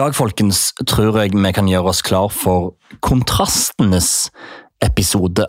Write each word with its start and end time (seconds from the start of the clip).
dag 0.00 0.14
folkens, 0.16 0.70
tror 0.88 1.18
jeg 1.20 1.34
vi 1.34 1.52
kan 1.52 1.68
gjøre 1.68 1.92
oss 1.92 2.00
klar 2.04 2.30
for 2.32 2.72
kontrastenes 3.04 4.30
episode. 4.80 5.44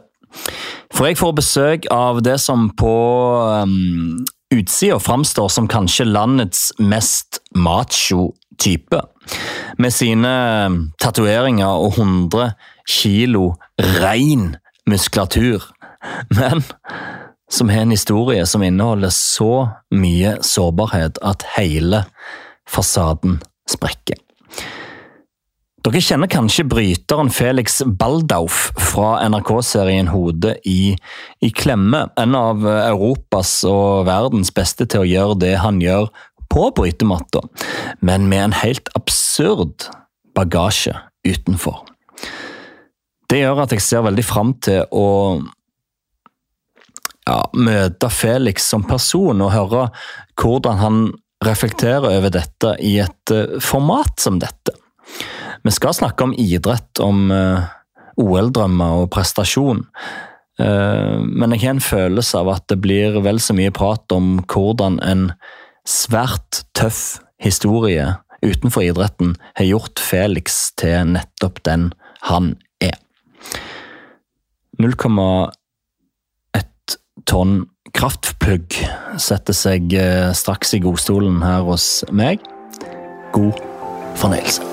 For 0.91 1.07
jeg 1.07 1.19
får 1.19 1.35
besøk 1.37 1.87
av 1.93 2.19
det 2.25 2.37
som 2.43 2.67
på 2.75 2.95
um, 3.63 4.25
utsida 4.51 4.97
framstår 4.99 5.51
som 5.51 5.69
kanskje 5.71 6.09
landets 6.09 6.71
mest 6.83 7.39
macho 7.55 8.33
type. 8.59 8.99
Med 9.79 9.95
sine 9.95 10.33
tatoveringer 10.99 11.71
og 11.85 11.95
100 12.01 12.51
kilo 12.89 13.53
rein 14.01 14.57
muskulatur. 14.89 15.63
Men 16.39 16.63
som 17.51 17.71
har 17.71 17.85
en 17.85 17.95
historie 17.95 18.43
som 18.47 18.63
inneholder 18.63 19.13
så 19.15 19.53
mye 19.95 20.37
sårbarhet 20.43 21.21
at 21.23 21.47
hele 21.55 22.03
fasaden 22.67 23.39
sprekker. 23.69 24.19
Dere 25.81 25.97
kjenner 25.97 26.29
kanskje 26.29 26.67
bryteren 26.69 27.31
Felix 27.33 27.79
Baldauf 27.97 28.67
fra 28.77 29.15
NRK-serien 29.25 30.11
Hode 30.13 30.53
i, 30.69 30.93
i, 31.41 31.49
klemme. 31.49 32.03
En 32.21 32.37
av 32.37 32.61
Europas 32.69 33.55
og 33.65 34.05
verdens 34.05 34.53
beste 34.53 34.85
til 34.85 35.01
å 35.01 35.09
gjøre 35.09 35.39
det 35.41 35.55
han 35.63 35.79
gjør 35.81 36.11
på 36.53 36.67
brytematta, 36.77 37.41
men 38.05 38.27
med 38.29 38.43
en 38.43 38.55
helt 38.59 38.91
absurd 38.99 39.87
bagasje 40.37 40.93
utenfor. 41.25 41.81
Det 43.31 43.39
gjør 43.41 43.63
at 43.63 43.73
jeg 43.73 43.81
ser 43.81 44.05
veldig 44.05 44.27
fram 44.27 44.53
til 44.61 44.83
å 44.91 45.07
ja, 47.25 47.39
møte 47.57 48.09
Felix 48.13 48.69
som 48.69 48.85
person 48.85 49.41
og 49.41 49.53
høre 49.55 49.87
hvordan 50.37 50.81
han 50.81 51.03
reflekterer 51.45 52.17
over 52.17 52.33
dette 52.33 52.75
i 52.85 52.97
et 53.01 53.33
eh, 53.33 53.57
format 53.63 54.19
som 54.21 54.39
dette. 54.41 54.75
Vi 55.65 55.73
skal 55.73 55.93
snakke 55.93 56.25
om 56.25 56.33
idrett, 56.37 56.99
om 57.03 57.29
uh, 57.29 57.67
OL-drømmer 58.17 59.03
og 59.03 59.11
prestasjon. 59.13 59.83
Uh, 60.57 61.21
men 61.21 61.53
jeg 61.53 61.65
har 61.65 61.75
en 61.75 61.85
følelse 61.85 62.41
av 62.41 62.49
at 62.55 62.65
det 62.71 62.79
blir 62.81 63.19
vel 63.21 63.41
så 63.41 63.53
mye 63.57 63.73
prat 63.73 64.11
om 64.15 64.39
hvordan 64.49 64.97
en 65.05 65.27
svært 65.85 66.63
tøff 66.77 67.19
historie 67.41 68.07
utenfor 68.41 68.85
idretten 68.85 69.35
har 69.57 69.69
gjort 69.69 70.01
Felix 70.01 70.71
til 70.81 71.13
nettopp 71.13 71.61
den 71.67 71.91
han 72.25 72.55
er. 72.81 72.97
0,1 74.81 76.97
tonn 77.29 77.55
kraftplugg 77.93 78.75
setter 79.21 79.55
seg 79.55 79.93
eh, 79.97 80.31
straks 80.37 80.73
i 80.75 80.81
godstolen 80.83 81.41
her 81.43 81.65
hos 81.67 82.03
meg. 82.11 82.41
God 83.35 83.59
fornøyelse. 84.19 84.65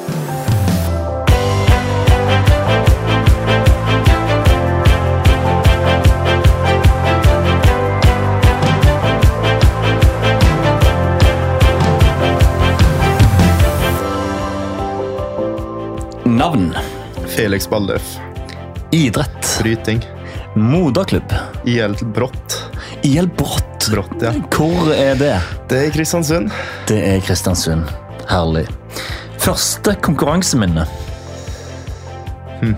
Navn? 16.39 16.71
Felix 17.27 17.69
Balleff. 17.69 18.17
Idrett? 18.91 19.59
Bryting. 19.63 20.05
Moderklubb? 20.55 21.35
IL 21.65 21.97
Brått. 22.15 22.68
IL 23.03 23.29
Brått? 23.29 23.89
Brått, 23.91 24.23
ja. 24.23 24.33
Hvor 24.53 24.91
er 24.93 25.15
det? 25.19 25.37
Det 25.71 25.79
er 25.87 25.93
Kristiansund. 25.95 26.51
Det 26.89 26.99
er 26.99 27.21
Kristiansund. 27.25 27.89
Herlig. 28.29 28.67
Første 29.39 29.95
konkurranseminne? 30.05 30.85
Hm. 32.61 32.75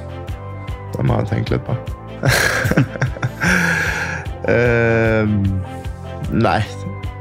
Det 0.95 1.07
må 1.07 1.21
jeg 1.23 1.31
tenke 1.33 1.57
litt 1.57 1.65
på. 1.67 1.77
uh, 4.51 5.25
nei, 6.47 6.61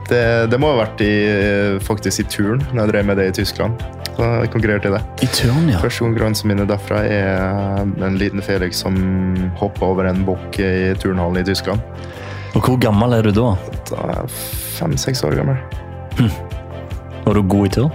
det, 0.09 0.21
det, 0.51 0.59
må 0.59 0.73
ha 0.73 0.81
vært 0.83 1.01
i, 1.05 1.13
faktisk 1.85 2.25
i 2.25 2.27
turn, 2.29 2.61
når 2.73 2.83
jeg 2.83 2.93
drev 2.93 3.09
med 3.09 3.21
det 3.21 3.29
i 3.31 3.35
Tyskland. 3.39 3.79
Så 4.19 4.27
jeg 4.43 4.51
konkurrerte 4.51 4.89
i 4.89 4.95
det. 4.97 5.01
I 5.23 5.29
turn, 5.31 5.69
ja. 5.71 5.79
Første 5.79 6.03
konkurransen 6.03 6.51
min 6.51 6.65
derfra 6.67 7.05
er 7.07 7.85
en 8.03 8.17
liten 8.19 8.43
Felix 8.43 8.81
som 8.83 8.97
hopper 9.61 9.93
over 9.93 10.09
en 10.09 10.25
bukk 10.27 10.59
i 10.59 10.91
turnhallen 10.99 11.39
i 11.39 11.45
Tyskland. 11.47 11.79
Og 12.55 12.61
Hvor 12.65 12.77
gammel 12.81 13.13
er 13.13 13.25
du 13.25 13.31
da? 13.35 13.53
Da 13.89 14.03
er 14.05 14.13
jeg 14.15 14.37
Fem-seks 14.79 15.21
år 15.27 15.35
gammel. 15.37 15.57
Hm. 16.17 16.31
Var 17.25 17.37
du 17.37 17.43
god 17.51 17.67
i 17.67 17.73
turn? 17.77 17.91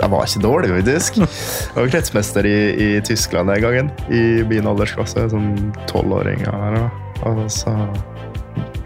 Jeg 0.00 0.08
var 0.08 0.24
ikke 0.24 0.40
dårlig, 0.40 0.70
faktisk. 0.72 1.18
Jeg 1.20 1.76
var 1.76 1.90
kretsmester 1.92 2.46
i, 2.48 2.56
i 2.72 2.88
Tyskland 3.04 3.50
den 3.52 3.60
gangen. 3.60 3.90
I 4.08 4.40
min 4.48 4.68
aldersklasse, 4.70 5.26
som 5.32 5.50
tolvåring. 5.90 6.46
Og 6.48 7.42
så 7.52 7.74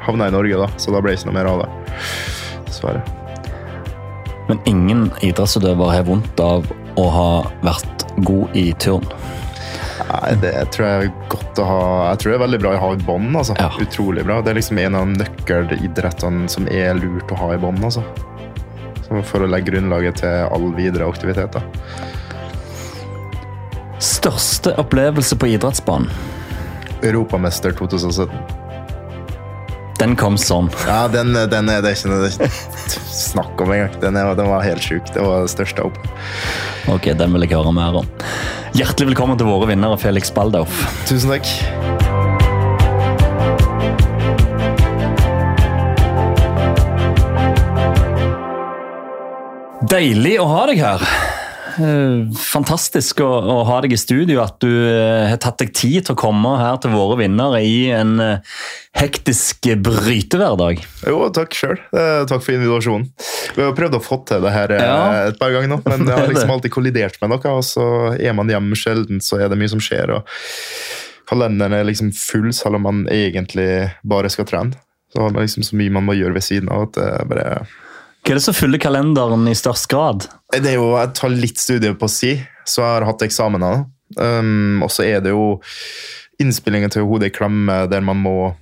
havna 0.02 0.26
jeg 0.26 0.34
i 0.34 0.36
Norge, 0.36 0.62
da, 0.64 0.70
så 0.80 0.94
da 0.94 1.02
ble 1.04 1.14
det 1.14 1.20
ikke 1.20 1.30
noe 1.30 1.36
mer 1.38 1.50
av 1.52 1.62
det. 1.62 1.68
Dessverre. 2.66 3.04
Men 4.48 4.58
ingen 4.68 5.06
idrettsutøver 5.24 5.94
har 5.94 6.08
vondt 6.08 6.42
av 6.42 6.66
å 7.00 7.06
ha 7.14 7.28
vært 7.64 8.04
god 8.26 8.58
i 8.58 8.72
turn? 8.82 9.06
Nei, 10.14 10.34
det 10.38 10.52
tror 10.74 10.86
jeg 10.86 11.06
er 11.06 11.14
godt 11.32 11.58
å 11.58 11.64
ha 11.66 11.84
Jeg 12.12 12.20
tror 12.20 12.30
det 12.30 12.36
er 12.36 12.42
veldig 12.44 12.60
bra 12.62 12.74
å 12.74 12.80
ha 12.82 12.90
i 12.94 13.00
bånd. 13.02 13.32
Altså. 13.40 13.56
Ja. 13.58 13.70
Utrolig 13.82 14.24
bra. 14.26 14.40
Det 14.44 14.52
er 14.52 14.60
liksom 14.60 14.80
en 14.82 14.98
av 14.98 15.10
nøkkelidrettene 15.10 16.50
som 16.52 16.68
er 16.70 16.94
lurt 17.00 17.32
å 17.34 17.40
ha 17.40 17.54
i 17.56 17.60
bånd. 17.60 17.82
Altså. 17.84 18.04
For 19.26 19.44
å 19.44 19.48
legge 19.50 19.72
grunnlaget 19.72 20.22
til 20.22 20.44
all 20.54 20.70
videre 20.76 21.08
aktivitet. 21.10 21.56
Da. 21.56 21.62
Største 24.02 24.74
opplevelse 24.80 25.38
på 25.40 25.50
idrettsbanen? 25.54 26.10
Europamester 27.04 27.74
2017. 27.76 28.30
Den 29.98 30.16
kom 30.18 30.36
sånn. 30.40 30.70
Ja, 30.88 31.04
den, 31.08 31.32
den 31.50 31.70
er 31.70 31.82
det 31.84 31.94
ikke 31.96 32.10
noe 32.10 32.48
snakk 33.14 33.60
om 33.62 33.72
engang. 33.72 33.94
Den, 34.02 34.18
den 34.18 34.50
var 34.50 34.66
helt 34.66 34.82
sjuk. 34.82 35.06
Det 35.14 35.22
var 35.22 35.44
det 35.46 35.52
største 35.54 35.86
opp. 35.86 35.98
Ok, 36.90 37.12
den 37.16 37.32
vil 37.36 37.46
jeg 37.46 37.54
høre 37.54 37.72
mer 37.76 38.02
om. 38.02 38.10
Hjertelig 38.74 39.12
velkommen 39.12 39.38
til 39.38 39.46
våre 39.46 39.68
vinnere, 39.70 39.94
Felix 40.02 40.32
Baldauf. 40.34 40.80
Tusen 41.06 41.30
takk. 41.30 41.46
Deilig 49.94 50.34
å 50.42 50.48
ha 50.50 50.66
deg 50.72 50.82
her. 50.82 51.06
Eh, 51.74 52.34
fantastisk 52.38 53.20
å, 53.24 53.28
å, 53.28 53.56
ha 53.68 53.80
deg 53.84 53.94
i 53.96 53.98
studio, 53.98 54.40
at 54.44 54.56
du 54.62 54.70
uh, 54.70 55.26
har 55.30 55.40
tatt 55.42 55.58
deg 55.62 55.72
tid 55.74 56.06
til 56.06 56.14
å 56.14 56.18
komme 56.18 56.54
her 56.60 56.78
til 56.82 56.94
våre 56.94 57.18
vinnere 57.22 57.62
i 57.66 57.88
en 57.94 58.14
uh, 58.20 58.58
hektisk 58.94 59.66
brytehverdag. 59.82 60.84
Jo, 61.08 61.18
takk 61.34 61.56
sjøl. 61.56 61.78
Takk 61.90 62.44
for 62.44 62.54
invitasjonen. 62.54 63.08
Vi 63.56 63.64
har 63.64 63.74
prøvd 63.76 63.98
å 63.98 64.02
få 64.04 64.20
til 64.28 64.44
det 64.46 64.54
her 64.54 64.76
ja. 64.78 64.98
et 65.30 65.40
par 65.40 65.54
ganger 65.54 65.72
nå, 65.74 65.80
men 65.86 66.04
det 66.06 66.14
har 66.14 66.30
liksom 66.30 66.54
alltid 66.54 66.74
kollidert 66.74 67.18
med 67.22 67.34
noe. 67.34 67.56
Og 67.58 67.66
så 67.66 67.86
er 68.14 68.36
man 68.36 68.50
hjemme 68.52 68.78
sjelden, 68.78 69.22
så 69.24 69.42
er 69.42 69.50
det 69.50 69.58
mye 69.60 69.72
som 69.74 69.82
skjer. 69.82 70.14
og 70.18 70.28
Kalenderen 71.30 71.74
er 71.74 71.88
liksom 71.88 72.12
full, 72.16 72.52
selv 72.54 72.78
om 72.78 72.86
man 72.86 73.06
egentlig 73.12 73.88
bare 74.06 74.30
skal 74.32 74.48
trene. 74.50 74.78
Så 75.14 75.22
har 75.22 75.34
man 75.34 75.46
liksom 75.46 75.66
så 75.66 75.78
mye 75.78 75.94
man 75.94 76.06
må 76.06 76.16
gjøre 76.18 76.38
ved 76.38 76.46
siden 76.46 76.70
av 76.74 76.88
at 76.88 76.96
det 76.98 77.10
bare 77.30 77.48
hva 78.24 78.32
er 78.32 78.38
det 78.38 78.46
som 78.46 78.56
fyller 78.56 78.80
kalenderen 78.80 79.44
i 79.50 79.56
størst 79.56 79.84
grad? 79.92 80.24
Det 80.48 80.70
er 80.70 80.78
jo, 80.78 80.94
Jeg 80.96 81.12
tar 81.18 81.32
litt 81.32 81.60
studier 81.60 81.92
på 81.92 82.08
si, 82.08 82.38
så 82.64 82.80
jeg 82.80 82.92
har 82.94 83.04
hatt 83.10 83.24
eksamener. 83.26 83.84
Um, 84.16 84.80
og 84.84 84.88
så 84.94 85.04
er 85.04 85.20
det 85.20 85.34
jo 85.34 85.58
innspillingen 86.40 86.92
til 86.92 87.04
Hodet 87.04 87.28
i 87.28 87.34
klemme 87.34 87.84
der 87.90 88.04
man 88.04 88.20
må 88.22 88.54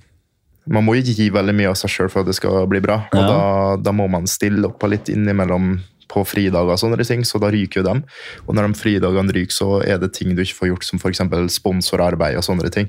man 0.63 0.85
må 0.87 0.95
ikke 0.95 1.15
gi 1.17 1.25
veldig 1.33 1.55
mye 1.57 1.71
av 1.73 1.75
seg 1.75 1.91
sjøl 1.91 2.11
for 2.11 2.23
at 2.23 2.29
det 2.29 2.37
skal 2.37 2.67
bli 2.71 2.79
bra. 2.83 3.01
Og 3.11 3.19
ja. 3.19 3.25
da, 3.27 3.39
da, 3.83 3.91
må 3.95 4.05
man 4.11 4.29
stille 4.31 4.69
opp 4.69 4.83
litt 4.87 5.11
innimellom 5.11 5.73
på 6.11 6.23
fridager, 6.27 6.71
og 6.71 6.79
sånne 6.79 7.03
ting, 7.03 7.25
så 7.27 7.39
da 7.41 7.49
ryker 7.51 7.81
jo 7.81 7.87
dem. 7.87 7.99
Og 8.45 8.55
når 8.55 8.69
de 8.69 8.79
fridagene 8.79 9.35
ryker, 9.35 9.55
så 9.55 9.81
er 9.83 9.99
det 9.99 10.13
ting 10.15 10.31
du 10.31 10.39
ikke 10.43 10.61
får 10.61 10.71
gjort, 10.71 10.87
som 10.87 11.01
f.eks. 11.03 11.23
sponsorarbeid 11.57 12.39
og 12.39 12.47
sånne 12.47 12.71
ting. 12.71 12.87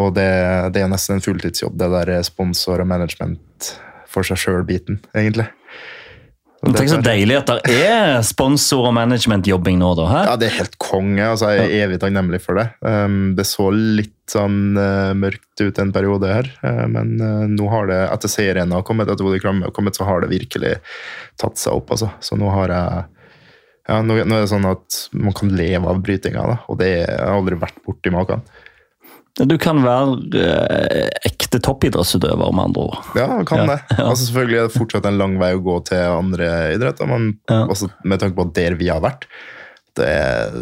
Og 0.00 0.14
det, 0.16 0.30
det, 0.72 0.80
er 0.80 0.88
nesten 0.88 1.18
en 1.18 1.24
fulltidsjobb, 1.24 1.76
det 1.76 1.90
der 1.92 2.14
sponsor 2.24 2.80
og 2.80 2.88
management 2.88 3.74
for 4.10 4.26
seg 4.26 4.40
sjøl-biten, 4.42 5.00
egentlig. 5.14 5.48
Tenk 6.60 6.90
så 6.92 6.98
deilig 7.00 7.38
at 7.38 7.50
det 7.64 7.76
er 7.88 8.18
sponsor- 8.26 8.90
og 8.90 8.92
managementjobbing 8.98 9.78
nå, 9.80 9.94
da. 9.96 10.08
Her. 10.10 10.26
Ja, 10.28 10.34
det 10.36 10.50
er 10.50 10.58
helt 10.58 10.74
konge. 10.82 11.22
altså 11.24 11.54
Jeg 11.54 11.70
er 11.70 11.86
evig 11.86 12.00
takknemlig 12.02 12.42
for 12.44 12.60
det. 12.60 12.66
Um, 12.84 13.32
det 13.38 13.46
så 13.48 13.70
litt 13.72 14.12
sånn 14.28 14.76
uh, 14.76 15.16
mørkt 15.16 15.62
ut 15.62 15.80
en 15.80 15.94
periode 15.94 16.28
her, 16.28 16.50
uh, 16.60 16.84
men 16.92 17.16
uh, 17.16 17.46
nå 17.48 17.70
har 17.72 17.88
det, 17.88 18.02
etter 18.12 18.32
serien 18.32 18.76
har 18.76 18.84
kommet, 18.84 19.08
etter 19.08 19.24
Bodø 19.24 19.40
Klamme 19.40 19.70
har 19.70 19.74
kommet, 19.74 19.96
så 19.96 20.04
har 20.04 20.20
det 20.20 20.34
virkelig 20.34 20.76
tatt 21.40 21.56
seg 21.58 21.80
opp. 21.80 21.94
altså. 21.96 22.12
Så 22.20 22.36
nå 22.36 22.52
har 22.52 22.76
jeg 22.76 23.08
ja, 23.88 24.02
nå, 24.04 24.20
nå 24.20 24.36
er 24.36 24.44
det 24.44 24.52
sånn 24.52 24.68
at 24.68 25.04
man 25.16 25.34
kan 25.34 25.50
leve 25.56 25.88
av 25.88 26.04
brytinga, 26.04 26.44
da, 26.46 26.58
og 26.68 26.76
det 26.78 26.92
har 27.08 27.38
aldri 27.40 27.56
vært 27.58 27.80
borti 27.86 28.12
maken. 28.12 28.44
Du 29.48 29.56
kan 29.60 29.80
være 29.84 30.40
eh, 30.40 31.06
ekte 31.28 31.60
toppidrettsutøver, 31.64 32.52
med 32.52 32.70
andre 32.70 32.86
ord. 32.90 33.10
Ja, 33.16 33.28
kan 33.48 33.64
ja, 33.64 33.68
det. 33.74 33.78
Ja. 33.98 34.08
Altså, 34.10 34.26
selvfølgelig 34.26 34.58
er 34.58 34.68
det 34.68 34.76
fortsatt 34.76 35.08
en 35.08 35.20
lang 35.20 35.38
vei 35.40 35.52
å 35.56 35.62
gå 35.64 35.76
til 35.88 36.02
andre 36.16 36.50
idretter, 36.74 37.08
men 37.10 37.32
ja. 37.50 37.62
med 38.04 38.22
tanke 38.22 38.36
på 38.38 38.50
der 38.56 38.76
vi 38.80 38.90
har 38.92 39.04
vært, 39.04 39.28
Det 39.98 40.10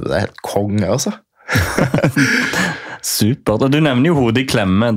det 0.04 0.14
er 0.14 0.26
helt 0.28 0.44
konge, 0.46 0.86
altså. 0.88 1.12
Supert. 3.04 3.62
Og 3.62 3.70
Du 3.70 3.78
nevner 3.80 4.10
jo 4.10 4.16
Hodet 4.18 4.44
i 4.44 4.48
klemme. 4.48 4.90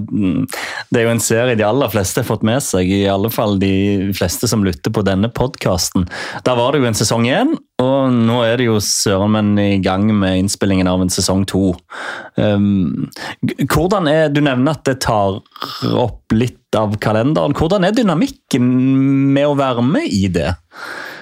Det 0.89 1.01
er 1.01 1.05
jo 1.05 1.13
en 1.13 1.23
serie 1.23 1.57
de 1.57 1.65
aller 1.65 1.91
fleste 1.93 2.21
har 2.21 2.29
fått 2.29 2.45
med 2.47 2.61
seg. 2.65 2.89
I 2.89 3.03
alle 3.11 3.31
fall 3.33 3.57
de 3.61 4.11
fleste 4.17 4.49
som 4.49 4.65
lytter 4.65 4.93
på 4.93 5.03
denne 5.07 5.29
podkasten. 5.31 6.07
Der 6.47 6.57
var 6.57 6.73
det 6.73 6.81
jo 6.81 6.89
en 6.89 6.97
sesong 6.97 7.27
én, 7.29 7.53
og 7.81 8.13
nå 8.13 8.41
er 8.45 8.57
det 8.59 8.67
jo 8.69 8.79
søren 8.83 9.31
men 9.31 9.53
i 9.61 9.77
gang 9.83 10.09
med 10.11 10.41
innspillingen 10.43 10.89
av 10.91 11.03
en 11.03 11.13
sesong 11.13 11.45
to. 11.49 11.71
Um, 12.35 13.09
hvordan 13.69 14.09
er, 14.11 14.29
Du 14.33 14.41
nevner 14.41 14.75
at 14.75 14.85
det 14.87 14.99
tar 15.05 15.39
opp 15.91 16.35
litt 16.35 16.59
av 16.77 16.95
kalenderen. 17.03 17.55
Hvordan 17.57 17.85
er 17.85 17.95
dynamikken 17.95 18.67
med 19.35 19.47
å 19.49 19.57
være 19.59 19.85
med 19.85 20.07
i 20.11 20.27
det? 20.31 20.53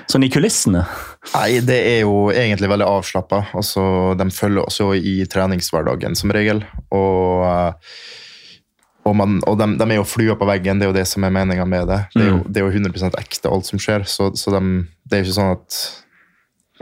Sånn 0.10 0.26
i 0.26 0.32
kulissene? 0.34 0.86
Nei, 1.34 1.60
det 1.66 1.78
er 1.84 2.00
jo 2.06 2.30
egentlig 2.32 2.70
veldig 2.72 2.88
avslappa. 2.88 3.44
Altså, 3.58 3.84
de 4.18 4.30
følger 4.32 4.64
oss 4.64 4.80
jo 4.80 4.94
i 4.96 5.20
treningshverdagen 5.30 6.16
som 6.18 6.32
regel. 6.34 6.64
Og, 6.96 7.44
eh, 7.46 7.98
og, 9.04 9.16
man, 9.20 9.40
og 9.50 9.60
de, 9.60 9.68
de, 9.82 9.88
er 9.90 10.00
jo 10.00 10.08
flua 10.08 10.38
på 10.40 10.48
veggen, 10.48 10.80
det 10.80 10.88
er 10.88 10.94
jo 10.94 10.98
det 10.98 11.08
som 11.12 11.28
er 11.28 11.36
meninga 11.36 11.68
med 11.68 11.92
det. 11.92 12.00
Det 12.16 12.24
er, 12.24 12.30
jo, 12.32 12.38
mm. 12.40 12.46
det 12.48 12.62
er, 12.62 12.70
jo, 12.70 12.88
100 12.88 13.20
ekte, 13.20 13.52
alt 13.52 13.68
som 13.68 13.84
skjer. 13.84 14.08
Så, 14.08 14.32
så 14.40 14.56
de, 14.56 14.64
det 15.04 15.18
er 15.18 15.24
jo 15.24 15.30
ikke 15.30 15.40
sånn 15.42 15.58
at 15.58 15.82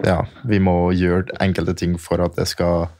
ja, 0.06 0.20
vi 0.46 0.62
må 0.62 0.78
gjøre 0.94 1.40
enkelte 1.42 1.74
ting 1.78 1.98
for 2.02 2.22
at 2.22 2.38
det 2.38 2.46
skal 2.52 2.92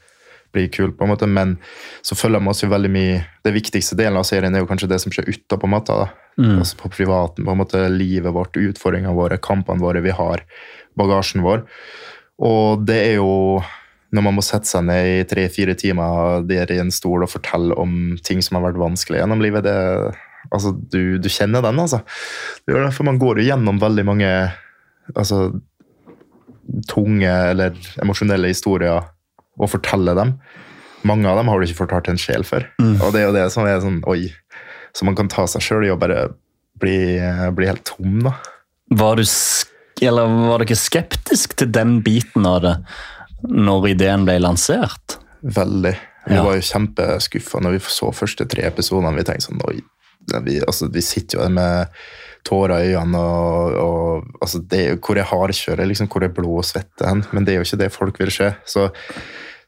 bli 0.52 0.66
kult, 0.72 0.96
på 0.98 1.04
en 1.04 1.12
måte, 1.12 1.28
men 1.28 1.58
så 2.02 2.16
følger 2.16 2.40
de 2.40 2.50
oss 2.50 2.62
jo 2.64 2.70
veldig 2.72 2.88
mye 2.88 3.18
Det 3.44 3.52
viktigste 3.52 3.98
delen 3.98 4.16
av 4.16 4.24
serien 4.24 4.54
er 4.56 4.62
jo 4.62 4.68
kanskje 4.70 4.88
det 4.90 4.98
som 5.02 5.12
skjer 5.12 5.28
utapå 5.28 5.68
matta. 5.70 6.06
Mm. 6.38 6.60
Altså 6.60 6.78
på 6.78 6.90
privaten, 6.94 7.44
på 7.44 7.54
en 7.54 7.60
måte 7.60 7.82
livet 7.90 8.34
vårt, 8.34 8.56
utfordringene 8.56 9.16
våre, 9.16 9.40
kampene 9.42 9.82
våre 9.82 10.02
vi 10.04 10.14
har 10.14 10.44
bagasjen 10.98 11.44
vår. 11.44 11.64
Og 12.46 12.86
det 12.86 12.98
er 13.08 13.18
jo 13.18 13.32
når 14.14 14.24
man 14.24 14.38
må 14.38 14.44
sette 14.44 14.68
seg 14.70 14.86
ned 14.88 15.06
i 15.10 15.24
tre-fire 15.28 15.74
timer 15.76 16.46
der 16.48 16.70
i 16.72 16.78
en 16.80 16.92
stol 16.94 17.26
og 17.26 17.32
fortelle 17.32 17.76
om 17.76 18.16
ting 18.24 18.40
som 18.44 18.56
har 18.56 18.70
vært 18.70 18.80
vanskelig 18.80 19.20
gjennom 19.20 19.42
livet, 19.44 19.66
det, 19.66 19.74
altså, 20.48 20.72
du, 20.72 21.18
du, 21.20 21.28
kjenner 21.28 21.64
den, 21.64 21.80
altså. 21.82 22.00
Det 22.64 22.72
er 22.72 22.86
derfor 22.86 23.08
man 23.08 23.20
går 23.20 23.42
jo 23.42 23.48
gjennom 23.50 23.80
veldig 23.82 24.06
mange 24.08 24.30
altså, 25.12 25.42
tunge 26.88 27.28
eller 27.28 27.76
emosjonelle 28.00 28.48
historier 28.52 29.12
og 29.58 29.72
forteller 29.74 30.16
dem. 30.16 30.38
Mange 31.06 31.28
av 31.30 31.38
dem 31.38 31.50
har 31.50 31.60
du 31.60 31.68
ikke 31.68 31.82
fortalt 31.84 32.08
en 32.10 32.20
sjel 32.20 32.46
før. 32.46 32.64
Mm. 32.80 32.96
Og 32.96 33.12
det 33.12 33.20
er 33.20 33.28
jo 33.28 33.36
det 33.36 33.46
som 33.54 33.68
er 33.68 33.82
sånn 33.84 34.00
oi. 34.08 34.30
Så 34.98 35.06
man 35.06 35.14
kan 35.14 35.30
ta 35.30 35.46
seg 35.46 35.62
sjøl 35.62 35.86
i 35.86 35.92
å 35.94 35.98
bare 36.00 36.24
bli, 36.82 36.98
bli 37.54 37.68
helt 37.70 37.84
tom, 37.86 38.18
da. 38.26 38.34
Var 38.98 39.20
du 39.20 39.24
eller 40.00 40.30
var 40.48 40.62
dere 40.62 40.78
skeptisk 40.78 41.56
til 41.58 41.70
den 41.74 41.98
biten 42.06 42.46
av 42.46 42.60
det 42.62 42.74
når 43.46 43.92
ideen 43.92 44.26
ble 44.26 44.38
lansert? 44.42 45.18
Veldig. 45.42 45.94
Vi 46.28 46.36
ja. 46.36 46.44
var 46.44 46.58
jo 46.58 46.66
kjempeskuffa 46.66 47.62
når 47.64 47.76
vi 47.76 47.82
så 47.94 48.10
første 48.14 48.46
tre 48.50 48.66
episodene. 48.68 49.14
Vi 49.16 49.26
tenkte 49.26 49.48
sånn 49.48 49.62
Oi. 49.70 49.78
Vi, 50.44 50.58
altså, 50.60 50.90
vi 50.92 51.00
sitter 51.00 51.38
jo 51.38 51.44
der 51.46 51.54
med 51.56 52.00
tårer 52.44 52.84
i 52.84 52.90
øynene 52.92 53.20
og, 53.22 53.76
og 53.80 54.42
altså, 54.42 54.60
det, 54.70 54.82
Hvor 55.00 55.18
er 55.18 55.30
hardkjøret? 55.30 55.88
Liksom, 55.88 56.10
hvor 56.12 56.26
er 56.26 56.34
blod 56.34 56.60
og 56.62 56.68
svette? 56.68 57.14
Men 57.32 57.46
det 57.46 57.54
er 57.54 57.62
jo 57.62 57.68
ikke 57.68 57.80
det 57.80 57.92
folk 57.94 58.20
vil 58.20 58.34
se. 58.34 58.50
Så, 58.68 58.88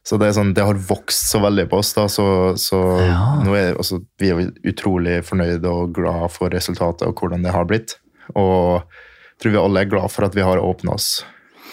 så 0.07 0.17
det, 0.17 0.31
sånn, 0.33 0.55
det 0.57 0.65
har 0.65 0.79
vokst 0.89 1.29
så 1.29 1.41
veldig 1.43 1.67
på 1.69 1.81
oss. 1.81 1.93
da, 1.93 2.07
så, 2.09 2.25
så 2.57 2.79
ja. 3.03 3.19
nå 3.45 3.53
er, 3.57 3.75
altså, 3.75 4.01
Vi 4.19 4.31
er 4.33 4.47
utrolig 4.71 5.19
fornøyde 5.27 5.69
og 5.69 5.93
glad 5.93 6.31
for 6.33 6.53
resultatet 6.53 7.05
og 7.05 7.21
hvordan 7.21 7.45
det 7.45 7.53
har 7.53 7.67
blitt. 7.69 7.99
Og 8.33 8.81
jeg 8.81 9.43
tror 9.43 9.53
vi 9.53 9.61
alle 9.61 9.83
er 9.83 9.91
glad 9.91 10.13
for 10.13 10.25
at 10.25 10.37
vi 10.37 10.45
har 10.45 10.61
åpna 10.61 10.97
oss 10.97 11.13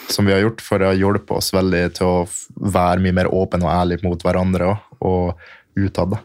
som 0.09 0.25
vi 0.25 0.33
har 0.33 0.41
gjort, 0.41 0.63
for 0.65 0.81
det 0.81 0.89
har 0.89 0.97
hjulpet 0.97 1.37
oss 1.37 1.53
veldig 1.53 1.83
til 1.99 2.09
å 2.09 2.71
være 2.73 3.03
mye 3.05 3.17
mer 3.17 3.29
åpne 3.29 3.67
og 3.67 3.73
ærlige 3.75 4.09
mot 4.09 4.23
hverandre 4.25 4.75
og, 5.05 5.39
utad. 5.79 6.17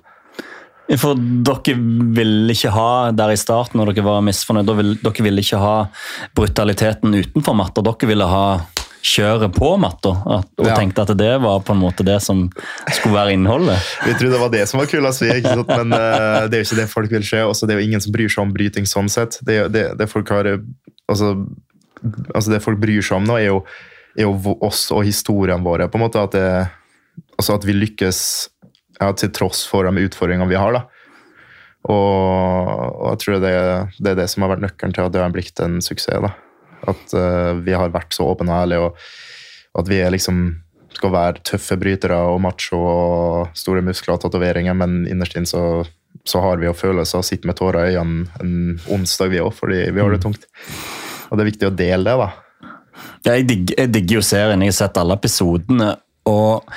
For 0.99 1.19
dere 1.45 1.75
ville 2.15 2.55
ikke 2.55 2.71
ha 2.73 3.11
der 3.15 3.33
i 3.35 3.39
starten 3.39 3.77
når 3.79 3.91
dere 3.91 4.05
var 4.07 4.23
misfornøyd, 4.25 4.71
dere 5.03 5.25
ville 5.27 5.43
ikke 5.43 5.59
ha 5.61 5.75
brutaliteten 6.35 7.13
utenfor 7.13 7.57
matta. 7.59 7.83
Dere 7.85 8.09
ville 8.09 8.27
ha 8.31 8.45
kjøret 9.03 9.51
på 9.55 9.73
matta, 9.81 10.13
og 10.23 10.63
ja. 10.63 10.77
tenkte 10.77 11.03
at 11.03 11.11
det 11.19 11.33
var 11.43 11.63
på 11.67 11.75
en 11.75 11.81
måte 11.81 12.05
det 12.07 12.15
som 12.23 12.45
skulle 12.87 13.15
være 13.17 13.33
innholdet. 13.35 13.81
Vi 14.05 14.13
trodde 14.15 14.37
det 14.37 14.41
var 14.41 14.53
det 14.53 14.63
som 14.69 14.79
var 14.79 14.87
kulest, 14.91 15.25
men 15.67 15.91
uh, 15.91 16.45
det 16.47 16.55
er 16.55 16.61
jo 16.61 16.67
ikke 16.69 16.79
det 16.79 16.87
folk 16.91 17.11
vil 17.11 17.25
se. 17.27 17.41
Også, 17.43 17.67
det 17.67 17.75
er 17.75 17.81
jo 17.81 17.89
ingen 17.89 18.03
som 18.03 18.15
bryr 18.15 18.31
seg 18.31 18.45
om 18.45 18.53
bryting 18.55 18.87
sånn 18.89 19.11
sett. 19.11 19.41
Det, 19.43 19.59
det, 19.75 19.83
det 19.99 20.07
folk 20.11 20.31
har 20.31 20.47
altså, 20.53 21.33
altså, 22.31 22.47
det 22.53 22.63
folk 22.63 22.79
bryr 22.81 23.03
seg 23.03 23.19
om 23.19 23.27
nå, 23.27 23.37
er 23.41 23.49
jo, 23.49 23.59
er 24.15 24.29
jo 24.29 24.55
oss 24.63 24.87
og 24.95 25.03
historiene 25.07 25.63
våre. 25.65 25.89
på 25.91 25.99
en 25.99 26.05
måte 26.05 26.23
At, 26.23 26.37
det, 26.37 27.27
altså 27.35 27.59
at 27.59 27.67
vi 27.67 27.75
lykkes 27.75 28.23
ja, 29.01 29.11
til 29.19 29.33
tross 29.35 29.65
for 29.67 29.83
de 29.83 30.07
utfordringene 30.07 30.47
vi 30.47 30.59
har. 30.59 30.79
da. 30.79 30.85
Og, 31.91 32.71
og 33.03 33.07
jeg 33.11 33.21
tror 33.25 33.43
det, 33.43 33.53
det, 33.99 34.13
er 34.13 34.19
det 34.21 34.31
som 34.31 34.45
har 34.45 34.55
vært 34.55 34.63
nøkkelen 34.69 34.95
til 34.95 35.03
at 35.03 35.15
det 35.15 35.23
har 35.25 35.35
blitt 35.35 35.59
en 35.59 35.81
suksess. 35.83 36.23
da. 36.23 36.31
At 36.87 37.15
uh, 37.15 37.53
vi 37.63 37.75
har 37.75 37.93
vært 37.93 38.15
så 38.15 38.27
åpne 38.31 38.51
og 38.51 38.61
ærlige, 38.65 38.91
og 39.73 39.81
at 39.83 39.89
vi 39.89 39.99
liksom 40.13 40.45
skal 40.93 41.13
være 41.13 41.41
tøffe 41.47 41.77
brytere 41.81 42.19
og 42.29 42.39
macho 42.43 42.77
og 42.77 43.57
store 43.57 43.81
muskler 43.85 44.15
og 44.15 44.21
tatoveringer, 44.21 44.75
men 44.77 45.03
innerst 45.09 45.39
inne 45.39 45.49
så 45.49 45.63
så 46.23 46.39
har 46.39 46.59
vi 46.61 46.67
jo 46.69 46.75
følelser 46.77 47.19
og 47.19 47.27
sitter 47.27 47.49
med 47.49 47.57
tårer 47.59 47.89
i 47.89 47.97
øynene 47.97 48.43
en 48.43 48.79
onsdag, 48.95 49.31
vi 49.33 49.41
òg, 49.43 49.51
fordi 49.57 49.79
vi 49.91 49.99
har 50.01 50.13
det 50.13 50.21
mm. 50.21 50.23
tungt. 50.23 50.47
Og 51.29 51.35
det 51.35 51.43
er 51.43 51.49
viktig 51.49 51.67
å 51.67 51.75
dele 51.75 52.03
det, 52.05 52.15
da. 52.21 52.29
Jeg 53.23 53.47
digger, 53.49 53.75
jeg 53.81 53.91
digger 53.95 54.19
jo 54.19 54.25
serien, 54.25 54.63
jeg 54.63 54.73
har 54.73 54.77
sett 54.77 54.99
alle 55.01 55.17
episodene. 55.17 55.89
Og 56.29 56.69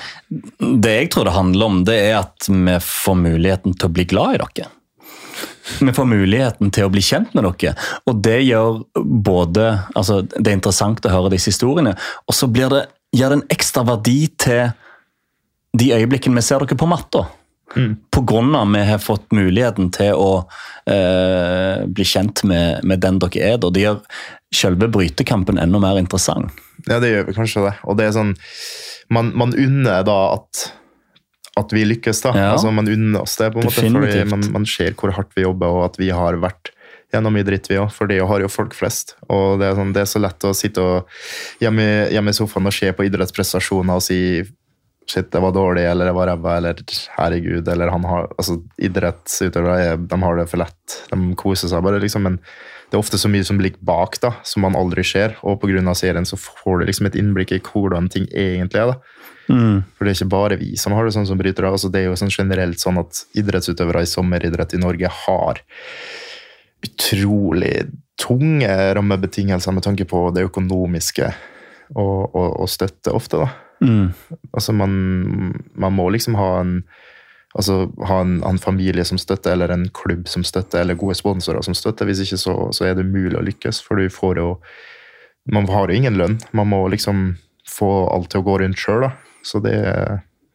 det 0.82 0.94
jeg 0.96 1.10
tror 1.14 1.28
det 1.28 1.36
handler 1.36 1.68
om, 1.68 1.82
det 1.86 1.98
er 2.08 2.16
at 2.22 2.48
vi 2.50 2.78
får 2.82 3.18
muligheten 3.20 3.76
til 3.76 3.90
å 3.90 3.94
bli 3.94 4.06
glad 4.08 4.34
i 4.34 4.40
dere. 4.42 4.70
Vi 5.80 5.94
får 5.94 6.08
muligheten 6.08 6.70
til 6.74 6.86
å 6.86 6.92
bli 6.92 7.02
kjent 7.04 7.34
med 7.34 7.46
dere, 7.46 7.74
og 8.06 8.20
det 8.22 8.38
gjør 8.46 8.82
både 9.26 9.68
altså 9.98 10.20
Det 10.22 10.46
er 10.46 10.58
interessant 10.58 11.06
å 11.06 11.12
høre 11.12 11.32
disse 11.34 11.50
historiene, 11.50 11.96
og 12.26 12.36
så 12.36 12.48
blir 12.50 12.70
det, 12.72 12.84
gir 13.16 13.32
det 13.32 13.40
en 13.40 13.48
ekstra 13.52 13.86
verdi 13.86 14.20
til 14.38 14.70
de 15.76 15.92
øyeblikkene 15.96 16.38
vi 16.38 16.46
ser 16.46 16.62
dere 16.62 16.78
på 16.78 16.88
matta. 16.88 17.26
Mm. 17.76 17.96
grunn 18.24 18.54
at 18.56 18.68
vi 18.72 18.82
har 18.88 19.02
fått 19.02 19.34
muligheten 19.36 19.90
til 19.92 20.16
å 20.16 20.30
eh, 20.88 21.82
bli 21.84 22.06
kjent 22.06 22.44
med, 22.48 22.84
med, 22.86 23.02
den 23.02 23.18
dere 23.20 23.42
er. 23.52 23.58
Og 23.60 23.74
Det 23.74 23.84
gjør 23.84 24.00
selve 24.54 24.88
brytekampen 24.92 25.60
enda 25.60 25.80
mer 25.82 26.00
interessant. 26.00 26.54
Ja, 26.86 27.00
det 27.02 27.12
gjør 27.12 27.28
vi 27.28 27.36
kanskje 27.36 27.66
det. 27.66 27.74
Og 27.84 27.98
det 27.98 28.08
er 28.08 28.16
sånn 28.16 28.36
Man, 29.12 29.30
man 29.38 29.52
unner 29.54 30.02
da 30.02 30.16
at, 30.34 30.64
at 31.56 31.72
vi 31.72 31.86
lykkes, 31.88 32.22
da. 32.26 32.32
Ja. 32.36 32.48
Altså, 32.54 32.70
man 32.74 32.88
unner 32.90 33.22
oss 33.24 33.36
det, 33.40 33.50
på 33.54 33.62
en 33.62 33.68
måte, 33.68 33.84
fordi 33.84 34.24
man, 34.28 34.44
man 34.58 34.66
ser 34.68 34.96
hvor 34.98 35.14
hardt 35.16 35.32
vi 35.36 35.46
jobber, 35.46 35.72
og 35.72 35.86
at 35.88 36.00
vi 36.00 36.10
har 36.12 36.36
vært 36.42 36.72
gjennom 37.14 37.38
idrett, 37.38 37.70
vi 37.70 37.78
òg, 37.80 37.88
for 37.94 38.10
det 38.10 38.20
har 38.28 38.42
jo 38.42 38.50
folk 38.50 38.74
flest. 38.76 39.14
Og 39.32 39.60
det 39.60 39.70
er, 39.70 39.78
sånn, 39.78 39.94
det 39.96 40.04
er 40.04 40.10
så 40.10 40.20
lett 40.22 40.46
å 40.46 40.52
sitte 40.56 40.84
hjemme, 41.62 41.86
hjemme 42.12 42.34
i 42.34 42.36
sofaen 42.36 42.68
og 42.68 42.74
se 42.74 42.90
på 42.92 43.06
idrettsprestasjoner 43.08 43.98
og 44.00 44.04
si 44.04 44.20
shit, 45.06 45.28
det 45.30 45.40
var 45.40 45.54
dårlig, 45.54 45.84
eller 45.86 46.10
det 46.10 46.14
var 46.16 46.26
ræva, 46.32 46.56
eller 46.58 46.80
herregud, 47.16 47.68
eller 47.68 47.92
han 47.94 48.06
har 48.10 48.26
altså, 48.34 48.58
Idrettsutøvere 48.82 49.94
de 50.02 50.18
har 50.22 50.40
det 50.40 50.48
for 50.50 50.62
lett. 50.64 50.96
De 51.12 51.20
koser 51.38 51.70
seg 51.70 51.84
bare, 51.86 52.00
liksom. 52.02 52.26
Men 52.26 52.40
det 52.90 52.98
er 52.98 53.02
ofte 53.02 53.20
så 53.20 53.30
mye 53.30 53.46
som 53.46 53.60
ligger 53.62 53.82
bak, 53.86 54.18
da, 54.22 54.32
som 54.46 54.66
man 54.66 54.78
aldri 54.78 55.04
ser. 55.06 55.36
Og 55.46 55.60
pga. 55.62 55.94
serien 55.94 56.26
så 56.26 56.38
får 56.38 56.80
du 56.80 56.86
liksom 56.90 57.06
et 57.06 57.18
innblikk 57.22 57.54
i 57.54 57.62
hvordan 57.62 58.10
ting 58.10 58.26
egentlig 58.34 58.82
er. 58.82 58.94
da. 58.94 59.15
Mm. 59.48 59.82
For 59.94 60.04
det 60.04 60.12
er 60.12 60.18
ikke 60.18 60.32
bare 60.32 60.58
vi 60.60 60.72
som 60.80 60.94
har 60.96 61.06
det 61.06 61.14
sånn 61.14 61.28
som 61.28 61.38
brytere. 61.38 61.70
Altså, 61.70 61.90
det 61.92 62.02
er 62.02 62.10
jo 62.10 62.18
sånn 62.18 62.32
generelt 62.34 62.82
sånn 62.82 62.98
at 63.02 63.24
idrettsutøvere 63.38 64.04
i 64.04 64.10
sommeridrett 64.10 64.74
i 64.74 64.82
Norge 64.82 65.10
har 65.24 65.62
utrolig 66.86 67.86
tunge 68.20 68.70
rammebetingelser 68.96 69.74
med 69.76 69.84
tanke 69.84 70.06
på 70.08 70.28
det 70.34 70.46
økonomiske 70.48 71.28
og, 71.94 72.34
og, 72.34 72.48
og 72.64 72.70
støtte 72.70 73.14
ofte. 73.14 73.42
da. 73.44 73.50
Mm. 73.84 74.12
Altså 74.52 74.72
man, 74.72 74.92
man, 75.74 75.92
må 75.92 76.08
liksom 76.10 76.38
ha 76.38 76.48
en 76.62 76.78
altså 77.56 77.86
ha 78.08 78.20
en, 78.20 78.38
en, 78.44 78.58
familie 78.60 79.04
som 79.04 79.18
støtter, 79.20 79.52
eller 79.52 79.72
en 79.72 79.86
klubb 79.94 80.28
som 80.28 80.44
støtter, 80.44 80.82
eller 80.82 80.98
gode 80.98 81.16
sponsorer 81.16 81.64
som 81.64 81.76
støtter. 81.76 82.08
Hvis 82.08 82.24
ikke 82.24 82.40
så, 82.40 82.56
så 82.76 82.88
er 82.88 82.98
det 82.98 83.08
mulig 83.08 83.38
å 83.38 83.44
lykkes, 83.44 83.80
for 83.84 84.00
du 84.00 84.12
får 84.12 84.42
jo 84.42 84.50
Man 85.46 85.68
har 85.70 85.86
jo 85.86 85.94
ingen 85.94 86.16
lønn. 86.18 86.40
Man 86.50 86.66
må 86.66 86.80
liksom 86.90 87.36
få 87.70 88.08
alt 88.10 88.32
til 88.32 88.40
å 88.42 88.46
gå 88.48 88.56
rundt 88.58 88.80
sjøl, 88.82 89.04
da. 89.06 89.12
Så 89.46 89.60
det, 89.62 89.76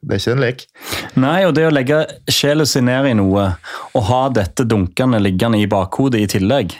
det 0.01 0.17
er 0.17 0.21
ikke 0.21 0.36
en 0.36 0.43
lek. 0.43 0.65
Nei, 1.21 1.38
og 1.48 1.55
det 1.57 1.67
å 1.69 1.74
legge 1.74 2.01
sjela 2.31 2.65
si 2.67 2.83
ned 2.83 3.12
i 3.12 3.15
noe, 3.17 3.48
og 3.95 4.05
ha 4.10 4.21
dette 4.33 4.65
dunkende 4.67 5.21
liggende 5.21 5.62
i 5.62 5.69
bakhodet 5.71 6.24
i 6.24 6.29
tillegg 6.31 6.75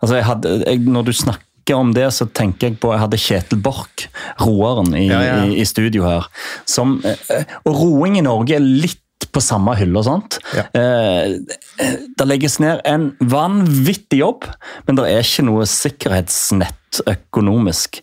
altså 0.00 0.18
jeg 0.18 0.26
hadde, 0.28 0.54
jeg, 0.62 0.80
Når 0.86 1.06
du 1.08 1.12
snakker 1.16 1.78
om 1.78 1.94
det, 1.96 2.06
så 2.12 2.26
tenker 2.28 2.68
jeg 2.68 2.80
på 2.82 2.92
Jeg 2.92 3.00
hadde 3.00 3.20
Kjetil 3.20 3.62
Borch, 3.64 4.08
roeren, 4.42 4.92
i, 4.98 5.06
ja, 5.08 5.22
ja. 5.24 5.38
i, 5.46 5.56
i 5.62 5.64
studio 5.68 6.04
her. 6.04 6.28
Som, 6.68 6.98
eh, 7.08 7.56
og 7.64 7.78
roing 7.78 8.18
i 8.20 8.24
Norge 8.26 8.58
er 8.58 8.64
litt 8.64 9.00
på 9.34 9.42
samme 9.42 9.74
hylle 9.78 9.98
og 9.98 10.06
sånt. 10.06 10.38
Ja. 10.54 10.66
Eh, 10.76 11.88
det 12.18 12.26
legges 12.28 12.58
ned 12.62 12.82
en 12.86 13.10
vanvittig 13.18 14.20
jobb, 14.20 14.46
men 14.86 14.98
det 14.98 15.08
er 15.10 15.24
ikke 15.24 15.46
noe 15.48 15.66
sikkerhetsnett 15.70 17.00
økonomisk. 17.10 18.02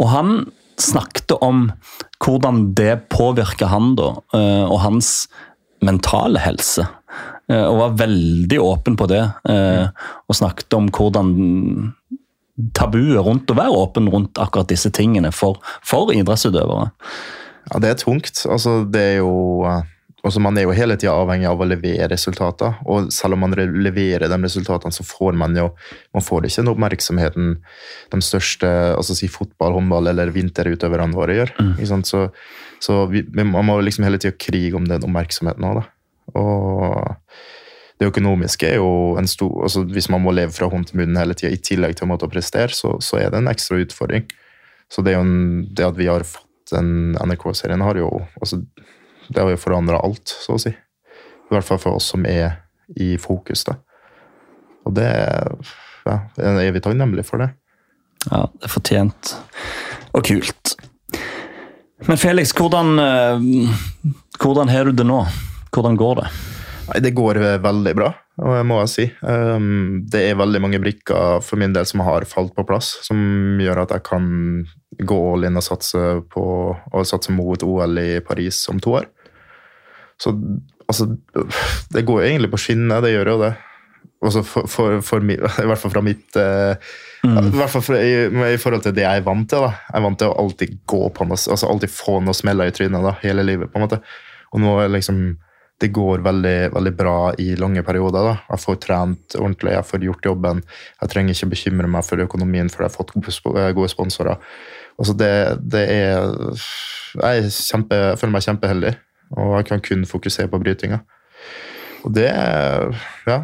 Og 0.00 0.12
han 0.14 0.34
snakket 0.80 1.34
om 1.44 1.68
hvordan 2.20 2.70
det 2.76 3.08
påvirker 3.12 3.70
han 3.72 3.94
da, 3.98 4.14
eh, 4.36 4.64
og 4.66 4.80
hans 4.84 5.28
mentale 5.84 6.40
helse. 6.42 6.84
Eh, 7.50 7.64
og 7.64 7.78
var 7.80 7.98
veldig 8.04 8.60
åpen 8.62 8.98
på 9.00 9.08
det, 9.10 9.22
eh, 9.48 9.88
og 10.28 10.36
snakket 10.36 10.76
om 10.76 10.90
hvordan 10.94 11.94
tabuet 12.76 13.24
rundt 13.24 13.50
å 13.50 13.56
være 13.56 13.72
åpen 13.72 14.10
rundt 14.12 14.38
akkurat 14.38 14.68
disse 14.68 14.90
tingene 14.92 15.32
for, 15.32 15.58
for 15.82 16.12
idrettsutøvere. 16.12 16.90
Ja, 17.70 17.80
det 17.80 17.90
er 17.90 18.00
tungt. 18.00 18.44
Altså, 18.50 18.82
det 18.84 19.00
er 19.00 19.16
jo 19.22 19.64
altså, 20.22 20.40
Man 20.40 20.58
er 20.58 20.66
jo 20.66 20.74
hele 20.76 20.96
tida 21.00 21.14
avhengig 21.16 21.48
av 21.50 21.60
å 21.60 21.68
levere 21.68 22.08
resultater. 22.12 22.78
Og 22.90 23.10
selv 23.14 23.36
om 23.36 23.44
man 23.46 23.56
leverer 23.56 24.28
de 24.30 24.40
resultatene, 24.42 24.94
så 24.94 25.06
får 25.06 25.38
man 25.38 25.56
jo 25.56 25.68
man 26.16 26.24
får 26.24 26.48
ikke 26.48 26.62
den 26.62 26.72
oppmerksomheten 26.74 27.54
de 28.12 28.22
største 28.24 28.68
altså 28.96 29.16
si 29.18 29.30
fotball, 29.30 29.76
håndball 29.78 30.10
eller 30.12 30.34
vinterutøverne 30.34 31.16
våre 31.16 31.38
gjør. 31.38 31.54
Mm. 31.60 32.04
Så, 32.08 32.26
så 32.82 33.04
vi, 33.12 33.24
man 33.40 33.66
må 33.68 33.80
liksom 33.84 34.08
hele 34.08 34.20
tida 34.20 34.36
krige 34.36 34.76
om 34.78 34.88
den 34.88 35.06
oppmerksomheten 35.06 35.70
òg, 35.70 35.80
da. 35.82 35.88
Og 36.38 37.16
det 38.00 38.08
økonomiske 38.08 38.68
er 38.68 38.78
jo 38.78 39.16
en 39.18 39.26
stor 39.28 39.64
altså 39.66 39.82
Hvis 39.84 40.06
man 40.12 40.22
må 40.24 40.32
leve 40.32 40.54
fra 40.54 40.68
hånd 40.70 40.86
til 40.88 41.00
munn 41.00 41.18
hele 41.18 41.34
tida 41.36 41.50
i 41.52 41.58
tillegg 41.60 41.98
til 41.98 42.06
å 42.06 42.12
måtte 42.12 42.30
prestere, 42.32 42.72
så, 42.72 42.94
så, 43.02 43.18
er 43.20 43.32
det 43.32 43.42
en 43.42 43.50
ekstra 43.50 43.80
utfordring. 43.82 44.24
Så 44.90 45.04
det, 45.06 45.16
en, 45.18 45.66
det 45.68 45.84
at 45.84 45.98
vi 45.98 46.08
har 46.08 46.24
fått 46.26 46.72
den 46.72 47.16
NRK-serien, 47.18 47.82
har 47.82 47.98
jo 47.98 48.08
altså, 48.40 48.62
det 49.30 49.42
har 49.42 49.52
jo 49.52 49.60
forandra 49.60 50.00
alt, 50.02 50.34
så 50.42 50.56
å 50.56 50.62
si. 50.62 50.72
I 50.74 51.54
hvert 51.54 51.66
fall 51.66 51.80
for 51.82 51.98
oss 51.98 52.10
som 52.12 52.26
er 52.28 52.60
i 52.98 53.14
fokus. 53.18 53.64
da. 53.66 53.78
Og 54.86 54.94
det 54.96 55.10
ja, 55.10 56.16
er 56.38 56.62
evig 56.66 56.82
takknemlig 56.84 57.26
for 57.28 57.42
det. 57.42 57.52
Ja, 58.28 58.46
det 58.52 58.68
er 58.68 58.72
fortjent. 58.72 59.34
Og 60.16 60.26
kult. 60.26 60.74
Men 62.08 62.18
Felix, 62.20 62.52
hvordan, 62.56 62.98
eh, 62.98 63.44
hvordan 64.40 64.72
har 64.72 64.88
du 64.88 64.96
det 64.96 65.06
nå? 65.06 65.20
Hvordan 65.70 65.98
går 66.00 66.22
det? 66.22 66.30
Nei, 66.90 67.00
Det 67.00 67.14
går 67.14 67.38
veldig 67.62 67.94
bra, 67.94 68.10
må 68.66 68.80
jeg 68.82 68.90
si. 68.90 69.04
Um, 69.22 70.02
det 70.10 70.24
er 70.26 70.40
veldig 70.40 70.60
mange 70.64 70.80
brikker 70.82 71.38
for 71.44 71.60
min 71.60 71.74
del 71.76 71.86
som 71.86 72.02
har 72.02 72.26
falt 72.26 72.54
på 72.56 72.64
plass, 72.66 72.96
som 73.06 73.60
gjør 73.62 73.84
at 73.84 73.94
jeg 73.94 74.02
kan 74.08 74.26
gå 74.98 75.18
all 75.34 75.46
in 75.46 75.60
og 75.60 75.62
satse, 75.62 76.00
på, 76.32 76.44
og 76.74 77.06
satse 77.06 77.30
mot 77.30 77.62
OL 77.62 78.00
i 78.02 78.18
Paris 78.26 78.64
om 78.72 78.80
to 78.82 78.96
år. 78.98 79.06
Så 80.20 80.34
altså 80.90 81.06
Det 81.90 82.04
går 82.04 82.22
jo 82.22 82.28
egentlig 82.28 82.50
på 82.52 82.60
skinner, 82.60 83.02
det 83.04 83.14
gjør 83.14 83.34
jo 83.34 83.42
det. 83.44 83.52
Også 84.20 84.42
for, 84.44 84.68
for, 84.68 84.98
for, 85.04 85.24
I 85.64 85.68
hvert 85.70 85.80
fall 85.80 85.94
fra 85.94 86.02
mitt 86.04 86.36
uh, 86.36 86.74
mm. 87.24 87.38
I 87.38 87.56
hvert 87.56 87.72
fall 87.72 87.84
for, 87.86 87.96
i, 87.96 88.26
i, 88.28 88.58
forhold 88.60 88.84
til 88.84 88.96
det 88.96 89.06
jeg 89.06 89.22
er 89.22 89.26
vant 89.26 89.48
til. 89.48 89.64
da. 89.64 89.74
Jeg 89.88 90.00
er 90.00 90.08
vant 90.08 90.20
til 90.20 90.32
å 90.32 90.40
alltid 90.44 90.74
gå 90.88 91.04
på 91.16 91.28
noe, 91.28 91.40
altså 91.40 91.70
alltid 91.70 91.94
få 91.94 92.18
noe 92.24 92.36
smeller 92.36 92.68
i 92.68 92.74
trynet 92.76 93.06
da, 93.06 93.14
hele 93.24 93.46
livet. 93.46 93.72
på 93.72 93.80
en 93.80 93.86
måte. 93.86 94.02
Og 94.52 94.60
nå 94.60 94.74
liksom 94.92 95.22
det 95.80 95.88
går 95.96 96.20
veldig, 96.20 96.72
veldig 96.74 96.92
bra 96.92 97.32
i 97.40 97.54
lange 97.56 97.82
perioder. 97.82 98.26
da. 98.26 98.34
Jeg 98.52 98.60
får 98.60 98.78
trent 98.84 99.36
ordentlig, 99.38 99.72
jeg 99.72 99.88
får 99.88 100.02
gjort 100.04 100.26
jobben. 100.28 100.62
Jeg 101.00 101.12
trenger 101.12 101.36
ikke 101.36 101.52
bekymre 101.54 101.88
meg 101.88 102.04
for 102.04 102.20
økonomien, 102.20 102.68
for 102.68 102.84
jeg 102.84 102.90
har 102.90 102.96
fått 102.98 103.14
gode 103.78 103.88
sponsorer. 103.88 104.36
Altså 105.00 105.14
det, 105.16 105.32
det 105.72 105.86
er 105.88 106.26
Jeg, 107.16 107.48
kjempe, 107.50 107.96
jeg 107.96 108.18
føler 108.20 108.34
meg 108.34 108.44
kjempeheldig, 108.44 108.90
og 109.36 109.56
jeg 109.58 109.66
kan 109.70 109.82
kun 109.84 110.06
fokusere 110.08 110.50
på 110.50 110.58
brytinga. 110.62 111.00
Og 112.04 112.14
det 112.14 112.30
Ja, 113.26 113.42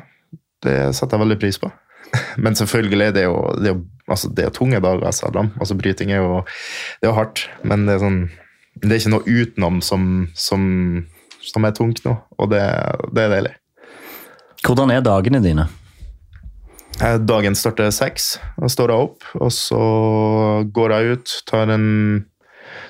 det 0.64 0.76
setter 0.96 1.16
jeg 1.16 1.24
veldig 1.26 1.40
pris 1.40 1.58
på. 1.58 1.70
Men 2.44 2.54
selvfølgelig, 2.54 3.14
det 3.14 3.22
er 3.22 3.28
jo, 3.30 3.42
det 3.60 3.70
er 3.70 3.74
jo, 3.74 3.84
altså 4.08 4.30
det 4.36 4.44
er 4.44 4.50
tunge 4.54 4.80
dager, 4.80 5.10
selv 5.10 5.36
om. 5.36 5.52
Altså, 5.60 5.74
bryting 5.74 6.12
er 6.12 6.22
jo, 6.22 6.42
det 7.00 7.08
er 7.08 7.12
jo 7.12 7.18
hardt, 7.18 7.46
men 7.64 7.86
det 7.86 7.96
er, 7.96 8.02
sånn, 8.02 8.20
det 8.82 8.92
er 8.92 9.00
ikke 9.00 9.14
noe 9.14 9.40
utenom 9.40 9.80
som, 9.84 10.04
som, 10.38 10.68
som 11.42 11.66
er 11.66 11.74
tungt 11.76 12.04
nå, 12.06 12.14
og 12.38 12.52
det, 12.52 12.62
det, 13.10 13.24
er 13.24 13.34
deilig. 13.34 13.56
Hvordan 14.66 14.94
er 14.94 15.02
dagene 15.04 15.42
dine? 15.44 15.66
Eh, 17.02 17.18
dagen 17.20 17.58
starter 17.58 17.90
seks. 17.92 18.36
Da 18.56 18.70
står 18.72 18.92
jeg 18.92 19.08
opp, 19.10 19.26
og 19.36 19.52
så 19.52 19.82
går 20.72 20.94
jeg 20.94 21.16
ut, 21.16 21.34
tar 21.50 21.74
en, 21.74 21.88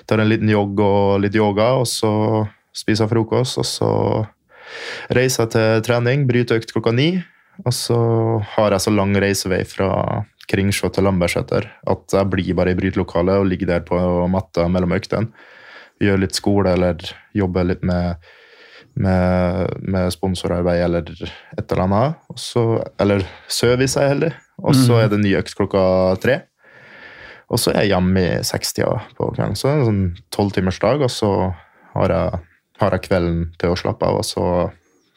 tar 0.07 0.23
en 0.23 0.31
liten 0.31 0.53
jogg 0.53 0.81
og 0.85 1.25
litt 1.25 1.37
yoga, 1.39 1.73
og 1.81 1.89
så 1.91 2.13
spiser 2.77 3.09
frokost, 3.11 3.59
og 3.61 3.67
så 3.69 3.91
reiser 5.15 5.47
jeg 5.47 5.55
til 5.55 5.85
trening, 5.87 6.27
bryter 6.29 6.61
økt 6.61 6.75
klokka 6.75 6.93
ni. 6.95 7.11
Og 7.65 7.73
så 7.73 7.99
har 8.53 8.75
jeg 8.75 8.85
så 8.85 8.93
lang 8.93 9.15
reisevei 9.17 9.63
fra 9.69 9.91
Kringsjå 10.51 10.91
til 10.95 11.07
Lambertseter 11.07 11.65
at 11.91 12.15
jeg 12.15 12.31
blir 12.31 12.55
bare 12.59 12.75
i 12.75 12.79
brytelokalet 12.79 13.41
og 13.41 13.49
ligger 13.51 13.71
der 13.73 13.87
på 13.87 13.99
matta 14.31 14.67
mellom 14.71 14.95
øktene. 14.95 15.31
Gjør 16.03 16.21
litt 16.21 16.37
skole 16.37 16.75
eller 16.77 17.01
jobber 17.35 17.65
litt 17.71 17.87
med, 17.87 18.21
med, 19.01 19.73
med 19.81 20.13
sponsorarbeid 20.13 20.83
eller 20.85 21.09
et 21.09 21.65
eller 21.65 21.85
annet. 21.87 22.21
Så, 22.37 22.67
eller 23.01 23.25
jeg 23.25 23.89
er 23.89 24.13
heldig. 24.13 24.35
Og 24.63 24.77
så 24.77 24.93
mm. 24.93 25.01
er 25.01 25.09
det 25.13 25.23
ny 25.23 25.33
økt 25.41 25.57
klokka 25.57 25.87
tre. 26.21 26.43
Og 27.53 27.61
så 27.63 27.73
er 27.73 27.85
jeg 27.85 27.95
hjemme 27.95 28.23
i 28.23 28.45
sekstida 28.47 28.93
på 29.17 29.31
kvelden. 29.33 29.57
Så 29.59 29.69
det 29.69 29.73
er 29.73 29.81
en 29.81 29.89
sånn 29.89 30.07
tolvtimersdag, 30.35 31.05
og 31.07 31.13
så 31.13 31.31
har 31.95 32.13
jeg, 32.13 32.41
har 32.81 32.97
jeg, 32.97 33.07
kvelden 33.09 33.47
til 33.61 33.73
å 33.73 33.79
slappe 33.79 34.09
av, 34.09 34.21
og 34.21 34.27
så 34.27 34.47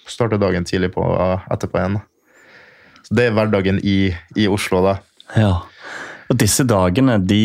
starter 0.10 0.42
dagen 0.42 0.66
tidlig 0.66 0.94
på 0.96 1.04
etterpå 1.52 1.82
igjen. 1.82 2.00
Så 3.06 3.18
det 3.18 3.28
er 3.28 3.36
hverdagen 3.36 3.82
i, 3.86 4.14
i 4.38 4.48
Oslo, 4.52 4.82
da. 4.86 4.96
Ja. 5.38 5.54
Og 6.30 6.38
disse 6.38 6.64
dagene, 6.68 7.18
de, 7.26 7.42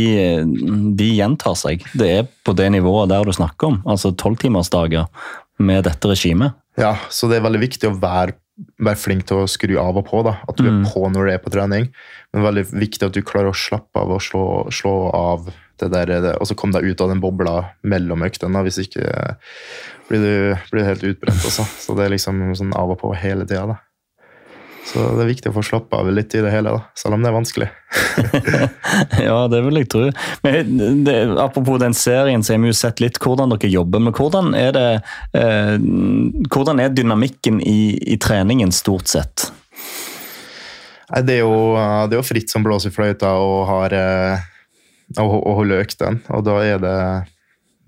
de, 0.96 1.08
gjentar 1.16 1.56
seg. 1.56 1.84
Det 1.96 2.08
er 2.18 2.26
på 2.44 2.52
det 2.56 2.68
nivået 2.74 3.08
der 3.12 3.24
du 3.24 3.32
snakker 3.32 3.72
om. 3.72 3.78
Altså 3.88 4.12
tolvtimersdager 4.20 5.08
med 5.64 5.86
dette 5.88 6.10
regimet. 6.10 6.56
Ja, 6.80 6.96
så 7.08 7.30
det 7.30 7.38
er 7.38 7.46
veldig 7.46 7.62
viktig 7.62 7.88
å 7.88 7.96
være, 8.02 8.36
være 8.82 9.00
flink 9.00 9.24
til 9.28 9.40
å 9.40 9.48
skru 9.48 9.78
av 9.80 9.96
og 10.00 10.04
på. 10.10 10.20
da. 10.26 10.36
At 10.44 10.60
du 10.60 10.66
mm. 10.66 10.70
er 10.74 10.92
på 10.92 11.04
når 11.08 11.30
du 11.30 11.32
er 11.32 11.40
på 11.40 11.54
trening. 11.54 11.88
Men 12.34 12.44
veldig 12.44 12.66
viktig 12.74 13.08
at 13.08 13.16
du 13.16 13.22
klarer 13.24 13.54
å 13.54 13.56
slappe 13.56 14.04
av 14.04 14.12
og 14.18 14.20
slå, 14.24 14.44
slå 14.74 14.94
av 15.16 15.48
det 15.80 15.88
der, 15.90 16.12
det, 16.22 16.34
og 16.38 16.46
så 16.46 16.54
komme 16.58 16.76
deg 16.76 16.92
ut 16.92 17.00
av 17.02 17.10
den 17.10 17.22
bobla 17.22 17.56
mellom 17.88 18.22
øktene. 18.26 18.62
Hvis 18.66 18.82
ikke 18.84 19.08
blir 20.08 20.20
du, 20.20 20.34
blir 20.70 20.82
du 20.82 20.88
helt 20.88 21.08
utbrent. 21.10 21.48
Også. 21.48 21.64
Så 21.64 21.96
det 21.98 22.06
er 22.06 22.14
liksom 22.16 22.44
sånn 22.58 22.74
av 22.76 22.92
og 22.94 23.00
på 23.00 23.12
hele 23.18 23.46
tida. 23.48 23.78
Så 24.84 25.00
det 25.16 25.24
er 25.24 25.30
viktig 25.30 25.48
å 25.48 25.54
få 25.56 25.62
slappe 25.64 25.96
av 25.96 26.10
litt 26.12 26.34
i 26.36 26.42
det 26.44 26.50
hele, 26.52 26.74
da, 26.74 26.82
selv 26.98 27.16
om 27.16 27.22
det 27.24 27.30
er 27.30 27.34
vanskelig. 27.38 27.68
ja, 29.26 29.38
det 29.48 29.60
vil 29.64 29.80
jeg 29.80 29.88
tro. 29.94 30.02
Men 30.44 31.04
det, 31.06 31.16
apropos 31.40 31.80
den 31.80 31.96
serien, 31.96 32.44
så 32.44 32.52
har 32.52 32.60
vi 32.60 32.68
jo 32.68 32.76
sett 32.76 33.00
litt 33.00 33.16
hvordan 33.22 33.54
dere 33.54 33.70
jobber. 33.72 34.02
Men 34.04 34.14
hvordan 34.16 34.52
er, 34.58 34.76
det, 34.76 34.88
eh, 35.40 35.76
hvordan 36.52 36.84
er 36.84 36.92
dynamikken 36.92 37.62
i, 37.64 37.96
i, 37.96 38.18
treningen 38.20 38.74
stort 38.76 39.08
sett? 39.08 39.48
Det 41.14 41.38
er, 41.38 41.46
jo, 41.46 41.72
det 42.10 42.16
er 42.16 42.20
jo 42.20 42.26
fritt 42.26 42.52
som 42.52 42.64
blåser 42.66 42.92
i 42.92 42.94
fløyta 42.94 43.32
og, 43.40 43.58
har, 43.70 43.96
eh, 43.96 44.44
og, 45.16 45.38
og 45.40 45.62
holder 45.62 45.84
økten. 45.86 46.20
Og 46.36 46.44
da 46.44 46.60
er 46.60 46.84
det, 46.84 46.96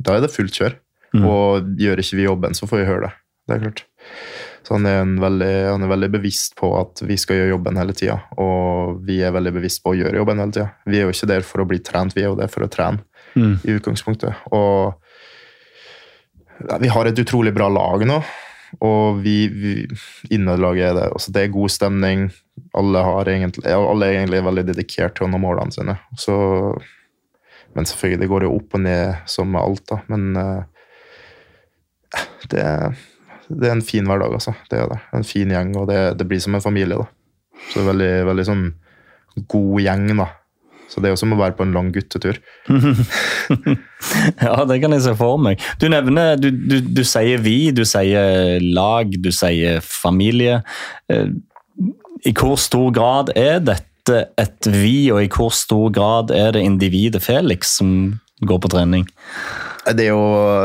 da 0.00 0.16
er 0.16 0.24
det 0.24 0.32
fullt 0.32 0.56
kjør. 0.62 0.80
Mm. 1.16 1.28
Og 1.30 1.70
gjør 1.80 2.02
ikke 2.02 2.18
vi 2.18 2.26
jobben, 2.28 2.56
så 2.58 2.68
får 2.68 2.82
vi 2.82 2.90
høre 2.90 3.06
det. 3.06 3.14
Det 3.46 3.56
er 3.56 3.64
klart. 3.66 3.84
Så 4.66 4.74
han 4.74 4.86
er, 4.90 5.04
veldig, 5.22 5.52
han 5.70 5.84
er, 5.86 5.90
veldig, 5.92 6.08
bevisst 6.16 6.56
på 6.58 6.72
at 6.74 6.98
vi 7.06 7.14
skal 7.20 7.38
gjøre 7.38 7.52
jobben 7.52 7.76
hele 7.78 7.94
tida. 7.94 8.16
Og 8.42 8.96
vi 9.06 9.20
er 9.22 9.34
veldig 9.34 9.52
bevisst 9.54 9.84
på 9.84 9.92
å 9.92 9.98
gjøre 9.98 10.18
jobben 10.18 10.42
hele 10.42 10.56
tida. 10.56 10.66
Vi 10.90 10.98
er 10.98 11.06
jo 11.06 11.14
ikke 11.14 11.28
der 11.30 11.46
for 11.46 11.62
å 11.62 11.68
bli 11.70 11.78
trent, 11.86 12.16
vi 12.16 12.24
er 12.24 12.32
jo 12.32 12.38
der 12.40 12.50
for 12.50 12.66
å 12.66 12.70
trene 12.70 13.04
mm. 13.38 13.60
i 13.62 13.76
utgangspunktet. 13.76 14.42
Og 14.50 14.96
ja, 16.66 16.80
vi 16.82 16.90
har 16.90 17.06
et 17.06 17.22
utrolig 17.22 17.54
bra 17.54 17.70
lag 17.70 18.02
nå. 18.08 18.18
Og 18.82 19.22
vi, 19.22 19.36
vi 19.54 19.72
innadlaget 20.34 20.90
er 20.90 20.98
det. 20.98 21.08
Altså, 21.14 21.32
det 21.32 21.44
er 21.44 21.54
god 21.54 21.72
stemning. 21.72 22.26
Alle, 22.76 23.04
egentlig, 23.30 23.70
alle, 23.70 24.08
er 24.08 24.18
egentlig 24.18 24.44
veldig 24.50 24.66
dedikert 24.72 25.14
til 25.16 25.28
å 25.28 25.30
nå 25.30 25.40
målene 25.40 25.72
sine. 25.72 25.94
Så, 26.18 26.34
men 27.76 27.86
selvfølgelig, 27.86 28.24
det 28.24 28.30
går 28.34 28.48
jo 28.48 28.56
opp 28.58 28.74
og 28.76 28.82
ned 28.82 29.28
som 29.30 29.54
med 29.54 29.62
alt, 29.62 29.86
da. 29.92 30.02
Men 30.10 30.26
uh, 30.34 30.75
det 32.52 32.66
det 33.48 33.68
er 33.68 33.76
en 33.76 33.84
fin 33.84 34.06
hverdag, 34.06 34.32
altså. 34.34 34.54
Det 34.70 34.80
er 34.80 34.88
det. 34.90 34.98
En 35.14 35.26
fin 35.26 35.52
gjeng, 35.52 35.76
og 35.78 35.86
det, 35.90 36.00
det 36.18 36.26
blir 36.28 36.40
som 36.42 36.56
en 36.58 36.64
familie, 36.64 36.98
da. 36.98 37.06
Så 37.68 37.78
det 37.78 37.84
er 37.84 37.90
veldig, 37.92 38.10
veldig 38.30 38.46
sånn 38.48 38.64
god 39.52 39.84
gjeng, 39.84 40.08
da. 40.18 40.26
Så 40.90 41.02
det 41.02 41.08
er 41.08 41.14
jo 41.16 41.18
som 41.18 41.34
å 41.34 41.38
være 41.38 41.56
på 41.58 41.64
en 41.66 41.74
lang 41.74 41.90
guttetur. 41.94 42.38
ja, 44.46 44.56
det 44.70 44.78
kan 44.82 44.94
jeg 44.94 45.04
se 45.06 45.14
for 45.18 45.38
meg. 45.42 45.62
Du 45.82 45.88
nevner 45.90 46.38
Du, 46.38 46.48
du, 46.50 46.78
du 46.80 47.02
sier 47.06 47.42
vi, 47.42 47.72
du 47.74 47.82
sier 47.86 48.62
lag, 48.62 49.10
du 49.10 49.30
sier 49.34 49.82
familie. 49.82 50.60
Eh, 51.10 51.34
I 52.26 52.34
hvor 52.38 52.54
stor 52.62 52.92
grad 52.94 53.34
er 53.34 53.58
dette 53.66 54.22
et 54.38 54.70
vi, 54.70 55.10
og 55.10 55.24
i 55.24 55.30
hvor 55.30 55.50
stor 55.54 55.90
grad 55.94 56.30
er 56.34 56.54
det 56.54 56.62
individet 56.62 57.22
Felix 57.24 57.74
som 57.80 58.20
går 58.46 58.62
på 58.62 58.70
trening? 58.76 59.08
Det 59.94 60.08
er 60.08 60.14
jo, 60.14 60.22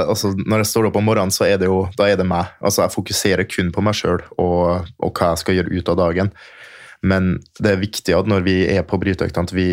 altså, 0.10 0.32
når 0.34 0.63
jeg 0.63 0.70
står 0.72 0.88
opp 0.90 0.98
om 0.98 1.06
morgenen, 1.06 1.34
så 1.34 1.46
er 1.46 1.60
det 1.62 1.70
jo 1.70 1.84
da 1.98 2.08
er 2.10 2.18
det 2.18 2.25
meg. 2.25 2.50
Altså, 2.63 2.86
jeg 2.86 2.96
fokuserer 2.96 3.46
kun 3.50 3.70
på 3.74 3.84
meg 3.86 3.98
sjøl 3.98 4.24
og, 4.42 4.88
og, 4.98 5.12
hva 5.12 5.34
jeg 5.34 5.42
skal 5.44 5.58
gjøre 5.60 5.78
ut 5.78 5.92
av 5.94 6.00
dagen. 6.00 6.32
Men 7.06 7.36
det 7.62 7.74
er 7.74 7.82
viktig 7.82 8.16
at 8.18 8.30
når 8.30 8.46
vi 8.46 8.56
er 8.70 8.86
på 8.88 8.98
bryteøktene, 9.01 9.50
at 9.50 9.54
vi 9.54 9.70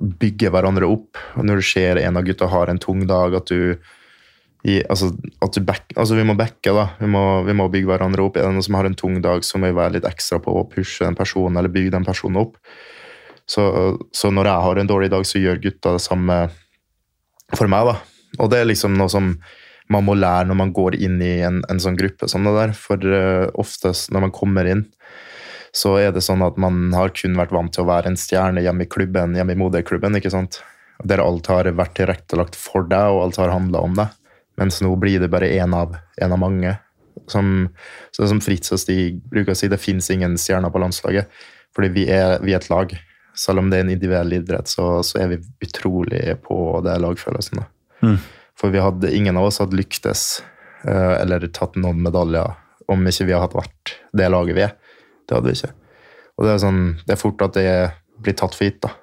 bygger 0.00 0.52
hverandre 0.54 0.88
opp. 0.90 1.20
Når 1.38 1.60
du 1.60 1.66
ser 1.70 2.00
en 2.00 2.18
av 2.18 2.26
gutta 2.26 2.48
har 2.50 2.70
en 2.72 2.80
tung 2.82 3.04
dag, 3.08 3.34
at 3.36 3.50
du, 3.52 3.76
i, 4.66 4.80
altså, 4.82 5.10
at 5.44 5.54
du 5.54 5.62
back, 5.64 5.92
altså 5.94 6.16
Vi 6.18 6.26
må 6.26 6.34
backe, 6.38 6.72
da. 6.74 6.90
Vi 7.00 7.10
må, 7.10 7.24
vi 7.46 7.56
må 7.56 7.68
bygge 7.72 7.92
hverandre 7.92 8.24
opp. 8.26 8.38
Er 8.38 8.48
det 8.48 8.56
noen 8.56 8.66
som 8.66 8.78
har 8.80 8.88
en 8.88 8.98
tung 8.98 9.20
dag, 9.22 9.44
så 9.46 9.60
må 9.60 9.70
vi 9.70 9.78
være 9.78 9.98
litt 9.98 10.08
ekstra 10.08 10.40
på 10.42 10.56
å 10.56 10.66
pushe 10.70 11.04
den 11.04 11.18
personen, 11.18 11.60
eller 11.60 11.72
bygge 11.72 11.94
den 11.94 12.06
personen 12.08 12.42
opp. 12.42 12.56
Så, 13.50 13.62
så 14.14 14.30
når 14.30 14.50
jeg 14.50 14.66
har 14.66 14.80
en 14.80 14.90
dårlig 14.90 15.10
dag, 15.12 15.26
så 15.26 15.42
gjør 15.42 15.62
gutta 15.62 15.94
det 15.96 16.02
samme 16.06 16.40
for 17.54 17.70
meg, 17.70 17.92
da. 17.92 18.19
Og 18.38 18.50
det 18.52 18.60
er 18.60 18.70
liksom 18.70 18.94
noe 18.98 19.10
som 19.10 19.34
man 19.90 20.06
må 20.06 20.14
lære 20.14 20.46
når 20.46 20.58
man 20.60 20.72
går 20.74 20.96
inn 21.02 21.18
i 21.24 21.40
en, 21.42 21.60
en 21.66 21.82
sånn 21.82 21.98
gruppe 21.98 22.28
som 22.30 22.46
det 22.46 22.54
der. 22.54 22.74
For 22.78 23.02
uh, 23.02 23.48
oftest 23.58 24.12
når 24.14 24.28
man 24.28 24.34
kommer 24.34 24.68
inn, 24.70 24.84
så 25.74 25.96
er 26.02 26.14
det 26.14 26.22
sånn 26.26 26.42
at 26.46 26.58
man 26.60 26.92
har 26.94 27.12
kun 27.14 27.36
vært 27.38 27.54
vant 27.54 27.72
til 27.74 27.84
å 27.84 27.90
være 27.90 28.10
en 28.10 28.18
stjerne 28.18 28.62
hjemme 28.62 28.86
i 28.86 28.90
klubben, 28.90 29.36
hjemme 29.38 29.54
i 29.54 29.58
moderklubben, 29.58 30.18
ikke 30.18 30.32
sant. 30.34 30.60
Der 31.06 31.22
alt 31.22 31.46
har 31.50 31.68
vært 31.78 31.94
tilrettelagt 31.98 32.58
for 32.58 32.86
deg, 32.90 33.14
og 33.14 33.24
alt 33.24 33.40
har 33.40 33.54
handla 33.54 33.82
om 33.86 33.94
deg. 33.98 34.16
Mens 34.60 34.80
nå 34.84 34.92
blir 35.00 35.22
det 35.22 35.30
bare 35.32 35.48
én 35.56 35.74
av, 35.76 35.94
en 36.20 36.34
av 36.34 36.42
mange. 36.42 36.74
Som, 37.30 37.70
så 38.10 38.26
som 38.28 38.42
Fritz 38.42 38.72
og 38.74 38.80
Stig 38.82 39.20
bruker 39.30 39.54
å 39.54 39.58
si, 39.58 39.70
det 39.70 39.80
fins 39.80 40.10
ingen 40.12 40.36
stjerner 40.40 40.72
på 40.74 40.82
landslaget. 40.82 41.30
Fordi 41.76 41.92
vi 41.94 42.06
er, 42.10 42.38
vi 42.42 42.52
er, 42.52 42.60
et 42.60 42.70
lag. 42.72 42.92
Selv 43.38 43.62
om 43.62 43.70
det 43.70 43.78
er 43.78 43.86
en 43.86 43.92
individuell 43.94 44.34
idrett, 44.40 44.68
så, 44.68 45.00
så 45.06 45.22
er 45.22 45.32
vi 45.32 45.42
utrolig 45.64 46.34
på 46.44 46.58
det 46.84 46.98
lagfølelsen. 47.00 47.62
Mm. 48.02 48.16
For 48.60 48.72
vi 48.74 48.82
hadde, 48.82 49.12
ingen 49.16 49.38
av 49.40 49.48
oss 49.48 49.60
hadde 49.62 49.78
lyktes 49.78 50.42
uh, 50.86 51.16
eller 51.20 51.46
tatt 51.54 51.78
noen 51.80 52.02
medaljer 52.04 52.56
om 52.90 53.06
ikke 53.06 53.28
vi 53.28 53.36
hadde 53.36 53.58
vært 53.58 53.94
det 54.16 54.28
laget 54.32 54.58
vi 54.58 54.66
er. 54.66 54.74
Det 55.28 55.36
hadde 55.36 55.52
vi 55.52 55.58
ikke. 55.58 55.72
Og 56.36 56.46
det 56.46 56.52
er, 56.52 56.60
sånn, 56.62 56.82
det 57.06 57.14
er 57.14 57.20
fort 57.20 57.42
at 57.46 57.56
det 57.56 57.70
blir 58.20 58.36
tatt 58.36 58.56
for 58.56 58.66
gitt, 58.66 58.80
da, 58.82 58.94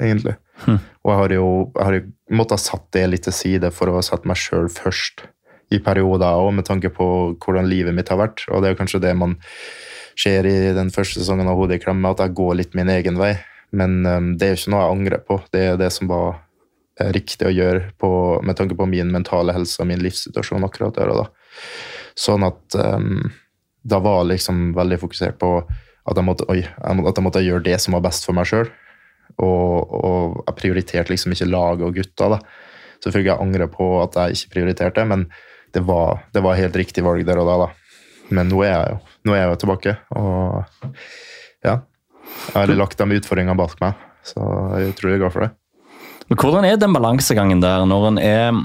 egentlig. 0.00 0.36
Mm. 0.64 0.78
Og 0.78 1.10
jeg 1.10 1.20
har 1.20 1.34
jo 1.34 1.46
jeg 1.74 1.84
har 1.84 1.96
måttet 2.38 2.56
ha 2.56 2.62
satt 2.62 2.84
det 2.94 3.06
litt 3.10 3.26
til 3.26 3.34
side 3.36 3.70
for 3.74 3.90
å 3.90 3.96
ha 3.98 4.04
satt 4.06 4.26
meg 4.28 4.38
sjøl 4.38 4.70
først 4.72 5.26
i 5.74 5.80
perioder, 5.82 6.38
òg, 6.38 6.52
med 6.54 6.66
tanke 6.68 6.90
på 6.94 7.06
hvordan 7.42 7.68
livet 7.68 7.96
mitt 7.96 8.10
har 8.12 8.20
vært. 8.20 8.44
Og 8.50 8.62
det 8.62 8.72
er 8.72 8.78
kanskje 8.78 9.02
det 9.02 9.14
man 9.18 9.36
ser 10.20 10.46
i 10.46 10.72
den 10.76 10.92
første 10.94 11.20
sesongen 11.20 11.50
av 11.50 11.58
Hodet 11.58 11.80
i 11.80 11.84
klemme, 11.84 12.12
at 12.12 12.22
jeg 12.22 12.36
går 12.38 12.58
litt 12.60 12.78
min 12.78 12.92
egen 12.92 13.18
vei. 13.18 13.34
Men 13.74 14.04
um, 14.06 14.32
det 14.38 14.46
er 14.46 14.54
jo 14.54 14.60
ikke 14.62 14.74
noe 14.74 14.84
jeg 14.84 14.96
angrer 14.96 15.24
på. 15.26 15.40
Det 15.50 15.64
er 15.72 15.80
det 15.80 15.90
som 15.94 16.10
var 16.10 16.28
eh, 16.30 16.43
riktig 17.00 17.48
å 17.48 17.54
gjøre 17.54 17.88
på, 17.98 18.10
med 18.46 18.56
tanke 18.58 18.76
på 18.78 18.86
min 18.86 19.10
mentale 19.12 19.54
helse 19.56 19.82
og 19.82 19.88
min 19.90 20.02
livssituasjon 20.04 20.66
akkurat 20.66 20.94
der 20.98 21.10
og 21.10 21.24
da. 21.24 21.26
Sånn 22.18 22.46
at 22.46 22.76
um, 22.78 23.24
da 23.82 23.98
var 24.02 24.22
jeg 24.22 24.34
liksom 24.34 24.68
veldig 24.76 25.00
fokusert 25.02 25.40
på 25.40 25.56
at 26.04 26.18
jeg, 26.18 26.26
måtte, 26.26 26.46
oi, 26.52 26.60
at 26.62 27.16
jeg 27.16 27.24
måtte 27.24 27.42
gjøre 27.42 27.64
det 27.64 27.78
som 27.82 27.96
var 27.96 28.04
best 28.04 28.26
for 28.26 28.36
meg 28.36 28.48
sjøl. 28.48 28.68
Og, 29.40 29.94
og, 29.98 30.36
jeg 30.44 30.58
prioriterte 30.60 31.10
liksom 31.10 31.34
ikke 31.34 31.48
laget 31.48 31.86
og 31.88 31.96
gutta. 31.96 32.28
da. 32.36 32.38
Selvfølgelig 33.00 33.32
jeg 33.32 33.46
angrer 33.46 33.72
på 33.72 33.88
at 34.02 34.18
jeg 34.20 34.38
ikke 34.38 34.52
prioriterte 34.58 35.06
men 35.08 35.26
det 35.74 35.82
var, 35.82 36.22
det 36.30 36.44
var 36.44 36.60
helt 36.60 36.76
riktig 36.78 37.02
valg 37.04 37.24
der 37.26 37.40
og 37.42 37.50
da. 37.50 37.56
da. 37.64 37.98
Men 38.34 38.52
nå 38.52 38.62
er 38.64 38.76
jeg 38.76 38.94
jo, 38.94 39.00
nå 39.26 39.34
er 39.34 39.42
jeg 39.42 39.50
jo 39.50 39.58
tilbake, 39.64 39.96
og 40.16 40.86
ja. 41.66 41.80
Jeg 42.24 42.54
har 42.54 42.72
lagt 42.72 43.00
de 43.00 43.18
utfordringene 43.18 43.58
bak 43.58 43.74
meg, 43.82 44.00
så 44.24 44.40
jeg 44.44 44.86
er 44.86 44.94
utrolig 44.94 45.18
glad 45.20 45.34
for 45.34 45.44
det. 45.44 45.50
Men 46.28 46.40
Hvordan 46.40 46.64
er 46.64 46.76
den 46.80 46.94
balansegangen 46.96 47.60
der, 47.60 47.84
når 47.84 48.06
en 48.08 48.18
er 48.18 48.60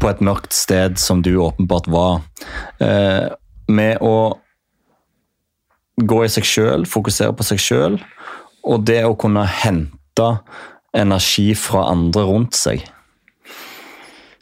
på 0.00 0.10
et 0.10 0.22
mørkt 0.22 0.54
sted, 0.54 0.98
som 1.02 1.22
du 1.22 1.32
åpenbart 1.42 1.88
var, 1.90 2.20
eh, 2.80 3.32
med 3.68 3.98
å 4.00 4.38
gå 5.96 6.24
i 6.24 6.30
seg 6.30 6.46
sjøl, 6.46 6.86
fokusere 6.86 7.34
på 7.34 7.46
seg 7.46 7.62
sjøl, 7.62 7.98
og 8.66 8.84
det 8.86 9.02
å 9.06 9.16
kunne 9.18 9.46
hente 9.48 10.28
energi 10.96 11.54
fra 11.58 11.88
andre 11.90 12.22
rundt 12.28 12.56
seg. 12.56 12.84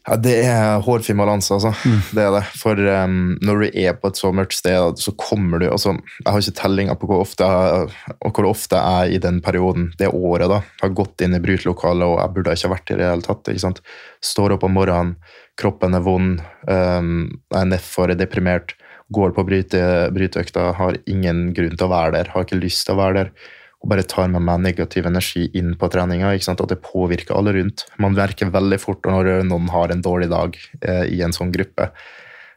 Ja, 0.05 0.17
Det 0.21 0.35
er 0.45 0.83
hårfin 0.85 1.17
balanse, 1.17 1.55
altså. 1.57 1.71
Mm. 1.89 2.01
Det 2.13 2.25
er 2.25 2.35
det. 2.35 2.43
For 2.61 2.77
um, 2.77 3.15
når 3.41 3.63
du 3.63 3.79
er 3.87 3.97
på 3.97 4.11
et 4.11 4.21
så 4.21 4.31
mørkt 4.37 4.57
sted, 4.57 5.01
så 5.01 5.15
kommer 5.17 5.63
du 5.63 5.71
altså, 5.71 5.95
Jeg 6.21 6.29
har 6.29 6.43
ikke 6.43 6.59
tellinga 6.61 6.97
på 7.01 7.09
hvor 7.09 7.25
ofte, 7.25 7.49
jeg, 7.49 8.19
hvor 8.21 8.51
ofte 8.51 8.81
jeg 8.81 9.17
i 9.17 9.23
den 9.25 9.41
perioden, 9.45 9.91
det 9.99 10.13
året, 10.13 10.51
da, 10.53 10.61
har 10.83 10.97
gått 10.97 11.25
inn 11.25 11.37
i 11.37 11.41
brytelokalet, 11.41 12.05
og 12.05 12.21
jeg 12.21 12.37
burde 12.37 12.57
ikke 12.57 12.69
ha 12.69 12.75
vært 12.77 12.93
i 12.93 13.01
det 13.01 13.09
hele 13.09 13.29
tatt. 13.31 13.49
ikke 13.49 13.65
sant? 13.65 13.83
Står 14.25 14.57
opp 14.59 14.69
om 14.69 14.77
morgenen, 14.77 15.17
kroppen 15.61 15.97
er 15.97 16.05
vond, 16.05 16.45
um, 16.69 17.13
jeg 17.49 17.61
er 17.63 17.73
nedfor, 17.73 18.13
er 18.13 18.21
deprimert, 18.21 18.77
går 19.15 19.33
på 19.37 19.45
bryte, 19.47 19.83
bryteøkta, 20.13 20.73
har 20.77 21.01
ingen 21.09 21.47
grunn 21.57 21.77
til 21.79 21.89
å 21.89 21.93
være 21.93 22.19
der, 22.19 22.33
har 22.35 22.45
ikke 22.45 22.61
lyst 22.61 22.85
til 22.89 22.97
å 22.97 23.01
være 23.05 23.23
der 23.23 23.37
og 23.85 23.91
bare 23.93 24.07
tar 24.09 24.31
med 24.33 24.41
meg 24.41 24.63
negativ 24.65 25.05
energi 25.05 25.43
inn 25.61 25.75
på 25.77 25.91
treninga. 25.93 26.31
At 26.33 26.63
det 26.71 26.81
påvirker 26.81 27.37
alle 27.37 27.53
rundt. 27.53 27.85
Man 28.01 28.17
merker 28.17 28.49
veldig 28.49 28.79
fort 28.81 29.05
når 29.05 29.43
noen 29.45 29.69
har 29.75 29.93
en 29.93 30.05
dårlig 30.05 30.31
dag 30.33 30.57
eh, 30.81 31.05
i 31.13 31.21
en 31.21 31.37
sånn 31.37 31.53
gruppe. 31.53 31.91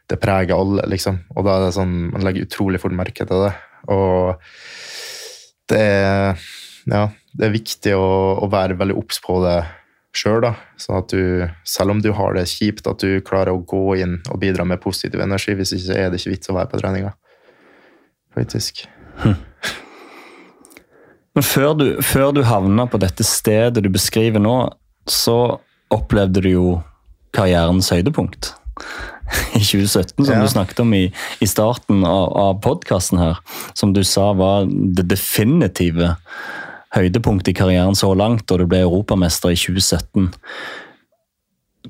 Det 0.08 0.16
preger 0.22 0.56
alle, 0.56 0.86
liksom. 0.88 1.18
Og 1.36 1.44
da 1.44 1.58
er 1.58 1.66
det 1.66 1.74
sånn, 1.76 1.92
man 2.14 2.24
legger 2.24 2.46
utrolig 2.48 2.80
fort 2.80 2.96
merke 2.96 3.26
til 3.28 3.44
det. 3.44 3.50
Og 3.92 4.40
det 5.68 5.82
er, 5.84 6.46
ja, 6.88 7.02
det 7.36 7.44
er 7.44 7.52
viktig 7.58 7.92
å, 7.98 8.08
å 8.40 8.48
være 8.48 8.78
veldig 8.80 8.96
obs 8.96 9.20
på 9.20 9.36
det 9.44 9.58
sjøl, 10.16 10.40
da. 10.46 10.54
Sånn 10.80 11.02
at 11.02 11.12
du, 11.12 11.44
selv 11.68 11.92
om 11.92 12.00
du 12.00 12.08
har 12.16 12.40
det 12.40 12.46
kjipt, 12.48 12.88
at 12.88 13.04
du 13.04 13.20
klarer 13.20 13.52
å 13.52 13.60
gå 13.68 13.98
inn 14.00 14.16
og 14.32 14.40
bidra 14.40 14.64
med 14.64 14.80
positiv 14.80 15.20
energi. 15.20 15.52
Hvis 15.60 15.76
ikke 15.76 16.00
er 16.06 16.08
det 16.08 16.22
ikke 16.22 16.38
vits 16.38 16.48
å 16.48 16.56
være 16.56 16.72
på 16.72 16.80
treninga. 16.80 17.12
Faktisk. 18.32 18.86
Hm. 19.20 19.36
Men 21.38 21.46
før 21.46 21.74
du, 21.78 21.84
før 22.02 22.32
du 22.34 22.40
havna 22.42 22.88
på 22.90 22.98
dette 22.98 23.22
stedet 23.22 23.78
du 23.84 23.86
beskriver 23.94 24.42
nå, 24.42 24.56
så 25.06 25.60
opplevde 25.94 26.42
du 26.42 26.48
jo 26.50 26.70
karrierens 27.36 27.92
høydepunkt. 27.94 28.56
I 29.54 29.62
2017, 29.62 30.16
som 30.16 30.32
ja. 30.34 30.40
du 30.42 30.50
snakket 30.50 30.82
om 30.82 30.90
i, 30.98 31.04
i 31.38 31.46
starten 31.46 32.02
av, 32.02 32.32
av 32.34 32.58
podkasten 32.64 33.22
her. 33.22 33.38
Som 33.78 33.94
du 33.94 34.02
sa 34.02 34.32
var 34.34 34.66
det 34.66 35.06
definitive 35.12 36.16
høydepunktet 36.96 37.52
i 37.52 37.56
karrieren 37.60 37.94
så 37.94 38.10
langt, 38.18 38.50
og 38.50 38.58
du 38.58 38.66
ble 38.66 38.82
europamester 38.82 39.54
i 39.54 39.62
2017. 39.62 40.32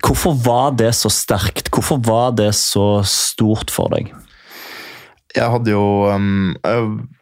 Hvorfor 0.04 0.36
var 0.44 0.76
det 0.76 0.92
så 1.00 1.08
sterkt? 1.08 1.72
Hvorfor 1.72 2.04
var 2.04 2.36
det 2.36 2.52
så 2.60 2.98
stort 3.08 3.72
for 3.72 3.96
deg? 3.96 4.12
Jeg 5.38 5.52
hadde 5.52 5.70
jo 5.70 5.82
um, 6.10 6.56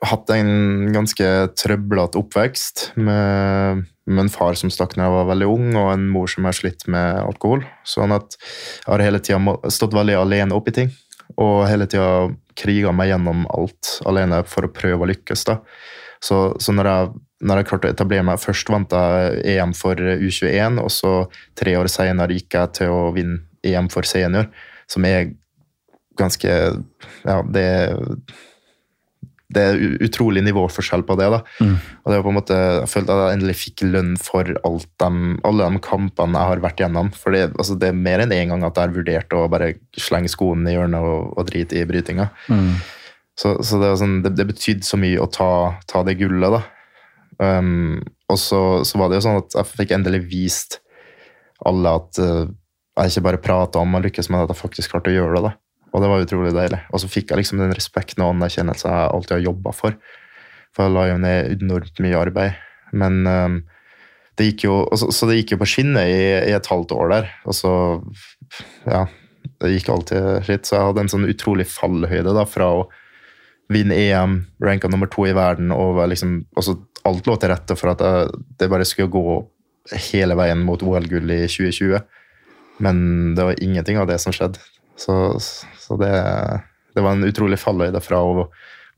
hatt 0.08 0.30
en 0.32 0.88
ganske 0.94 1.26
trøblete 1.58 2.16
oppvekst 2.20 2.86
med, 2.96 3.82
med, 4.08 4.20
en 4.22 4.32
far 4.32 4.56
som 4.56 4.72
stakk 4.72 4.94
da 4.96 5.04
jeg 5.04 5.14
var 5.14 5.28
veldig 5.32 5.48
ung, 5.52 5.66
og 5.76 5.90
en 5.92 6.06
mor 6.14 6.30
som 6.32 6.48
har 6.48 6.56
slitt 6.56 6.86
med 6.92 7.20
alkohol. 7.26 7.66
Sånn 7.84 8.14
at 8.16 8.38
jeg 8.38 8.88
har 8.88 9.04
hele 9.04 9.20
tida 9.20 9.58
stått 9.72 9.96
veldig 9.96 10.16
alene 10.22 10.56
oppi 10.56 10.72
ting. 10.78 10.94
Og 11.36 11.66
hele 11.68 11.88
tida 11.90 12.30
kriga 12.56 12.94
meg 12.96 13.12
gjennom 13.12 13.44
alt 13.52 13.98
alene 14.08 14.40
for 14.48 14.64
å 14.64 14.72
prøve 14.72 15.04
å 15.04 15.10
lykkes. 15.12 15.44
da. 15.50 15.58
Så, 16.24 16.40
så 16.62 16.72
når, 16.72 16.88
jeg, 16.88 17.24
når, 17.44 17.60
jeg, 17.60 17.68
klarte 17.68 17.90
å 17.90 17.92
etablere 17.92 18.24
meg 18.24 18.40
Først 18.40 18.70
vant 18.72 18.94
jeg 18.96 19.42
EM 19.56 19.74
for 19.76 20.00
U21, 20.00 20.80
og 20.80 20.88
så 20.94 21.16
tre 21.58 21.76
år 21.76 21.92
senere 21.92 22.38
gikk 22.38 22.56
jeg 22.56 22.78
til 22.80 22.94
å 22.94 23.10
vinne 23.16 23.44
EM 23.66 23.90
for 23.92 24.08
senior, 24.08 24.48
som 24.88 25.04
er 25.04 25.34
ganske 26.18 26.52
Ja, 27.26 27.40
det 27.42 27.66
det 29.46 29.62
er 29.62 29.76
utrolig 30.02 30.42
nivåforskjell 30.42 31.04
på 31.06 31.14
det. 31.20 31.28
da. 31.30 31.38
Mm. 31.62 31.76
Og 31.78 32.10
det 32.10 32.16
var 32.16 32.24
på 32.24 32.32
en 32.32 32.38
måte, 32.40 32.56
Jeg 32.56 32.90
følte 32.90 33.14
at 33.14 33.22
jeg 33.22 33.36
endelig 33.36 33.56
fikk 33.60 33.84
lønn 33.86 34.16
for 34.18 34.42
de, 34.42 34.56
alle 35.46 35.68
de 35.70 35.80
kampene 35.82 36.40
jeg 36.40 36.50
har 36.50 36.62
vært 36.64 36.82
gjennom. 36.82 37.12
For 37.14 37.30
det, 37.30 37.52
altså, 37.54 37.76
det 37.78 37.88
er 37.92 38.00
mer 38.08 38.24
enn 38.24 38.34
én 38.34 38.46
en 38.46 38.56
gang 38.56 38.66
at 38.66 38.76
jeg 38.76 38.88
har 38.88 38.96
vurdert 38.96 39.36
å 39.36 39.46
bare 39.52 39.74
slenge 39.94 40.32
skoene 40.32 40.72
i 40.72 40.74
hjørnet 40.74 40.98
og, 40.98 41.36
og 41.38 41.46
drite 41.46 41.78
i 41.78 41.86
brytinga. 41.86 42.28
Mm. 42.50 42.72
Så, 43.36 43.54
så, 43.62 43.78
det, 43.78 43.92
sånn, 44.00 44.18
det, 44.24 44.34
det, 44.34 44.48
betydde 44.48 44.86
så 44.86 44.98
mye 44.98 45.20
å 45.20 45.30
ta, 45.30 45.50
ta 45.86 46.02
det 46.02 46.16
gullet, 46.18 46.56
da. 46.56 46.62
Um, 47.36 48.00
og 48.32 48.38
så, 48.40 48.60
så, 48.88 48.98
var 48.98 49.10
det 49.12 49.18
jo 49.20 49.26
sånn 49.28 49.42
at 49.42 49.54
jeg 49.58 49.68
fikk 49.74 49.90
endelig 49.92 50.22
vist 50.30 50.78
alle 51.68 51.92
at 51.98 52.16
uh, 52.16 52.48
jeg 52.96 53.12
ikke 53.12 53.26
bare 53.28 53.42
prata 53.44 53.82
om 53.84 53.94
å 53.94 54.00
lykkes, 54.00 54.30
men 54.32 54.42
at 54.42 54.50
jeg 54.50 54.58
faktisk 54.58 54.94
klarte 54.94 55.12
å 55.12 55.16
gjøre 55.18 55.36
det. 55.36 55.50
da. 55.50 55.65
Og 55.96 56.02
det 56.02 56.10
var 56.12 56.22
utrolig 56.26 56.52
deilig. 56.52 56.82
Og 56.92 57.00
så 57.00 57.08
fikk 57.08 57.32
jeg 57.32 57.40
liksom 57.40 57.62
den 57.62 57.72
respekten 57.72 58.20
og 58.20 58.34
anerkjennelsen 58.34 58.90
jeg 58.92 59.12
alltid 59.16 59.38
har 59.38 59.46
jobba 59.46 59.72
for. 59.72 59.96
For 60.76 60.84
jeg 60.84 60.92
la 60.92 61.04
jo 61.08 61.20
ned 61.22 61.54
enormt 61.56 62.02
mye 62.04 62.18
arbeid. 62.20 62.58
Men 62.92 63.22
um, 63.24 63.54
det 64.36 64.50
gikk 64.50 64.66
jo, 64.66 64.74
så, 64.92 65.08
så, 65.14 65.28
det 65.30 65.38
gikk 65.40 65.54
jo 65.54 65.60
på 65.62 65.70
skinnet 65.72 66.10
i, 66.12 66.18
i, 66.50 66.52
et 66.52 66.68
halvt 66.68 66.92
år 66.98 67.14
der. 67.14 67.32
Og 67.48 67.56
så 67.56 67.72
Ja, 68.84 69.06
det 69.62 69.72
gikk 69.72 69.88
alltid 69.94 70.44
skitt. 70.44 70.68
Så 70.68 70.76
jeg 70.76 70.90
hadde 70.90 71.06
en 71.06 71.12
sånn 71.14 71.28
utrolig 71.32 71.68
fallhøyde 71.72 72.36
da, 72.36 72.44
fra 72.48 72.68
å 72.82 72.86
vinne 73.72 73.96
EM, 73.98 74.38
ranka 74.62 74.90
nummer 74.92 75.08
to 75.10 75.24
i 75.26 75.34
verden, 75.36 75.72
og 75.74 76.04
liksom 76.12 76.42
Alt 77.06 77.28
lå 77.28 77.36
til 77.38 77.52
rette 77.52 77.74
for 77.78 77.92
at 77.92 78.00
jeg, 78.02 78.38
det 78.58 78.66
bare 78.66 78.82
skulle 78.82 79.12
gå 79.14 79.34
hele 80.10 80.34
veien 80.34 80.58
mot 80.66 80.80
OL-gull 80.82 81.30
i 81.30 81.44
2020. 81.46 82.00
Men 82.82 82.96
det 83.38 83.44
var 83.46 83.62
ingenting 83.62 84.00
av 84.00 84.08
det 84.10 84.16
som 84.18 84.34
skjedde. 84.34 84.58
Så, 84.98 85.14
så 85.86 85.96
det, 86.00 86.10
det, 86.94 87.04
var 87.04 87.14
en 87.14 87.26
utrolig 87.26 87.58
fallhøyde 87.62 88.02
fra 88.02 88.20
å 88.24 88.48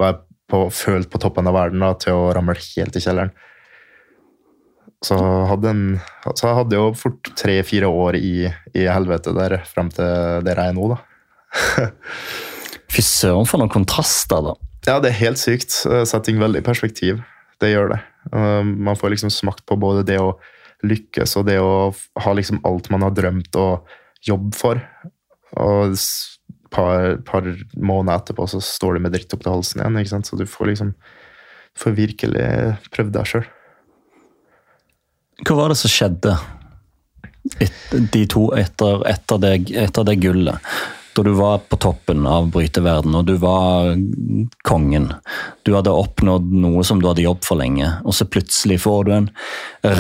være 0.01 0.23
på, 0.49 0.65
følt 0.73 1.11
på 1.13 1.21
toppen 1.21 1.49
av 1.51 1.57
verden 1.57 1.85
da, 1.85 1.93
til 2.01 2.17
å 2.17 2.33
ramle 2.37 2.57
helt 2.57 2.97
i 2.97 3.05
kjelleren. 3.05 3.35
Så, 5.05 5.15
hadde 5.47 5.71
en, 5.71 5.83
så 6.33 6.49
jeg 6.49 6.59
hadde 6.59 6.79
jo 6.79 6.87
fort 6.99 7.29
tre-fire 7.39 7.87
år 7.87 8.17
i, 8.19 8.49
i, 8.73 8.87
helvete 8.89 9.35
der 9.37 9.61
frem 9.69 9.93
til 9.95 10.41
der 10.47 10.59
jeg 10.59 10.73
er 10.73 10.79
nå, 10.79 10.89
da. 10.91 10.99
Fy 12.95 13.05
søren, 13.05 13.47
for 13.47 13.61
noen 13.61 13.71
kontraster, 13.71 14.43
da. 14.49 14.57
Ja, 14.89 14.97
det 15.05 15.13
er 15.13 15.21
helt 15.21 15.41
sykt. 15.41 15.75
Setter 15.85 16.25
ting 16.25 16.41
veldig 16.41 16.65
i 16.65 16.67
perspektiv. 16.67 17.21
Det 17.61 17.71
gjør 17.71 17.93
det. 17.93 17.99
Man 18.33 18.97
får 18.97 19.13
liksom 19.13 19.31
smakt 19.35 19.67
på 19.69 19.77
både 19.79 20.07
det 20.09 20.17
å 20.23 20.33
lykkes 20.87 21.35
og 21.39 21.49
det 21.49 21.59
å 21.61 21.91
ha 22.23 22.35
liksom 22.37 22.63
alt 22.67 22.89
man 22.95 23.05
har 23.07 23.15
drømt 23.17 23.59
å 23.59 23.69
jobbe 24.25 24.57
for. 24.57 24.81
Og 25.59 25.95
par, 26.75 27.17
par, 27.27 27.47
måneder 27.77 28.21
etterpå 28.21 28.47
så 28.51 28.61
står 28.65 28.97
du 28.97 29.07
med 29.07 29.15
dritt 29.17 29.33
opp 29.35 29.45
til 29.45 29.55
halsen 29.55 29.83
igjen. 29.83 29.99
ikke 30.01 30.15
sant? 30.15 30.29
Så 30.31 30.39
du 30.39 30.47
får 30.49 30.73
liksom 30.73 30.93
får 31.79 31.97
virkelig 31.97 32.51
prøvd 32.95 33.15
deg 33.15 33.33
sjøl. 33.33 33.49
Hva 35.47 35.59
var 35.61 35.71
det 35.71 35.79
som 35.79 35.93
skjedde 35.93 36.35
etter, 37.63 38.07
de 38.13 38.23
to 38.29 38.49
etter, 38.59 39.05
etter, 39.09 39.43
det, 39.43 39.53
etter, 39.79 40.07
det, 40.09 40.17
gullet? 40.23 40.73
Da 41.15 41.25
du 41.27 41.31
var 41.39 41.63
på 41.67 41.79
toppen 41.83 42.27
av 42.31 42.51
bryteverden 42.55 43.15
og 43.19 43.27
du 43.27 43.37
var 43.43 43.95
kongen. 44.67 45.09
Du 45.67 45.73
hadde 45.75 45.95
oppnådd 45.95 46.51
noe 46.63 46.85
som 46.87 47.01
du 47.03 47.09
hadde 47.09 47.25
jobbet 47.25 47.47
for 47.47 47.59
lenge, 47.59 47.89
og 48.07 48.15
så 48.15 48.27
plutselig 48.31 48.81
får 48.85 49.07
du 49.07 49.15
en 49.17 49.31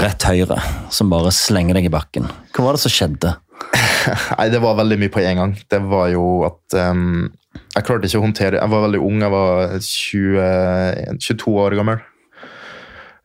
rett 0.02 0.26
høyre 0.26 0.61
som 0.94 1.11
bare 1.11 1.35
slenger 1.35 1.78
deg 1.78 1.88
i 1.88 1.94
bakken. 1.94 2.28
Hva 2.54 2.68
var 2.68 2.78
det 2.78 2.85
som 2.85 2.94
skjedde? 2.94 3.35
Nei, 4.38 4.49
Det 4.53 4.61
var 4.62 4.79
veldig 4.79 4.99
mye 5.01 5.12
på 5.12 5.23
en 5.25 5.42
gang. 5.42 5.55
Det 5.71 5.81
var 5.90 6.09
jo 6.12 6.25
at 6.49 6.79
um, 6.79 7.29
Jeg 7.75 7.85
klarte 7.87 8.09
ikke 8.09 8.21
å 8.21 8.25
håndtere 8.25 8.61
Jeg 8.62 8.73
var 8.73 8.85
veldig 8.87 9.03
ung, 9.05 9.21
jeg 9.25 9.35
var 9.35 9.77
20, 9.85 11.18
22 11.27 11.55
år 11.64 11.79
gammel. 11.79 12.03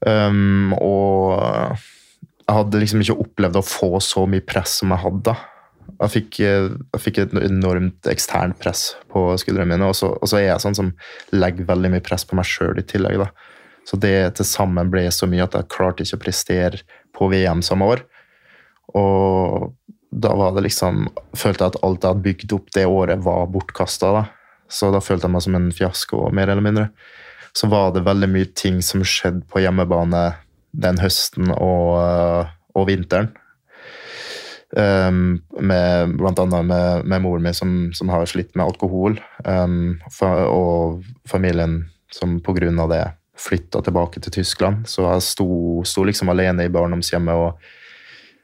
Um, 0.03 0.73
og 0.75 1.39
jeg 2.43 2.57
hadde 2.57 2.81
liksom 2.81 3.03
ikke 3.03 3.21
opplevd 3.23 3.59
å 3.59 3.65
få 3.65 3.91
så 4.03 4.25
mye 4.27 4.43
press 4.43 4.79
som 4.81 4.91
jeg 4.91 5.03
hadde. 5.05 5.35
Jeg 5.93 6.11
fikk, 6.11 6.39
jeg 6.43 6.99
fikk 6.99 7.21
et 7.21 7.35
enormt 7.39 8.09
eksternt 8.11 8.57
press 8.59 8.89
på 9.11 9.29
skuldrene 9.39 9.69
mine, 9.71 9.87
og 9.87 9.95
så, 9.95 10.11
og 10.17 10.27
så, 10.27 10.39
er 10.41 10.49
jeg 10.49 10.63
sånn 10.65 10.75
som 10.75 10.89
legger 11.35 11.69
veldig 11.69 11.93
mye 11.93 12.03
press 12.03 12.27
på 12.27 12.35
meg 12.35 12.47
sjøl 12.49 12.81
i 12.81 12.85
tillegg. 12.87 13.21
da. 13.23 13.29
Så 13.87 13.99
det 13.99 14.15
til 14.39 14.47
sammen 14.47 14.91
ble 14.91 15.05
så 15.11 15.27
mye 15.29 15.45
at 15.45 15.55
jeg 15.55 15.71
klarte 15.71 16.03
ikke 16.03 16.19
å 16.19 16.23
prestere 16.25 16.83
på 17.15 17.29
VM 17.31 17.63
samme 17.63 17.87
år. 17.93 18.03
Og 18.99 19.71
da 20.13 20.33
var 20.37 20.53
det 20.55 20.67
liksom 20.67 21.07
Følte 21.37 21.65
jeg 21.65 21.73
at 21.73 21.83
alt 21.85 22.03
jeg 22.03 22.13
hadde 22.13 22.25
bygd 22.27 22.55
opp 22.55 22.71
det 22.75 22.85
året, 22.85 23.21
var 23.25 23.49
bortkasta. 23.51 24.27
Så 24.69 24.89
da 24.93 25.01
følte 25.03 25.27
jeg 25.27 25.33
meg 25.33 25.45
som 25.45 25.57
en 25.57 25.69
fiasko, 25.73 26.27
mer 26.33 26.51
eller 26.53 26.65
mindre. 26.65 26.87
Så 27.53 27.69
var 27.69 27.91
det 27.93 28.05
veldig 28.05 28.29
mye 28.33 28.49
ting 28.57 28.81
som 28.85 29.03
skjedde 29.05 29.45
på 29.49 29.61
hjemmebane 29.61 30.23
den 30.73 30.99
høsten 31.01 31.51
og, 31.53 31.89
eh, 32.01 32.53
og 32.77 32.87
vinteren. 32.89 33.33
Um, 34.73 35.43
med, 35.61 36.15
blant 36.17 36.39
annet 36.41 36.65
med, 36.65 37.03
med 37.05 37.21
moren 37.21 37.43
min 37.45 37.53
som, 37.53 37.73
som, 37.93 38.09
har 38.09 38.25
slitt 38.25 38.55
med 38.57 38.65
alkohol, 38.65 39.19
um, 39.45 39.99
og 40.49 41.03
familien 41.29 41.83
som 42.09 42.39
pga. 42.41 42.71
det 42.89 43.03
flytta 43.37 43.83
tilbake 43.85 44.19
til 44.19 44.31
Tyskland. 44.31 44.87
Så 44.89 45.05
jeg 45.05 45.21
sto, 45.21 45.47
sto 45.85 46.03
liksom 46.03 46.29
alene 46.33 46.65
i 46.65 46.73
barndomshjemmet 46.73 47.37
og 47.37 47.61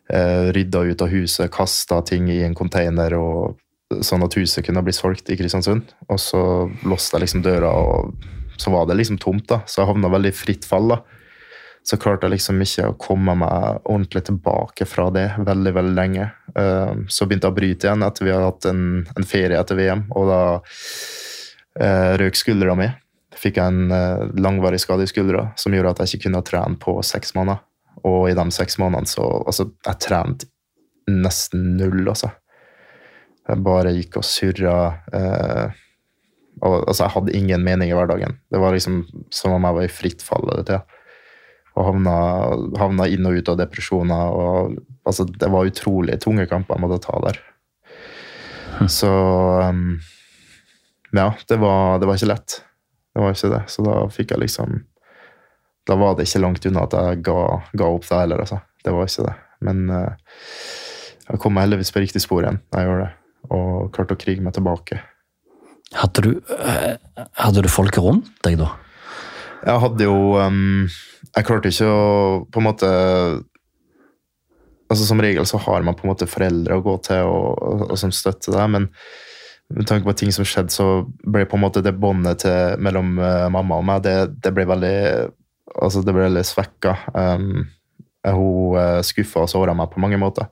rydda 0.09 0.79
ut 0.89 1.01
av 1.05 1.11
huset, 1.11 1.51
kasta 1.53 1.99
ting 2.01 2.31
i 2.33 2.39
en 2.41 2.55
container, 2.57 3.13
og, 3.13 3.59
sånn 4.01 4.25
at 4.25 4.33
huset 4.39 4.65
kunne 4.65 4.81
bli 4.81 4.93
solgt 4.95 5.29
i 5.29 5.37
Kristiansund. 5.37 5.93
Og 6.09 6.17
så 6.21 6.41
låste 6.89 7.17
jeg 7.17 7.27
liksom 7.27 7.43
døra, 7.45 7.69
og 7.69 8.57
så 8.57 8.73
var 8.73 8.89
det 8.89 8.97
liksom 8.97 9.19
tomt. 9.21 9.45
da, 9.51 9.61
Så 9.69 9.83
jeg 9.83 9.91
havna 9.91 10.09
veldig 10.09 10.33
fritt 10.33 10.65
fall. 10.65 10.95
da 10.95 10.99
så 11.89 11.97
klarte 11.97 12.27
jeg 12.27 12.35
liksom 12.35 12.59
ikke 12.61 12.87
å 12.91 12.95
komme 13.01 13.35
meg 13.39 13.85
ordentlig 13.89 14.25
tilbake 14.27 14.85
fra 14.89 15.07
det 15.13 15.25
veldig 15.45 15.73
veldig 15.77 15.95
lenge. 15.97 16.27
Eh, 16.53 16.91
så 17.07 17.25
begynte 17.25 17.49
jeg 17.49 17.55
å 17.55 17.59
bryte 17.59 17.87
igjen 17.87 18.05
etter 18.05 18.27
vi 18.27 18.33
hadde 18.33 18.49
hatt 18.49 18.67
en, 18.69 18.83
en 19.17 19.27
ferie 19.27 19.59
etter 19.59 19.79
VM, 19.79 20.03
og 20.13 20.27
da 20.29 20.41
eh, 21.79 22.11
røk 22.21 22.37
skuldra 22.37 22.75
mi. 22.79 22.89
Fikk 23.39 23.55
jeg 23.55 23.71
en 23.71 23.93
uh, 23.93 24.25
langvarig 24.41 24.81
skade 24.83 25.05
i 25.05 25.07
skuldra 25.07 25.45
som 25.55 25.71
gjorde 25.71 25.93
at 25.93 26.01
jeg 26.01 26.17
ikke 26.17 26.25
kunne 26.25 26.41
trene 26.43 26.75
på 26.81 26.97
seks 27.07 27.31
måneder. 27.37 27.61
Og 28.07 28.29
i 28.29 28.35
de 28.37 28.45
seks 28.55 28.79
månedene 28.79 29.09
så 29.09 29.25
altså, 29.43 29.69
jeg 29.85 30.01
trente 30.03 30.49
nesten 31.09 31.75
null, 31.79 32.03
altså. 32.07 32.31
Jeg 33.49 33.65
bare 33.65 33.95
gikk 33.95 34.19
og 34.19 34.25
surra. 34.27 34.75
Eh, 35.15 35.79
og, 36.61 36.75
altså, 36.85 37.05
jeg 37.05 37.13
hadde 37.15 37.35
ingen 37.37 37.65
mening 37.65 37.89
i 37.89 37.97
hverdagen. 37.97 38.37
Det 38.51 38.61
var 38.61 38.75
liksom 38.75 39.01
som 39.33 39.55
om 39.55 39.67
jeg 39.67 39.77
var 39.79 39.87
i 39.87 39.93
fritt 39.93 40.25
fall. 40.25 40.49
Til 40.67 40.79
og 41.79 41.85
havna, 41.85 42.13
havna, 42.79 43.07
inn 43.07 43.27
og 43.29 43.39
ut 43.39 43.51
av 43.53 43.59
depresjoner. 43.61 44.35
Og, 44.35 44.79
altså, 45.07 45.25
det 45.29 45.49
var 45.51 45.69
utrolig 45.69 46.19
tunge 46.23 46.47
kamper 46.49 46.75
jeg 46.75 46.83
måtte 46.83 47.01
ta 47.05 47.19
der. 47.23 47.41
Hm. 48.79 48.89
Så 48.91 49.11
um, 49.69 49.99
Ja, 51.15 51.31
det 51.49 51.57
var, 51.61 51.99
det 51.99 52.09
var, 52.09 52.19
ikke 52.19 52.33
lett. 52.33 52.59
Det 53.15 53.23
var 53.23 53.35
ikke 53.35 53.53
det. 53.55 53.63
Så 53.71 53.85
da 53.85 54.01
fikk 54.13 54.35
jeg 54.35 54.43
liksom 54.43 54.81
Da 55.89 55.97
var 55.97 56.17
det 56.17 56.27
ikke 56.27 56.43
langt 56.43 56.65
unna 56.69 56.85
at 56.85 56.93
jeg 56.93 57.21
ga, 57.25 57.39
ga 57.81 57.87
opp 57.89 58.05
det 58.05 58.17
heller, 58.21 58.43
altså. 58.43 58.59
Det 58.85 58.93
var 58.93 59.09
ikke 59.09 59.25
det. 59.25 59.37
Men 59.65 59.87
uh, 59.89 60.35
jeg 61.25 61.41
kom 61.41 61.55
meg 61.55 61.65
heldigvis 61.65 61.93
på 61.95 62.03
riktig 62.03 62.21
spor 62.23 62.45
igjen. 62.45 62.59
Jeg 62.75 62.89
gjorde 62.89 63.07
det. 63.07 63.15
Og 63.55 63.89
klarte 63.95 64.15
å 64.15 64.19
krige 64.19 64.45
meg 64.45 64.53
tilbake. 64.55 64.99
Hadde 65.97 66.25
du, 66.25 66.31
uh, 66.53 67.25
hadde 67.41 67.65
du 67.65 67.69
folk 67.73 67.97
rundt 67.97 68.29
deg 68.45 68.59
da? 68.61 68.69
Jeg 69.59 69.81
hadde 69.83 70.05
jo 70.05 70.19
um, 70.39 70.85
Jeg 71.35 71.47
klarte 71.47 71.71
ikke 71.71 71.87
å 71.91 72.03
på 72.47 72.61
en 72.61 72.67
måte 72.69 72.89
altså 74.89 75.03
Som 75.03 75.19
regel 75.19 75.43
så 75.49 75.59
har 75.65 75.83
man 75.83 75.97
på 75.97 76.05
en 76.05 76.13
måte 76.13 76.29
foreldre 76.29 76.77
å 76.77 76.85
gå 76.85 76.93
til 77.09 77.27
og, 77.27 77.49
og, 77.59 77.83
og 77.91 77.97
som 77.99 78.13
støtter 78.15 78.55
deg, 78.55 78.69
men 78.77 78.87
med 79.69 79.85
tanke 79.85 80.07
på 80.07 80.15
ting 80.17 80.31
som 80.33 80.47
skjedde, 80.47 80.73
så 80.73 81.03
ble 81.05 81.43
på 81.45 81.59
en 81.59 81.61
måte 81.61 81.83
det 81.85 81.91
båndet 81.93 82.41
mellom 82.81 83.19
uh, 83.21 83.45
mamma 83.53 83.77
og 83.77 83.85
meg 83.85 84.01
det, 84.01 84.15
det, 84.41 84.53
ble 84.55 84.65
veldig 84.65 84.95
altså 85.75 86.03
det 86.05 86.15
ble 86.15 86.27
veldig 86.27 86.45
svekka. 86.47 86.95
Um, 87.13 87.67
hun 88.25 88.77
uh, 88.77 88.99
skuffa 89.05 89.45
og 89.45 89.51
såra 89.51 89.75
meg 89.77 89.91
på 89.93 90.01
mange 90.03 90.19
måter. 90.21 90.49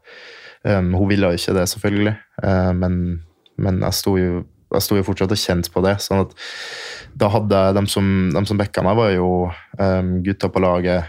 Um, 0.63 0.93
hun 0.97 1.10
ville 1.12 1.34
ikke 1.38 1.56
det, 1.58 1.67
selvfølgelig, 1.71 2.15
uh, 2.43 2.71
men, 2.75 3.01
men 3.62 3.82
jeg 3.86 3.97
sto 3.97 4.17
jo 4.19 4.45
jeg 4.67 4.84
sto 4.84 4.97
jo 4.97 5.03
fortsatt 5.08 5.32
og 5.32 5.39
kjente 5.39 5.71
på 5.71 5.80
det. 5.86 5.93
sånn 6.03 6.25
at 6.25 6.34
da 7.17 7.30
hadde 7.32 7.60
De 7.77 7.84
som, 7.88 8.08
de 8.34 8.41
som 8.49 8.58
backa 8.60 8.84
meg, 8.84 8.97
var 8.99 9.13
jo 9.13 9.30
um, 9.80 10.10
gutta 10.25 10.49
på 10.51 10.60
laget 10.60 11.08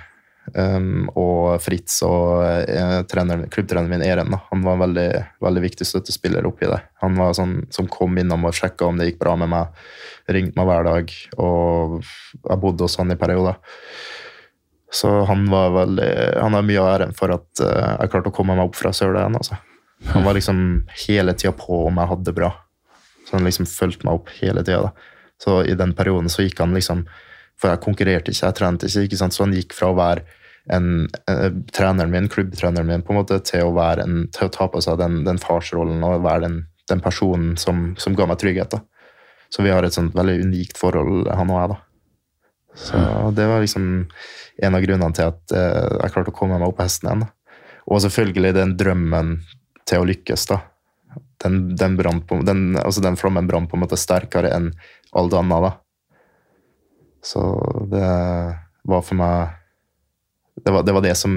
um, 0.54 1.08
og 1.18 1.58
Fritz 1.62 2.00
og 2.06 2.42
uh, 2.68 3.00
klubbtreneren 3.04 3.90
min 3.90 4.04
Eren. 4.04 4.32
Da. 4.34 4.40
Han 4.50 4.64
var 4.66 4.76
en 4.76 4.84
veldig, 4.86 5.08
veldig 5.44 5.64
viktig 5.64 5.86
støttespiller 5.88 6.46
oppi 6.48 6.68
det. 6.70 6.80
Han 7.04 7.18
var 7.18 7.36
sånn 7.38 7.60
som 7.74 7.90
kom 7.90 8.18
innom 8.20 8.46
og 8.48 8.56
sjekka 8.56 8.88
om 8.88 9.00
det 9.00 9.10
gikk 9.10 9.20
bra 9.22 9.34
med 9.40 9.52
meg. 9.52 9.82
Ringte 10.28 10.60
meg 10.60 10.68
hver 10.68 10.88
dag, 10.88 11.14
og 11.40 11.98
jeg 12.02 12.62
bodde 12.62 12.84
hos 12.84 12.98
han 13.00 13.14
i 13.14 13.18
perioder. 13.20 13.60
Så 14.92 15.10
han 15.28 15.44
var 15.52 15.74
veldig, 15.74 16.12
han 16.40 16.56
har 16.56 16.64
mye 16.64 16.80
av 16.80 16.92
æren 16.94 17.16
for 17.16 17.34
at 17.36 17.64
uh, 17.64 17.98
jeg 17.98 18.12
klarte 18.14 18.32
å 18.32 18.36
komme 18.38 18.56
meg 18.56 18.70
opp 18.70 18.78
fra 18.78 18.94
søla 18.96 19.24
igjen. 19.24 19.38
Altså. 19.40 19.60
Han 20.14 20.24
var 20.24 20.36
liksom 20.38 20.60
hele 21.06 21.34
tida 21.34 21.52
på 21.56 21.84
om 21.86 22.00
jeg 22.00 22.12
hadde 22.12 22.28
det 22.30 22.36
bra. 22.36 22.52
Så 23.28 23.36
han 23.36 23.44
liksom 23.44 23.68
fulgte 23.68 24.08
meg 24.08 24.20
opp 24.20 24.30
hele 24.40 24.64
tida. 24.64 24.92
Så 25.42 25.62
i 25.64 25.74
den 25.78 25.92
perioden 25.94 26.30
så 26.32 26.42
gikk 26.42 26.58
han 26.58 26.74
liksom 26.74 27.04
For 27.58 27.70
jeg 27.70 27.82
konkurrerte 27.82 28.32
ikke, 28.32 28.46
jeg 28.46 28.56
trente 28.58 28.88
ikke, 28.88 29.04
ikke 29.06 29.18
så 29.18 29.44
han 29.44 29.54
gikk 29.54 29.74
fra 29.74 29.90
å 29.90 29.98
være 29.98 30.37
en, 30.74 31.08
en, 31.30 31.62
treneren 31.74 32.12
min, 32.12 32.28
klubbtreneren 32.32 32.86
min, 32.88 33.04
på 33.04 33.14
en 33.14 33.20
måte, 33.20 33.40
til 33.46 33.68
å, 33.68 33.74
være 33.76 34.04
en, 34.06 34.20
til 34.34 34.48
å 34.48 34.52
ta 34.54 34.68
på 34.70 34.82
seg 34.84 35.00
den, 35.00 35.22
den 35.26 35.40
farsrollen 35.42 36.04
og 36.06 36.24
være 36.26 36.46
den, 36.46 36.58
den 36.90 37.02
personen 37.04 37.56
som, 37.60 37.92
som, 38.00 38.16
ga 38.18 38.28
meg 38.28 38.40
trygghet. 38.42 38.76
da. 38.76 38.82
Så 39.52 39.64
vi 39.64 39.72
har 39.72 39.84
et 39.84 39.96
sånt 39.96 40.16
veldig 40.16 40.38
unikt 40.44 40.80
forhold, 40.80 41.28
han 41.32 41.52
og 41.52 41.60
jeg. 41.60 41.74
da. 41.74 41.78
Så 42.78 43.02
det 43.34 43.48
var 43.50 43.64
liksom 43.64 43.86
en 44.62 44.76
av 44.76 44.82
grunnene 44.84 45.14
til 45.16 45.30
at 45.32 45.54
eh, 45.56 45.94
jeg 46.04 46.14
klarte 46.14 46.30
å 46.30 46.36
komme 46.36 46.60
meg 46.60 46.68
opp 46.68 46.78
på 46.78 46.86
hesten 46.86 47.08
igjen. 47.08 47.24
Da. 47.24 47.60
Og 47.88 48.02
selvfølgelig 48.04 48.52
den 48.54 48.74
drømmen 48.78 49.38
til 49.88 50.04
å 50.04 50.08
lykkes. 50.08 50.50
da 50.52 50.60
den, 51.42 51.76
den, 51.76 51.96
på, 52.26 52.40
den, 52.42 52.76
altså 52.76 53.00
den 53.00 53.16
flommen 53.16 53.46
brant 53.46 53.70
på 53.70 53.76
en 53.76 53.84
måte 53.84 53.98
sterkere 53.98 54.50
enn 54.54 54.72
alt 55.16 55.36
annet. 55.38 55.68
da. 55.68 55.72
Så 57.24 57.42
det 57.90 58.08
var 58.88 59.04
for 59.04 59.18
meg 59.18 59.57
Det 60.64 60.74
var 60.74 60.86
det, 60.86 60.94
var 60.96 61.04
det 61.04 61.14
som, 61.18 61.34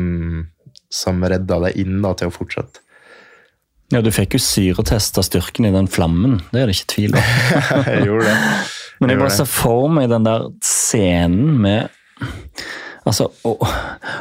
som 0.91 1.21
redda 1.23 1.60
deg 1.67 1.81
inn 1.84 1.99
da, 2.03 2.13
til 2.17 2.31
å 2.31 2.36
fortsette. 2.36 2.84
Ja, 3.91 3.99
Du 3.99 4.12
fikk 4.15 4.38
jo 4.38 4.39
syretesta 4.39 5.23
styrken 5.25 5.67
i 5.67 5.73
den 5.73 5.89
flammen, 5.91 6.39
det 6.53 6.62
er 6.62 6.69
det 6.69 6.77
ikke 6.77 6.93
tvil 6.93 7.17
om. 7.19 7.34
jeg 7.89 8.05
gjorde 8.07 8.29
det. 8.29 8.38
Men 9.01 9.12
jeg 9.12 9.19
bare 9.19 9.34
ser 9.36 9.49
for 9.49 9.89
meg 9.91 10.12
den 10.12 10.27
der 10.27 10.47
scenen 10.65 11.57
med 11.63 11.89
Altså, 13.01 13.31
og, 13.49 13.63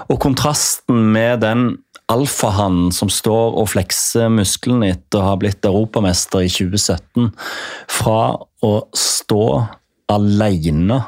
og 0.08 0.16
kontrasten 0.22 1.10
med 1.12 1.42
den 1.42 1.66
alfahannen 2.08 2.88
som 2.96 3.10
står 3.12 3.58
og 3.60 3.68
flekser 3.74 4.30
musklene 4.32 4.94
etter 4.94 5.20
å 5.20 5.26
ha 5.26 5.34
blitt 5.36 5.66
europamester 5.68 6.46
i 6.46 6.48
2017, 6.48 7.28
fra 7.92 8.22
å 8.40 8.72
stå 8.96 9.44
alene 10.10 11.02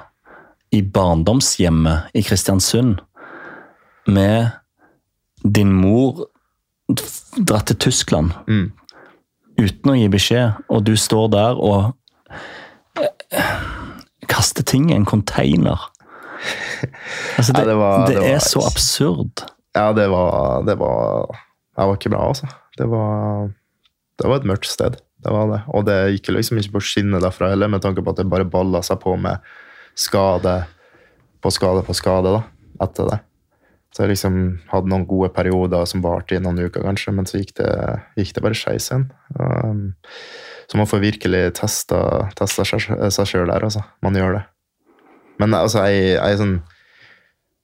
i 0.76 0.82
barndomshjemmet 0.84 2.12
i 2.12 2.22
Kristiansund 2.28 3.00
med 4.06 4.50
din 5.44 5.72
mor 5.72 6.26
dratt 7.38 7.66
til 7.70 7.76
Tyskland 7.76 8.32
Mm. 8.48 8.72
uten 9.58 9.90
å 9.90 9.96
gi 9.98 10.08
beskjed, 10.08 10.54
og 10.70 10.84
du 10.84 10.94
står 10.96 11.30
der 11.30 11.58
og 11.60 11.94
eh, 13.32 13.62
kaster 14.28 14.62
ting 14.62 14.90
i 14.90 14.94
en 14.96 15.04
container. 15.06 15.78
Altså, 17.38 17.52
det, 17.52 17.62
Ja, 17.62 17.66
det 17.66 17.76
var- 17.76 18.06
det 18.06 18.14
det 18.14 18.22
var- 18.22 18.28
er 18.34 18.38
så 18.38 18.60
absurd. 18.66 19.44
Ja, 19.74 19.92
det 19.92 20.08
var 20.10 20.62
Det 20.64 20.76
var, 20.78 21.26
det 21.76 21.86
var 21.86 21.96
ikke 21.96 22.10
bra, 22.10 22.28
altså. 22.28 22.46
Det 22.76 22.86
var, 22.88 23.48
det 24.18 24.28
var 24.28 24.36
et 24.36 24.44
mørkt 24.44 24.66
sted. 24.66 24.96
Det 25.22 25.30
var 25.32 25.46
det. 25.52 25.62
Og 25.68 25.84
det 25.86 26.18
gikk 26.20 26.34
liksom 26.34 26.58
ikke 26.58 26.72
på 26.72 26.80
skinnet 26.82 27.22
derfra 27.22 27.48
heller, 27.50 27.68
med 27.68 27.80
tanke 27.82 28.02
på 28.02 28.10
at 28.10 28.16
det 28.16 28.28
bare 28.28 28.44
balla 28.44 28.80
seg 28.82 28.98
på 29.00 29.16
med 29.20 29.38
skade 29.94 30.66
på 31.42 31.50
skade 31.52 31.84
på 31.86 31.94
skade 31.94 32.24
da, 32.24 32.42
etter 32.80 33.10
det. 33.10 33.20
Så 33.92 34.04
jeg 34.04 34.14
liksom 34.14 34.36
hadde 34.70 34.88
noen 34.88 35.04
gode 35.08 35.28
perioder 35.36 35.84
som 35.88 36.04
varte 36.04 36.38
i 36.38 36.40
noen 36.40 36.62
uker, 36.64 36.80
kanskje, 36.84 37.12
men 37.12 37.28
så 37.28 37.42
gikk 37.42 37.52
det, 37.58 37.72
gikk 38.16 38.32
det 38.36 38.44
bare 38.44 38.56
skeis 38.56 38.88
igjen. 38.88 39.10
Um, 39.36 39.82
så 40.70 40.80
man 40.80 40.88
får 40.88 41.02
virkelig 41.02 41.42
testa, 41.58 42.00
testa 42.38 42.64
seg 42.64 43.28
sjøl 43.28 43.52
der, 43.52 43.66
altså. 43.68 43.84
Man 44.04 44.16
gjør 44.16 44.38
det. 44.38 44.42
Men 45.42 45.58
altså, 45.58 45.84
jeg, 45.92 46.16
jeg 46.16 46.40
sånn 46.40 46.56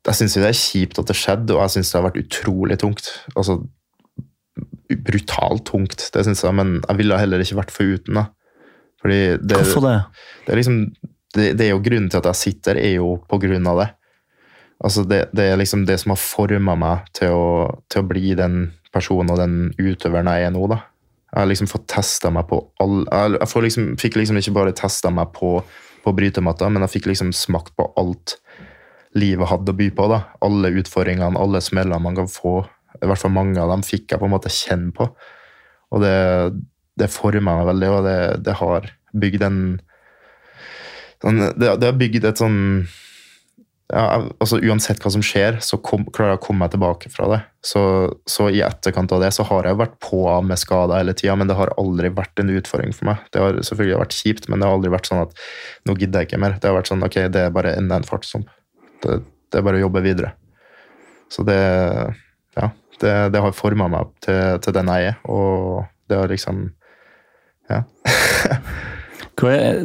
jeg 0.08 0.16
syns 0.16 0.36
det 0.38 0.46
er 0.46 0.56
kjipt 0.56 1.00
at 1.00 1.10
det 1.10 1.16
skjedde, 1.18 1.54
og 1.56 1.62
jeg 1.64 1.74
syns 1.76 1.90
det 1.90 1.98
har 1.98 2.06
vært 2.06 2.22
utrolig 2.22 2.78
tungt. 2.80 3.10
Altså 3.34 3.58
brutalt 5.04 5.66
tungt, 5.68 6.06
det 6.14 6.24
syns 6.24 6.42
jeg, 6.44 6.56
men 6.56 6.78
jeg 6.80 7.00
ville 7.00 7.18
heller 7.20 7.44
ikke 7.44 7.58
vært 7.58 7.74
foruten. 7.74 8.20
da. 8.20 8.24
Fordi 9.02 9.20
det, 9.36 9.58
Hvorfor 9.60 9.84
det? 9.84 9.98
det 10.46 10.54
er 10.54 10.60
liksom 10.60 10.78
det, 11.36 11.50
det 11.58 11.66
er 11.66 11.74
jo 11.74 11.82
grunnen 11.84 12.08
til 12.10 12.22
at 12.22 12.30
jeg 12.30 12.40
sitter, 12.40 12.80
er 12.80 12.96
jo 12.96 13.18
på 13.28 13.38
grunn 13.42 13.68
av 13.68 13.82
det. 13.82 13.88
Altså 14.84 15.02
det, 15.08 15.24
det 15.34 15.48
er 15.50 15.58
liksom 15.58 15.84
det 15.88 15.98
som 16.02 16.14
har 16.14 16.20
forma 16.22 16.76
meg 16.78 17.08
til 17.16 17.34
å, 17.34 17.46
til 17.90 18.04
å 18.04 18.08
bli 18.08 18.34
den 18.38 18.60
personen 18.94 19.32
og 19.34 19.40
den 19.40 19.56
utøveren 19.78 20.30
jeg 20.30 20.46
er 20.46 20.54
nå, 20.54 20.62
da. 20.70 20.82
Jeg 21.28 21.42
har 21.42 21.50
liksom 21.50 21.68
fått 21.68 21.88
testa 21.92 22.30
meg 22.32 22.46
på 22.48 22.62
all 22.80 23.02
Jeg, 23.04 23.50
liksom, 23.66 23.88
fikk 24.00 24.16
liksom 24.16 24.38
ikke 24.40 24.54
bare 24.56 24.76
testa 24.76 25.10
meg 25.12 25.32
på, 25.36 25.58
på 26.04 26.14
brytematta, 26.16 26.70
men 26.72 26.86
jeg 26.86 26.94
fikk 26.96 27.10
liksom 27.10 27.34
smakt 27.36 27.74
på 27.76 27.90
alt 28.00 28.38
livet 29.18 29.50
hadde 29.50 29.74
å 29.74 29.76
by 29.76 29.90
på. 29.96 30.06
da. 30.12 30.22
Alle 30.44 30.70
utfordringene, 30.80 31.40
alle 31.40 31.60
smellene 31.64 32.00
man 32.02 32.16
kan 32.16 32.30
få. 32.30 32.62
I 32.98 33.08
hvert 33.08 33.20
fall 33.20 33.34
mange 33.34 33.60
av 33.60 33.72
dem 33.72 33.84
fikk 33.86 34.12
jeg 34.12 34.22
på 34.22 34.28
en 34.28 34.34
måte 34.34 34.52
kjenne 34.52 34.94
på. 34.94 35.08
Og 35.92 36.04
det, 36.04 36.14
det 37.00 37.10
forma 37.12 37.58
meg 37.60 37.68
veldig, 37.72 37.90
og 37.92 38.06
det, 38.06 38.18
det 38.46 38.56
har 38.60 38.88
bygd 39.18 39.44
en 39.46 39.60
sånn, 41.22 41.44
det, 41.58 41.74
det 41.80 41.88
har 41.88 41.98
bygd 41.98 42.28
et 42.28 42.40
sånn 42.40 42.58
ja, 43.88 44.20
altså 44.20 44.58
Uansett 44.60 45.00
hva 45.00 45.10
som 45.14 45.22
skjer, 45.24 45.62
så 45.64 45.78
kom, 45.80 46.02
klarer 46.12 46.34
jeg 46.34 46.40
å 46.42 46.42
komme 46.44 46.60
meg 46.66 46.74
tilbake 46.74 47.08
fra 47.12 47.28
det. 47.32 47.38
Så, 47.64 47.80
så 48.28 48.50
i 48.52 48.60
etterkant 48.64 49.12
av 49.16 49.22
det 49.24 49.30
så 49.32 49.46
har 49.48 49.64
jeg 49.64 49.78
vært 49.80 49.94
på 50.04 50.20
med 50.44 50.60
skader 50.60 51.00
hele 51.00 51.14
tida, 51.16 51.36
men 51.40 51.48
det 51.48 51.56
har 51.56 51.72
aldri 51.80 52.10
vært 52.12 52.42
en 52.42 52.52
utfordring 52.52 52.92
for 52.96 53.08
meg. 53.08 53.22
Det 53.32 53.40
har 53.40 53.60
selvfølgelig 53.64 54.02
vært 54.02 54.18
kjipt, 54.18 54.50
men 54.52 54.60
det 54.60 54.68
har 54.68 54.76
aldri 54.76 54.92
vært 54.92 55.08
sånn 55.08 55.22
at 55.22 55.32
nå 55.88 55.96
gidder 55.96 56.20
jeg 56.20 56.30
ikke 56.30 56.42
mer. 56.44 56.58
Det 56.60 56.68
har 56.68 56.76
vært 56.76 56.92
sånn 56.92 57.06
ok, 57.06 57.16
det 57.32 57.46
er 57.46 57.56
bare 57.56 57.72
enda 57.80 57.96
en 57.96 58.08
fartsdump. 58.08 58.52
Det, 59.06 59.18
det 59.24 59.60
er 59.60 59.64
bare 59.70 59.80
å 59.80 59.86
jobbe 59.86 60.04
videre. 60.04 60.34
Så 61.32 61.44
det 61.48 61.58
ja, 62.58 62.70
det, 63.00 63.14
det 63.32 63.44
har 63.44 63.56
forma 63.56 63.88
meg 63.92 64.12
til, 64.24 64.60
til 64.64 64.76
den 64.76 64.92
jeg 64.92 65.14
er, 65.14 65.18
og 65.32 65.88
det 66.12 66.20
har 66.20 66.28
liksom 66.28 66.66
ja. 67.72 67.82
Hva, 69.38 69.52
er, 69.54 69.84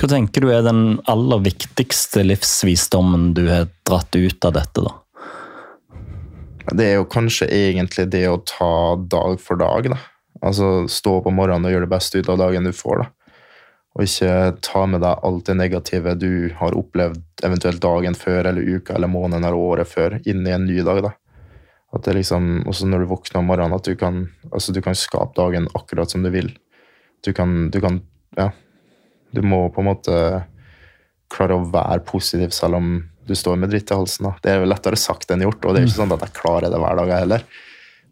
hva 0.00 0.08
tenker 0.08 0.44
du 0.44 0.52
er 0.52 0.62
den 0.64 0.96
aller 1.10 1.42
viktigste 1.44 2.22
livsvisdommen 2.24 3.34
du 3.36 3.44
har 3.50 3.68
dratt 3.88 4.16
ut 4.16 4.48
av 4.48 4.54
dette, 4.56 4.84
da? 4.86 4.94
Det 6.72 6.84
er 6.84 6.96
jo 6.98 7.08
kanskje 7.08 7.48
egentlig 7.52 8.06
det 8.12 8.24
å 8.28 8.40
ta 8.48 8.96
dag 8.96 9.36
for 9.40 9.60
dag, 9.60 9.90
da. 9.92 10.00
Altså 10.44 10.86
stå 10.88 11.18
opp 11.18 11.28
om 11.28 11.36
morgenen 11.36 11.66
og 11.68 11.74
gjøre 11.74 11.88
det 11.88 11.92
beste 11.92 12.20
ut 12.20 12.28
av 12.32 12.40
dagen 12.40 12.68
du 12.68 12.72
får, 12.76 13.02
da. 13.02 13.08
Og 13.98 14.04
ikke 14.04 14.34
ta 14.62 14.84
med 14.86 15.02
deg 15.02 15.24
alt 15.26 15.48
det 15.48 15.56
negative 15.58 16.14
du 16.20 16.30
har 16.60 16.76
opplevd 16.78 17.42
eventuelt 17.44 17.82
dagen 17.82 18.14
før 18.16 18.46
eller 18.50 18.76
uka 18.78 18.94
eller 18.94 19.10
måneden 19.10 19.42
eller 19.42 19.58
året 19.58 19.90
før, 19.90 20.20
inn 20.28 20.46
i 20.46 20.54
en 20.54 20.68
ny 20.68 20.78
dag, 20.86 21.02
da. 21.08 21.12
At 21.96 22.04
det 22.04 22.18
liksom, 22.18 22.62
også 22.68 22.88
når 22.88 23.04
du 23.04 23.10
våkner 23.10 23.40
om 23.40 23.48
morgenen, 23.48 23.76
at 23.76 23.88
du 23.88 23.96
kan, 23.98 24.26
altså 24.52 24.72
du 24.76 24.80
kan 24.84 24.96
skape 24.96 25.36
dagen 25.36 25.68
akkurat 25.74 26.12
som 26.12 26.24
du 26.24 26.30
vil. 26.32 26.52
Du 27.24 27.34
kan, 27.36 27.68
du 27.74 27.80
kan 27.84 28.00
Ja. 28.36 28.52
Du 29.34 29.42
må 29.44 29.66
på 29.72 29.82
en 29.82 29.90
måte 29.90 30.18
klare 31.32 31.58
å 31.58 31.66
være 31.68 32.04
positiv 32.08 32.54
selv 32.56 32.78
om 32.78 32.92
du 33.28 33.34
står 33.36 33.58
med 33.60 33.72
dritt 33.72 33.90
i 33.92 33.96
halsen. 33.96 34.30
Da. 34.30 34.34
Det 34.42 34.52
er 34.52 34.62
jo 34.62 34.68
lettere 34.70 34.98
sagt 35.00 35.30
enn 35.30 35.44
gjort, 35.44 35.60
og 35.60 35.74
det 35.74 35.80
er 35.80 35.84
jo 35.84 35.90
ikke 35.90 36.00
sånn 36.00 36.14
at 36.16 36.24
jeg 36.24 36.36
klarer 36.38 36.72
det 36.72 36.80
hver 36.80 37.00
dag 37.02 37.12
heller. 37.12 37.44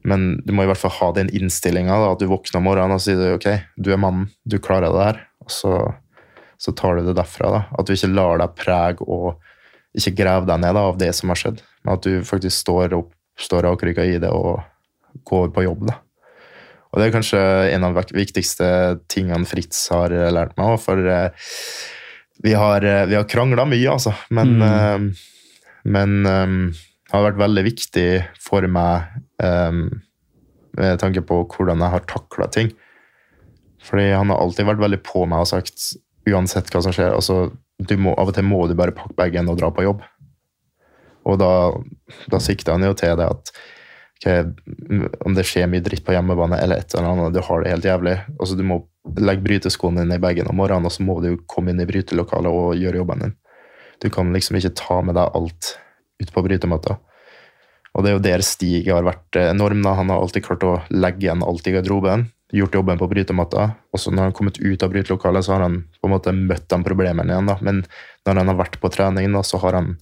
Men 0.07 0.27
du 0.45 0.53
må 0.55 0.63
i 0.63 0.69
hvert 0.71 0.79
fall 0.79 0.95
ha 1.01 1.09
den 1.17 1.33
innstillinga, 1.35 1.97
at 2.13 2.21
du 2.21 2.29
våkner 2.31 2.61
om 2.61 2.69
morgenen 2.69 2.99
og 2.99 3.03
sier 3.03 3.19
du, 3.19 3.31
ok, 3.35 3.49
du 3.81 3.91
er 3.95 4.03
mannen, 4.03 4.29
du 4.45 4.59
klarer 4.63 4.93
det 4.93 5.07
her. 5.09 5.23
Og 5.43 5.51
så, 5.51 5.73
så 6.63 6.75
tar 6.77 7.01
du 7.01 7.09
det 7.09 7.17
derfra. 7.19 7.51
da. 7.55 7.63
At 7.81 7.89
du 7.89 7.97
ikke 7.97 8.13
lar 8.13 8.43
deg 8.43 8.55
prege 8.61 9.09
og 9.09 9.41
ikke 9.97 10.15
grave 10.21 10.47
deg 10.47 10.61
ned 10.63 10.77
da, 10.77 10.85
av 10.93 11.01
det 11.01 11.11
som 11.17 11.33
har 11.33 11.41
skjedd, 11.41 11.63
men 11.83 11.97
at 11.97 12.05
du 12.05 12.21
faktisk 12.29 12.61
står 12.61 12.95
opp, 12.99 13.15
står 13.41 13.65
rakrygga 13.65 14.05
i 14.05 14.19
det 14.21 14.29
og 14.33 14.61
går 15.27 15.49
på 15.57 15.65
jobb. 15.65 15.89
da. 15.89 15.97
Og 16.97 17.03
det 17.03 17.11
er 17.11 17.13
kanskje 17.13 17.41
en 17.77 17.85
av 17.85 17.99
de 18.01 18.17
viktigste 18.17 18.67
tingene 19.13 19.45
Fritz 19.45 19.83
har 19.93 20.15
eh, 20.17 20.31
lært 20.33 20.55
meg 20.57 20.71
òg, 20.73 20.79
for 20.81 21.11
eh, 21.13 21.51
vi 22.41 22.55
har, 22.57 22.81
eh, 22.89 23.05
vi 23.11 23.19
har 23.19 23.27
krangla 23.29 23.67
mye, 23.69 23.91
altså. 23.93 24.15
Men, 24.33 24.55
mm. 24.57 25.11
men 25.93 26.17
um, 26.25 26.57
det 26.73 27.13
har 27.13 27.27
vært 27.27 27.43
veldig 27.43 27.65
viktig 27.69 28.07
for 28.41 28.65
meg 28.73 29.13
um, 29.45 29.85
med 30.81 31.03
tanke 31.05 31.21
på 31.21 31.43
hvordan 31.53 31.85
jeg 31.85 31.95
har 31.99 32.09
takla 32.09 32.49
ting. 32.57 32.73
Fordi 33.85 34.09
han 34.15 34.33
har 34.33 34.41
alltid 34.41 34.71
vært 34.73 34.81
veldig 34.87 35.03
på 35.05 35.29
meg 35.29 35.45
og 35.45 35.53
sagt 35.53 35.93
uansett 36.27 36.73
hva 36.73 36.81
som 36.83 36.97
skjer 36.97 37.13
altså, 37.13 37.51
du 37.77 37.97
må, 38.01 38.17
Av 38.17 38.33
og 38.33 38.35
til 38.35 38.49
må 38.49 38.65
du 38.67 38.75
bare 38.75 38.97
pakke 38.97 39.15
bagen 39.21 39.53
og 39.53 39.61
dra 39.61 39.69
på 39.69 39.85
jobb. 39.85 40.01
Og 41.29 41.37
da, 41.45 41.53
da 42.33 42.41
sikter 42.41 42.73
han 42.73 42.89
jo 42.89 42.97
til 42.97 43.21
det 43.21 43.29
at 43.37 43.53
ok, 44.17 44.27
om 45.27 45.35
det 45.37 45.45
skjer 45.47 45.69
mye 45.71 45.85
dritt 45.85 46.05
på 46.07 46.15
hjemmebane 46.17 46.59
eller 46.63 46.81
et 46.81 46.95
eller 46.95 47.09
annet, 47.11 47.35
du 47.35 47.43
har 47.45 47.63
det 47.63 47.73
helt 47.73 47.89
jævlig. 47.89 48.17
Altså, 48.39 48.57
du 48.57 48.65
må 48.67 48.81
legge 49.19 49.45
bryteskoene 49.45 50.03
dine 50.03 50.19
i 50.19 50.23
bagen 50.23 50.49
om 50.51 50.57
morgenen, 50.59 50.89
og 50.89 50.95
så 50.95 51.05
må 51.07 51.19
du 51.23 51.37
komme 51.47 51.73
inn 51.73 51.83
i 51.83 51.89
brytelokalet 51.89 52.53
og 52.53 52.79
gjøre 52.81 53.03
jobben 53.03 53.27
din. 53.27 53.37
Du 54.03 54.09
kan 54.13 54.33
liksom 54.33 54.59
ikke 54.59 54.75
ta 54.77 55.01
med 55.05 55.17
deg 55.17 55.37
alt 55.37 55.77
ut 56.21 56.33
på 56.33 56.45
brytemøter. 56.45 56.97
Og 57.97 58.05
det 58.05 58.11
er 58.11 58.17
jo 58.17 58.25
der 58.25 58.45
Stig 58.45 58.89
har 58.93 59.07
vært 59.07 59.39
enorm. 59.41 59.81
da. 59.85 59.95
Han 59.97 60.11
har 60.13 60.21
alltid 60.21 60.45
klart 60.45 60.65
å 60.69 60.81
legge 60.93 61.25
igjen 61.25 61.45
alt 61.45 61.67
i 61.67 61.73
garderoben, 61.73 62.27
gjort 62.53 62.77
jobben 62.77 63.01
på 63.01 63.09
brytematta. 63.09 63.71
Og 63.93 64.01
så 64.01 64.13
når 64.13 64.21
han 64.21 64.33
har 64.33 64.37
kommet 64.37 64.61
ut 64.61 64.85
av 64.85 64.93
brytelokalet, 64.93 65.47
så 65.47 65.55
har 65.55 65.65
han 65.65 65.79
på 65.97 66.11
en 66.11 66.13
måte 66.13 66.35
møtt 66.37 66.69
de 66.69 66.81
problemene 66.85 67.33
igjen. 67.33 67.49
da. 67.49 67.57
Men 67.65 67.87
når 68.29 68.43
han 68.43 68.53
har 68.53 68.61
vært 68.61 68.77
på 68.83 68.93
trening, 68.93 69.33
da, 69.33 69.41
så 69.41 69.61
har 69.65 69.81
han 69.81 69.97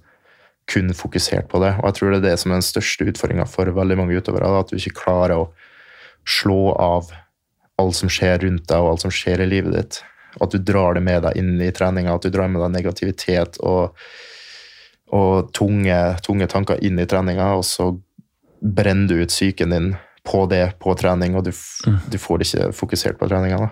kun 0.71 0.95
fokusert 0.97 1.49
på 1.51 1.61
det. 1.63 1.75
Og 1.81 1.91
jeg 1.91 1.99
tror 1.99 2.15
det 2.15 2.21
er 2.23 2.27
det 2.31 2.39
som 2.41 2.53
er 2.53 2.61
den 2.61 2.67
største 2.67 3.07
utfordringa 3.11 3.45
for 3.51 3.69
veldig 3.77 3.99
mange 4.01 4.17
utøvere. 4.17 4.49
At 4.63 4.73
du 4.73 4.79
ikke 4.79 4.97
klarer 5.05 5.37
å 5.43 5.51
slå 6.25 6.73
av 6.81 7.11
alt 7.81 7.97
som 7.99 8.09
skjer 8.13 8.39
rundt 8.47 8.69
deg, 8.71 8.81
og 8.81 8.95
alt 8.95 9.05
som 9.05 9.13
skjer 9.13 9.43
i 9.45 9.51
livet 9.51 9.75
ditt. 9.75 10.01
At 10.43 10.55
du 10.55 10.59
drar 10.63 10.97
det 10.97 11.03
med 11.07 11.23
deg 11.27 11.37
inn 11.39 11.53
i 11.63 11.73
treninga, 11.75 12.15
at 12.17 12.25
du 12.25 12.33
drar 12.33 12.49
med 12.51 12.63
deg 12.63 12.73
negativitet 12.79 13.59
og, 13.63 13.95
og 15.15 15.53
tunge, 15.55 15.99
tunge 16.25 16.49
tanker 16.51 16.81
inn 16.87 16.99
i 17.03 17.07
treninga, 17.11 17.53
og 17.59 17.65
så 17.69 17.93
brenner 18.65 19.11
du 19.11 19.21
ut 19.21 19.35
psyken 19.35 19.75
din 19.75 19.89
på 20.25 20.47
det 20.49 20.79
på 20.81 20.95
trening, 20.97 21.35
og 21.37 21.45
du, 21.45 21.51
f- 21.53 21.85
du 22.09 22.17
får 22.19 22.47
ikke 22.47 22.71
fokusert 22.73 23.19
på 23.21 23.29
treninga. 23.29 23.67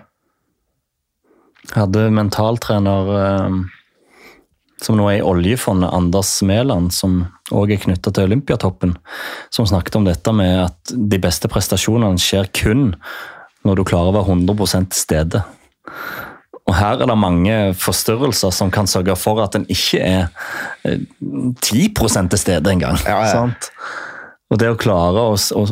hadde 1.73 2.09
mentaltrener 2.13 3.09
eh, 3.17 3.55
som 4.83 4.97
nå 4.99 5.05
er 5.09 5.19
i 5.19 5.25
oljefondet, 5.25 5.91
Anders 5.93 6.35
Mæland, 6.45 6.91
som 6.95 7.23
òg 7.53 7.73
er 7.73 7.81
knytta 7.83 8.11
til 8.13 8.27
Olympiatoppen, 8.27 8.97
som 9.53 9.67
snakket 9.69 9.97
om 9.99 10.07
dette 10.07 10.33
med 10.35 10.65
at 10.65 10.93
de 10.93 11.19
beste 11.21 11.49
prestasjonene 11.51 12.21
skjer 12.21 12.51
kun 12.55 12.91
når 13.63 13.79
du 13.79 13.85
klarer 13.87 14.11
å 14.11 14.17
være 14.17 14.35
100 14.35 14.87
til 14.91 14.99
stede. 14.99 15.43
Og 16.63 16.75
her 16.77 17.01
er 17.03 17.09
det 17.09 17.19
mange 17.19 17.55
forstyrrelser 17.75 18.53
som 18.55 18.71
kan 18.71 18.87
sørge 18.87 19.15
for 19.19 19.41
at 19.43 19.55
en 19.57 19.65
ikke 19.71 19.99
er 19.99 20.27
eh, 20.87 20.99
10 21.59 21.89
til 22.31 22.39
stede 22.39 22.71
engang. 22.71 22.99
Ja, 23.03 23.19
ja. 23.25 23.31
sant? 23.31 23.71
Og 24.51 24.59
det 24.61 24.69
å 24.71 24.79
klare 24.79 25.23
å, 25.31 25.33
å, 25.35 25.63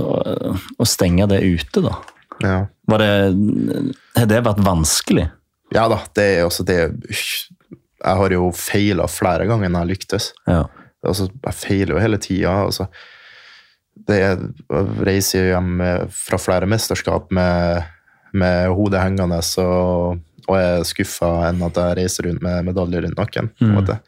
å 0.81 0.87
stenge 0.89 1.27
det 1.31 1.43
ute, 1.43 1.83
da. 1.85 1.95
Ja. 2.41 2.57
Var 2.89 3.03
det, 3.03 3.13
har 4.17 4.27
det 4.31 4.43
vært 4.47 4.63
vanskelig? 4.65 5.29
ja 5.71 5.87
da, 5.87 6.01
det 6.17 6.27
er 6.35 6.45
også 6.47 6.65
det 6.67 6.79
Jeg 8.01 8.17
har 8.17 8.33
jo 8.33 8.51
feila 8.57 9.05
flere 9.11 9.45
ganger 9.49 9.69
enn 9.69 9.79
jeg 9.83 9.91
lyktes. 9.93 10.31
Ja. 10.49 10.63
altså, 11.05 11.27
jeg 11.45 11.53
feiler 11.53 11.95
jo 11.95 12.01
hele 12.01 12.17
tida. 12.21 12.53
Altså. 12.65 12.87
Jeg 14.09 14.37
reiser 15.05 15.51
hjem 15.51 15.75
fra 16.15 16.39
flere 16.41 16.65
mesterskap 16.69 17.29
med, 17.35 17.83
med 18.33 18.67
hodet 18.73 19.03
hengende 19.03 19.37
og, 19.61 20.17
og 20.47 20.55
er 20.57 20.83
skuffa 20.87 21.29
enn 21.49 21.61
at 21.67 21.77
jeg 21.77 21.97
reiser 22.01 22.25
rundt 22.29 22.41
med 22.41 22.65
medalje 22.71 23.03
rundt 23.05 23.19
nakken. 23.21 23.51
på 23.59 23.65
Mm. 23.69 23.75
måte. 23.77 23.99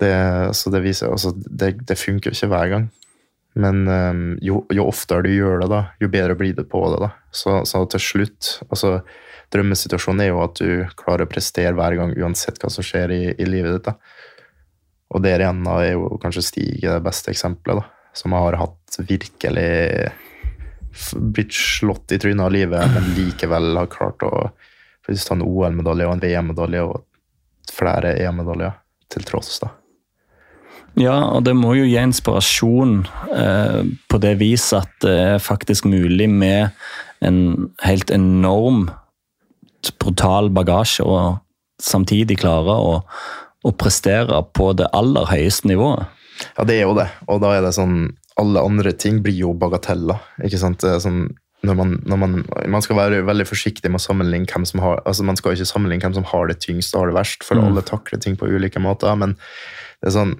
Det, 0.00 0.54
så 0.54 0.70
det 0.70 0.82
viser 0.84 1.10
altså, 1.10 1.32
det, 1.34 1.72
det 1.88 1.96
funker 1.98 2.30
jo 2.30 2.36
ikke 2.36 2.50
hver 2.52 2.68
gang. 2.74 2.90
Men 3.58 3.88
um, 3.88 4.38
jo, 4.40 4.62
jo, 4.70 4.86
oftere 4.86 5.26
du 5.26 5.32
gjør 5.34 5.64
det, 5.64 5.70
da, 5.72 5.80
jo 5.98 6.08
bedre 6.12 6.36
blir 6.38 6.54
det 6.54 6.68
på 6.70 6.84
det. 6.92 7.00
da. 7.02 7.10
Så, 7.34 7.60
så, 7.66 7.82
til 7.90 8.02
slutt 8.04 8.50
altså, 8.68 9.00
Drømmesituasjonen 9.50 10.22
er 10.22 10.30
jo 10.30 10.42
at 10.44 10.60
du 10.60 10.84
klarer 10.98 11.26
å 11.26 11.30
prestere 11.30 11.74
hver 11.74 11.96
gang, 11.98 12.14
uansett 12.14 12.60
hva 12.62 12.70
som 12.70 12.86
skjer 12.86 13.14
i, 13.14 13.22
i 13.34 13.48
livet 13.48 13.74
ditt. 13.74 13.90
da. 13.90 13.96
Og 15.10 15.24
der 15.24 15.42
igjen 15.42 15.64
da, 15.66 15.80
er 15.82 15.96
jo 15.96 16.20
kanskje 16.22 16.44
Stig 16.46 16.84
det 16.84 17.00
beste 17.02 17.32
eksempelet, 17.34 17.82
da, 17.82 18.12
som 18.14 18.36
har 18.38 18.58
hatt 18.60 19.00
virkelig 19.08 19.70
blitt 21.14 21.54
slått 21.54 22.14
i 22.14 22.18
trynet 22.18 22.46
av 22.46 22.54
livet, 22.54 22.94
men 22.94 23.12
likevel 23.18 23.74
har 23.78 23.90
klart 23.90 24.22
å 24.26 24.50
ta 25.10 25.34
en 25.34 25.42
OL-medalje 25.42 26.06
og 26.06 26.14
en 26.14 26.22
VM-medalje 26.22 26.86
og 26.86 27.02
flere 27.70 28.14
EM-medaljer 28.22 28.78
til 29.10 29.26
tross. 29.26 29.58
da. 29.62 29.74
Ja, 30.98 31.16
og 31.36 31.44
det 31.46 31.54
må 31.58 31.74
jo 31.78 31.86
gi 31.86 31.98
inspirasjon 32.00 33.04
eh, 33.34 33.82
på 34.10 34.20
det 34.22 34.34
viset 34.40 34.82
at 34.82 34.96
det 35.04 35.16
er 35.34 35.42
faktisk 35.42 35.86
mulig 35.88 36.26
med 36.30 36.74
en 37.24 37.70
helt 37.84 38.10
enorm, 38.10 38.88
brutal 40.00 40.50
bagasje 40.52 41.04
og 41.06 41.38
samtidig 41.80 42.40
klare 42.42 42.74
å, 42.74 42.96
å 43.64 43.72
prestere 43.76 44.42
på 44.56 44.72
det 44.76 44.90
aller 44.96 45.28
høyeste 45.30 45.70
nivået. 45.70 46.08
Ja, 46.56 46.66
det 46.68 46.78
er 46.78 46.88
jo 46.88 46.96
det. 46.96 47.08
Og 47.28 47.40
da 47.44 47.54
er 47.56 47.64
det 47.64 47.76
sånn 47.76 48.16
Alle 48.40 48.62
andre 48.64 48.94
ting 48.96 49.18
blir 49.20 49.36
jo 49.36 49.50
bagateller. 49.52 50.16
ikke 50.46 50.56
sant? 50.56 50.80
Sånn, 50.80 51.26
når 51.66 51.76
man, 51.76 51.90
når 52.08 52.20
man, 52.22 52.36
man, 52.72 52.80
skal 52.80 52.96
være 52.96 53.18
veldig 53.28 53.44
forsiktig 53.44 53.90
med 53.90 54.00
å 54.00 54.04
sammenligne 54.06 54.48
hvem 54.48 54.64
som 54.64 54.80
har 54.80 55.02
altså 55.04 55.26
man 55.28 55.36
skal 55.36 55.52
ikke 55.52 55.68
sammenligne 55.68 56.06
hvem 56.06 56.16
som 56.16 56.28
har 56.30 56.48
det 56.48 56.56
tyngst 56.64 56.94
og 56.94 57.02
har 57.02 57.10
det 57.10 57.18
verst, 57.18 57.44
for 57.44 57.60
mm. 57.60 57.66
alle 57.66 57.84
takler 57.84 58.22
ting 58.22 58.38
på 58.40 58.48
ulike 58.48 58.80
måter. 58.80 59.12
Men 59.20 59.36
det 60.00 60.08
er 60.08 60.16
sånn 60.16 60.34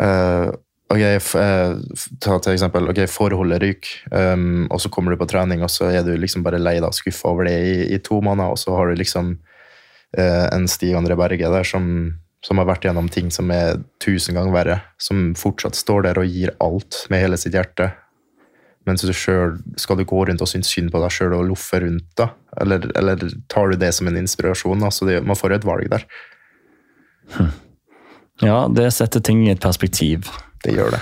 Uh, 0.00 0.50
ok, 0.90 1.02
uh, 1.38 1.76
ta 2.22 2.38
til 2.42 2.54
eksempel, 2.54 2.88
ok, 2.90 3.04
Forholdet 3.10 3.62
ryker, 3.62 3.94
um, 4.10 4.66
og 4.72 4.82
så 4.82 4.90
kommer 4.92 5.14
du 5.14 5.20
på 5.20 5.28
trening, 5.30 5.62
og 5.64 5.72
så 5.72 5.90
er 5.92 6.04
du 6.06 6.14
liksom 6.18 6.44
bare 6.46 6.62
lei 6.62 6.76
deg 6.80 6.88
og 6.88 6.96
skuffa 6.96 7.30
over 7.30 7.48
det 7.48 7.56
i, 7.62 7.74
i, 7.94 8.00
to 8.02 8.20
måneder, 8.24 8.54
og 8.54 8.60
så 8.60 8.74
har 8.76 8.90
du 8.90 9.00
liksom 9.00 9.34
uh, 10.18 10.46
en 10.50 10.68
Stig 10.70 10.96
André 10.98 11.18
Berge 11.18 11.50
der 11.52 11.68
som, 11.68 11.88
som, 12.44 12.60
har 12.60 12.70
vært 12.70 12.88
gjennom 12.88 13.10
ting 13.12 13.30
som 13.34 13.52
er 13.54 13.78
tusen 14.02 14.38
ganger 14.38 14.56
verre, 14.56 14.80
som 14.98 15.32
fortsatt 15.38 15.78
står 15.78 16.08
der 16.08 16.22
og 16.22 16.30
gir 16.30 16.56
alt 16.64 17.04
med 17.12 17.24
hele 17.24 17.40
sitt 17.40 17.56
hjerte. 17.56 17.92
Mens 18.84 19.00
du 19.00 19.12
selv, 19.16 19.62
skal 19.80 19.96
du 19.96 20.04
gå 20.04 20.24
rundt 20.28 20.42
og 20.44 20.48
synes 20.50 20.68
synd 20.68 20.90
på 20.92 21.00
deg 21.00 21.12
sjøl 21.12 21.32
og 21.38 21.46
loffe 21.48 21.80
rundt, 21.80 22.10
da? 22.20 22.34
Eller, 22.60 22.84
eller, 22.98 23.22
tar 23.48 23.72
du 23.72 23.80
det 23.80 23.94
som 23.96 24.10
en 24.10 24.18
inspirasjon? 24.20 24.84
Altså 24.84 25.08
det, 25.08 25.22
man 25.24 25.38
får 25.38 25.56
et 25.56 25.64
valg 25.64 25.88
der. 25.92 26.04
Hm. 27.32 27.48
Ja, 28.42 28.64
det 28.68 28.90
setter 28.96 29.22
ting 29.22 29.44
i 29.46 29.52
et 29.52 29.62
perspektiv. 29.62 30.30
Det 30.64 30.74
gjør 30.74 30.96
det. 30.96 31.00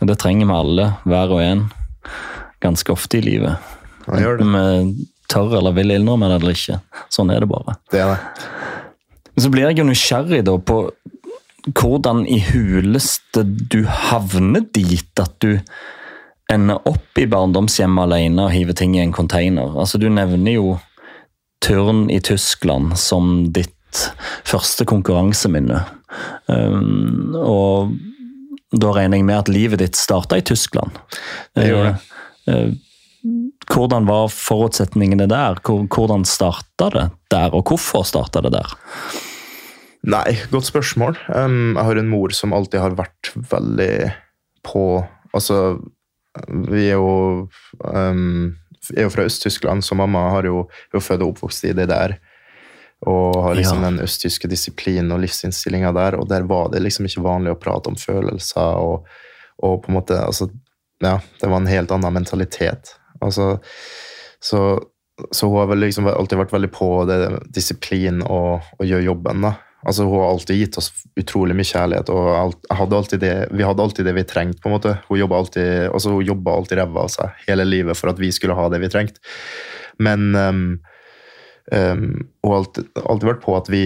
Og 0.00 0.10
det 0.10 0.18
trenger 0.20 0.48
vi 0.50 0.56
alle, 0.58 0.90
hver 1.06 1.34
og 1.36 1.42
en, 1.44 1.64
ganske 2.64 2.92
ofte 2.92 3.20
i 3.20 3.24
livet. 3.24 3.72
Det 4.06 4.22
gjør 4.24 4.40
det. 4.40 4.48
Vi 4.50 5.08
tør 5.30 5.58
eller 5.60 5.74
vil 5.76 5.94
innrømme 5.94 6.28
det 6.30 6.40
eller 6.40 6.56
ikke. 6.56 6.80
Sånn 7.12 7.32
er 7.32 7.44
det 7.44 7.50
bare. 7.50 7.76
Det 7.92 8.02
er 8.02 8.14
det. 8.14 8.20
Så 9.40 9.50
blir 9.50 9.68
jeg 9.68 9.80
jo 9.80 9.88
nysgjerrig 9.88 10.44
da 10.46 10.54
på 10.62 10.78
hvordan 11.74 12.26
i 12.28 12.38
huleste 12.44 13.44
du 13.44 13.84
havner 13.88 14.66
dit 14.76 15.20
at 15.20 15.32
du 15.40 15.56
ender 16.52 16.82
opp 16.86 17.18
i 17.18 17.26
barndomshjemmet 17.30 18.04
alene 18.04 18.44
og 18.44 18.52
hiver 18.52 18.76
ting 18.76 18.98
i 18.98 19.02
en 19.02 19.14
container. 19.16 19.72
Altså, 19.72 19.98
Du 19.98 20.10
nevner 20.12 20.58
jo 20.58 20.78
turn 21.64 22.10
i 22.12 22.20
Tyskland 22.20 22.98
som 23.00 23.52
ditt 23.52 23.72
første 24.48 24.86
konkurranseminne. 24.88 25.82
Um, 26.46 27.34
og 27.38 27.94
da 28.74 28.92
regner 28.96 29.20
jeg 29.20 29.28
med 29.28 29.42
at 29.42 29.52
livet 29.52 29.82
ditt 29.82 29.98
starta 29.98 30.38
i 30.38 30.46
Tyskland. 30.46 30.96
Det 31.54 31.68
gjorde 31.70 31.94
det. 31.94 32.00
Uh, 32.48 32.72
uh, 32.72 32.80
hvordan 33.72 34.04
var 34.08 34.28
forutsetningene 34.28 35.26
der? 35.30 35.60
Hvordan 35.64 36.26
starta 36.28 36.90
det 36.92 37.06
der, 37.32 37.54
og 37.56 37.70
hvorfor 37.70 38.04
starta 38.04 38.42
det 38.44 38.52
der? 38.52 38.74
Nei, 40.04 40.36
godt 40.52 40.68
spørsmål. 40.68 41.16
Um, 41.32 41.72
jeg 41.78 41.88
har 41.88 42.00
en 42.00 42.10
mor 42.12 42.34
som 42.36 42.52
alltid 42.52 42.82
har 42.82 42.98
vært 42.98 43.32
veldig 43.50 44.12
på 44.64 44.86
Altså, 45.34 45.80
vi 46.70 46.84
er 46.92 46.94
jo 46.94 47.48
um, 47.82 48.52
er 48.92 49.06
jo 49.06 49.10
fra 49.10 49.24
Øst-Tyskland, 49.26 49.82
så 49.82 49.96
mamma 49.98 50.28
har 50.30 50.46
jo, 50.46 50.66
er 50.92 50.98
jo 50.98 51.02
født 51.02 51.24
og 51.24 51.32
oppvokst 51.32 51.64
i 51.64 51.72
det 51.76 51.88
der. 51.90 52.18
Og 53.10 53.36
har 53.42 53.58
liksom 53.58 53.82
ja. 53.82 53.90
den 53.90 54.04
østtyske 54.04 54.48
disiplinen 54.50 55.12
og 55.14 55.22
livsinnstillinga 55.24 55.92
der. 55.96 56.18
Og 56.20 56.28
der 56.30 56.46
var 56.48 56.70
det 56.72 56.82
liksom 56.84 57.08
ikke 57.08 57.24
vanlig 57.24 57.54
å 57.54 57.60
prate 57.60 57.92
om 57.92 57.98
følelser. 58.00 58.80
Og, 58.80 59.08
og 59.64 59.82
på 59.84 59.92
en 59.92 59.98
måte 60.00 60.20
altså, 60.24 60.50
Ja, 61.04 61.18
det 61.40 61.50
var 61.50 61.60
en 61.60 61.68
helt 61.68 61.92
annen 61.92 62.14
mentalitet. 62.16 62.94
Altså, 63.24 63.58
så, 64.40 64.60
så 65.30 65.48
hun 65.50 65.58
har 65.58 65.68
vel 65.72 65.84
liksom 65.84 66.08
alltid 66.08 66.40
vært 66.40 66.54
veldig 66.54 66.70
på 66.72 66.88
det 67.08 67.20
disiplin 67.54 68.22
og, 68.24 68.64
og 68.78 68.88
gjøre 68.88 69.08
jobben. 69.08 69.44
da. 69.44 69.56
Altså, 69.84 70.06
Hun 70.08 70.22
har 70.22 70.30
alltid 70.30 70.56
gitt 70.56 70.78
oss 70.80 70.90
utrolig 71.20 71.56
mye 71.56 71.68
kjærlighet, 71.68 72.10
og 72.14 72.28
alt, 72.32 72.70
hadde 72.72 72.96
det, 73.20 73.34
vi 73.52 73.66
hadde 73.66 73.84
alltid 73.84 74.08
det 74.08 74.16
vi 74.16 74.24
trengte. 74.28 74.62
på 74.62 74.70
en 74.70 74.76
måte. 74.78 74.96
Hun 75.08 75.20
jobba 75.20 75.42
alltid, 75.42 75.90
altså, 75.90 76.14
hun 76.14 76.24
alltid 76.56 76.80
ræva 76.80 77.04
av 77.04 77.12
seg 77.12 77.44
hele 77.48 77.68
livet 77.68 77.98
for 77.98 78.12
at 78.12 78.20
vi 78.22 78.32
skulle 78.32 78.56
ha 78.56 78.68
det 78.72 78.80
vi 78.80 78.90
trengte. 78.92 79.20
Men 80.02 80.34
um, 80.34 80.64
Um, 81.72 82.26
og 82.44 82.58
alltid, 82.58 82.90
alltid, 83.00 83.28
vært 83.30 83.44
på 83.44 83.54
at 83.56 83.70
vi, 83.72 83.84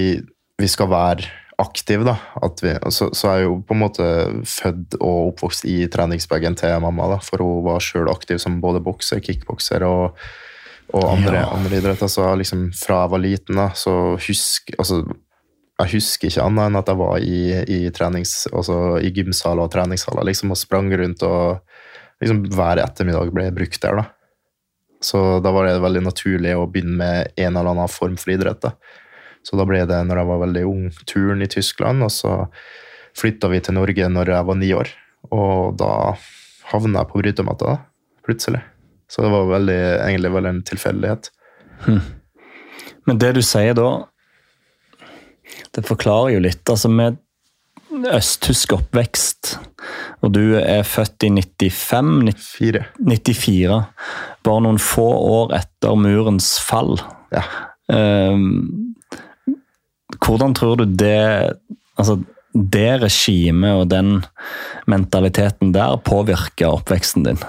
vi 0.59 0.71
skal 0.71 0.91
være 0.91 1.29
aktive. 1.59 2.07
da. 2.07 2.17
Vi, 2.63 2.75
så, 2.95 3.11
så, 3.13 3.31
er 3.31 3.41
jeg 3.41 3.49
jo 3.49 3.55
på 3.67 3.77
en 3.77 3.83
måte 3.83 4.09
født 4.47 4.99
og 4.99 5.33
oppvokst 5.33 5.67
i 5.69 5.81
treningsbagen 5.91 6.59
til 6.59 6.77
mamma. 6.83 7.11
da, 7.15 7.21
For 7.25 7.43
hun 7.45 7.65
var 7.67 7.83
sjøl 7.85 8.11
aktiv 8.13 8.41
som 8.43 8.61
både 8.63 8.83
bokser, 8.85 9.23
kickbokser 9.25 9.87
og, 9.87 10.19
og 10.95 11.09
andre, 11.13 11.43
ja. 11.43 11.49
andre, 11.55 11.81
idretter. 11.81 12.11
Så 12.11 12.27
liksom 12.39 12.69
fra 12.79 13.05
jeg 13.05 13.15
var 13.15 13.25
liten, 13.25 13.63
da, 13.63 13.71
så 13.79 13.95
husk, 14.19 14.75
altså, 14.79 15.03
jeg 15.79 15.95
husker 15.95 16.31
ikke 16.31 16.47
annet 16.47 16.71
enn 16.71 16.81
at 16.81 16.89
jeg 16.91 16.99
var 16.99 17.19
i, 17.23 17.41
i, 17.71 17.81
trenings, 17.95 18.49
altså 18.51 18.99
i 18.99 19.13
gymsaler 19.15 19.69
og 19.69 19.75
treningssaler 19.75 20.27
liksom, 20.27 20.55
og 20.55 20.59
sprang 20.59 20.91
rundt. 20.99 21.23
og 21.23 22.23
liksom 22.23 22.47
Hver 22.55 22.83
ettermiddag 22.83 23.35
ble 23.35 23.51
brukt 23.55 23.83
der. 23.83 24.03
da. 24.03 24.18
Så 25.01 25.39
da 25.45 25.53
var 25.55 25.69
det 25.69 25.79
veldig 25.83 26.03
naturlig 26.09 26.57
å 26.59 26.67
begynne 26.67 26.97
med 26.99 27.39
en 27.39 27.57
eller 27.57 27.71
annen 27.71 27.91
form 27.93 28.17
for 28.19 28.35
idrett. 28.35 28.65
Da. 28.65 28.73
Så 29.47 29.59
da 29.59 29.67
ble 29.69 29.85
det, 29.87 30.01
når 30.07 30.23
jeg 30.23 30.31
var 30.31 30.43
veldig 30.43 30.65
ung, 30.67 30.89
turen 31.07 31.45
i 31.45 31.51
Tyskland, 31.51 32.03
og 32.03 32.11
så 32.13 32.33
flytta 33.19 33.51
vi 33.53 33.63
til 33.63 33.79
Norge 33.79 34.11
når 34.11 34.35
jeg 34.35 34.49
var 34.51 34.59
ni 34.59 34.73
år. 34.75 34.91
Og 35.35 35.79
da 35.79 35.93
havna 36.73 37.03
jeg 37.05 37.11
på 37.13 37.23
brytematta, 37.23 37.79
plutselig. 38.27 38.61
Så 39.09 39.25
det 39.25 39.33
var 39.33 39.49
veldig, 39.55 39.81
egentlig 40.05 40.35
veldig 40.35 40.53
en 40.53 40.63
tilfeldighet. 40.69 41.31
Hmm. 41.87 42.03
Men 43.09 43.21
det 43.23 43.33
du 43.39 43.43
sier 43.47 43.77
da, 43.79 43.89
det 45.75 45.87
forklarer 45.89 46.35
jo 46.35 46.43
litt. 46.45 46.65
Altså, 46.69 46.91
med 46.93 47.17
østtysk 47.89 48.75
oppvekst, 48.77 49.55
og 50.23 50.33
du 50.35 50.59
er 50.61 50.87
født 50.87 51.25
i 51.27 51.31
95 51.33 52.11
94. 52.29 52.83
94 53.01 53.79
bare 54.47 54.65
noen 54.65 54.81
få 54.83 55.07
år 55.09 55.55
etter 55.59 55.99
murens 56.01 56.55
fall. 56.65 56.99
Ja. 57.35 57.45
Um, 57.89 58.95
hvordan 60.25 60.57
tror 60.57 60.81
du 60.81 60.85
det 60.89 61.55
altså, 61.97 62.19
det 62.53 62.91
regimet 63.05 63.83
og 63.83 63.89
den 63.93 64.19
mentaliteten 64.91 65.73
der 65.77 65.99
påvirker 66.05 66.73
oppveksten 66.73 67.27
din? 67.29 67.41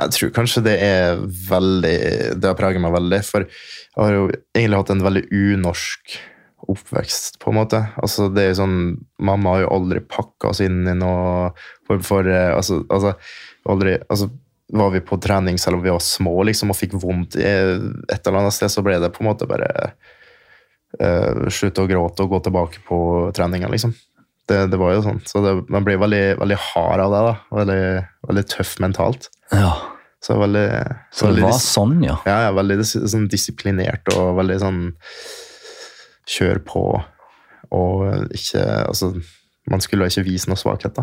Jeg 0.00 0.16
tror 0.16 0.32
kanskje 0.32 0.62
det 0.64 0.76
er 0.80 1.18
veldig 1.50 1.96
Det 2.40 2.48
har 2.48 2.56
preget 2.56 2.80
meg 2.80 2.94
veldig. 2.94 3.20
For 3.26 3.44
jeg 3.44 4.00
har 4.00 4.14
jo 4.16 4.28
egentlig 4.30 4.80
hatt 4.80 4.92
en 4.94 5.04
veldig 5.04 5.24
unorsk 5.28 6.20
oppvekst, 6.72 7.38
på 7.42 7.52
en 7.52 7.58
måte. 7.60 7.80
Altså, 8.00 8.28
det 8.32 8.42
er 8.42 8.52
jo 8.52 8.60
sånn, 8.62 8.76
Mamma 9.22 9.56
har 9.56 9.64
jo 9.64 9.72
aldri 9.78 10.02
pakka 10.04 10.52
oss 10.52 10.62
inn 10.64 10.82
i 10.88 10.96
noe 10.96 11.50
form 11.88 12.04
for 12.06 12.28
eh, 12.30 12.52
altså, 12.54 12.82
altså, 12.88 13.14
aldri, 13.68 13.98
altså, 14.08 14.30
Var 14.70 14.94
vi 14.94 15.02
på 15.02 15.18
trening 15.22 15.58
selv 15.58 15.80
om 15.80 15.84
vi 15.84 15.92
var 15.92 16.02
små 16.04 16.34
liksom, 16.46 16.70
og 16.70 16.78
fikk 16.78 16.94
vondt 17.02 17.38
i 17.40 17.46
et 17.46 18.20
eller 18.20 18.42
annet 18.44 18.54
sted, 18.54 18.70
så 18.70 18.84
ble 18.86 19.00
det 19.02 19.10
på 19.14 19.24
en 19.24 19.30
måte 19.32 19.48
bare 19.50 19.66
uh, 21.02 21.48
slutte 21.50 21.82
å 21.82 21.90
gråte 21.90 22.22
og 22.22 22.36
gå 22.36 22.38
tilbake 22.46 22.84
på 22.86 23.00
treninga, 23.34 23.66
liksom. 23.72 23.96
Det, 24.46 24.60
det, 24.70 24.78
var 24.78 24.94
jo 24.94 25.02
sånn. 25.02 25.18
Så 25.26 25.42
det, 25.42 25.56
man 25.70 25.82
blir 25.86 25.98
veldig, 25.98 26.38
veldig 26.38 26.58
hard 26.70 27.02
av 27.02 27.14
det. 27.14 27.24
da. 27.26 27.34
Veldig, 27.58 27.82
veldig 28.30 28.46
tøff 28.50 28.76
mentalt. 28.82 29.26
Ja. 29.50 29.74
Så, 30.20 30.36
veldig, 30.38 30.66
så 31.16 31.30
det 31.32 31.44
var 31.46 31.60
sånn, 31.64 32.02
ja? 32.04 32.18
Ja, 32.28 32.40
ja 32.44 32.50
veldig 32.52 32.82
sånn, 32.84 33.24
disiplinert 33.32 34.10
og 34.12 34.34
veldig 34.36 34.58
sånn 34.60 34.82
kjøre 36.28 36.62
på 36.66 36.84
og 37.70 38.32
ikke 38.34 38.62
Altså, 38.88 39.12
man 39.70 39.82
skulle 39.84 40.08
ikke 40.10 40.26
vise 40.26 40.50
noe 40.50 40.58
svakhet. 40.58 40.98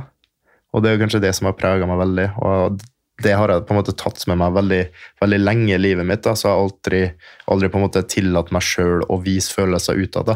Og 0.75 0.83
det 0.83 0.89
er 0.89 0.97
jo 0.97 1.03
kanskje 1.05 1.23
det 1.23 1.33
som 1.37 1.47
har 1.47 1.55
prega 1.55 1.87
meg 1.87 2.01
veldig. 2.01 2.29
og 2.43 2.79
det 3.23 3.33
har 3.33 3.49
jeg 3.49 3.63
på 3.65 3.73
en 3.73 3.79
måte 3.79 3.95
tatt 3.97 4.21
med 4.29 4.37
meg 4.37 4.53
veldig, 4.53 4.81
veldig 5.21 5.37
lenge 5.41 5.71
i 5.73 5.79
livet 5.81 6.05
mitt. 6.05 6.21
Da. 6.25 6.35
Så 6.37 6.47
jeg 6.47 6.53
har 6.53 6.65
aldri, 6.65 6.99
aldri 7.49 7.69
på 7.73 7.79
en 7.79 7.85
måte 7.87 8.03
tillatt 8.05 8.51
meg 8.53 8.65
sjøl 8.65 9.05
å 9.09 9.17
vise 9.23 9.55
følelser 9.55 9.97
utad. 9.97 10.35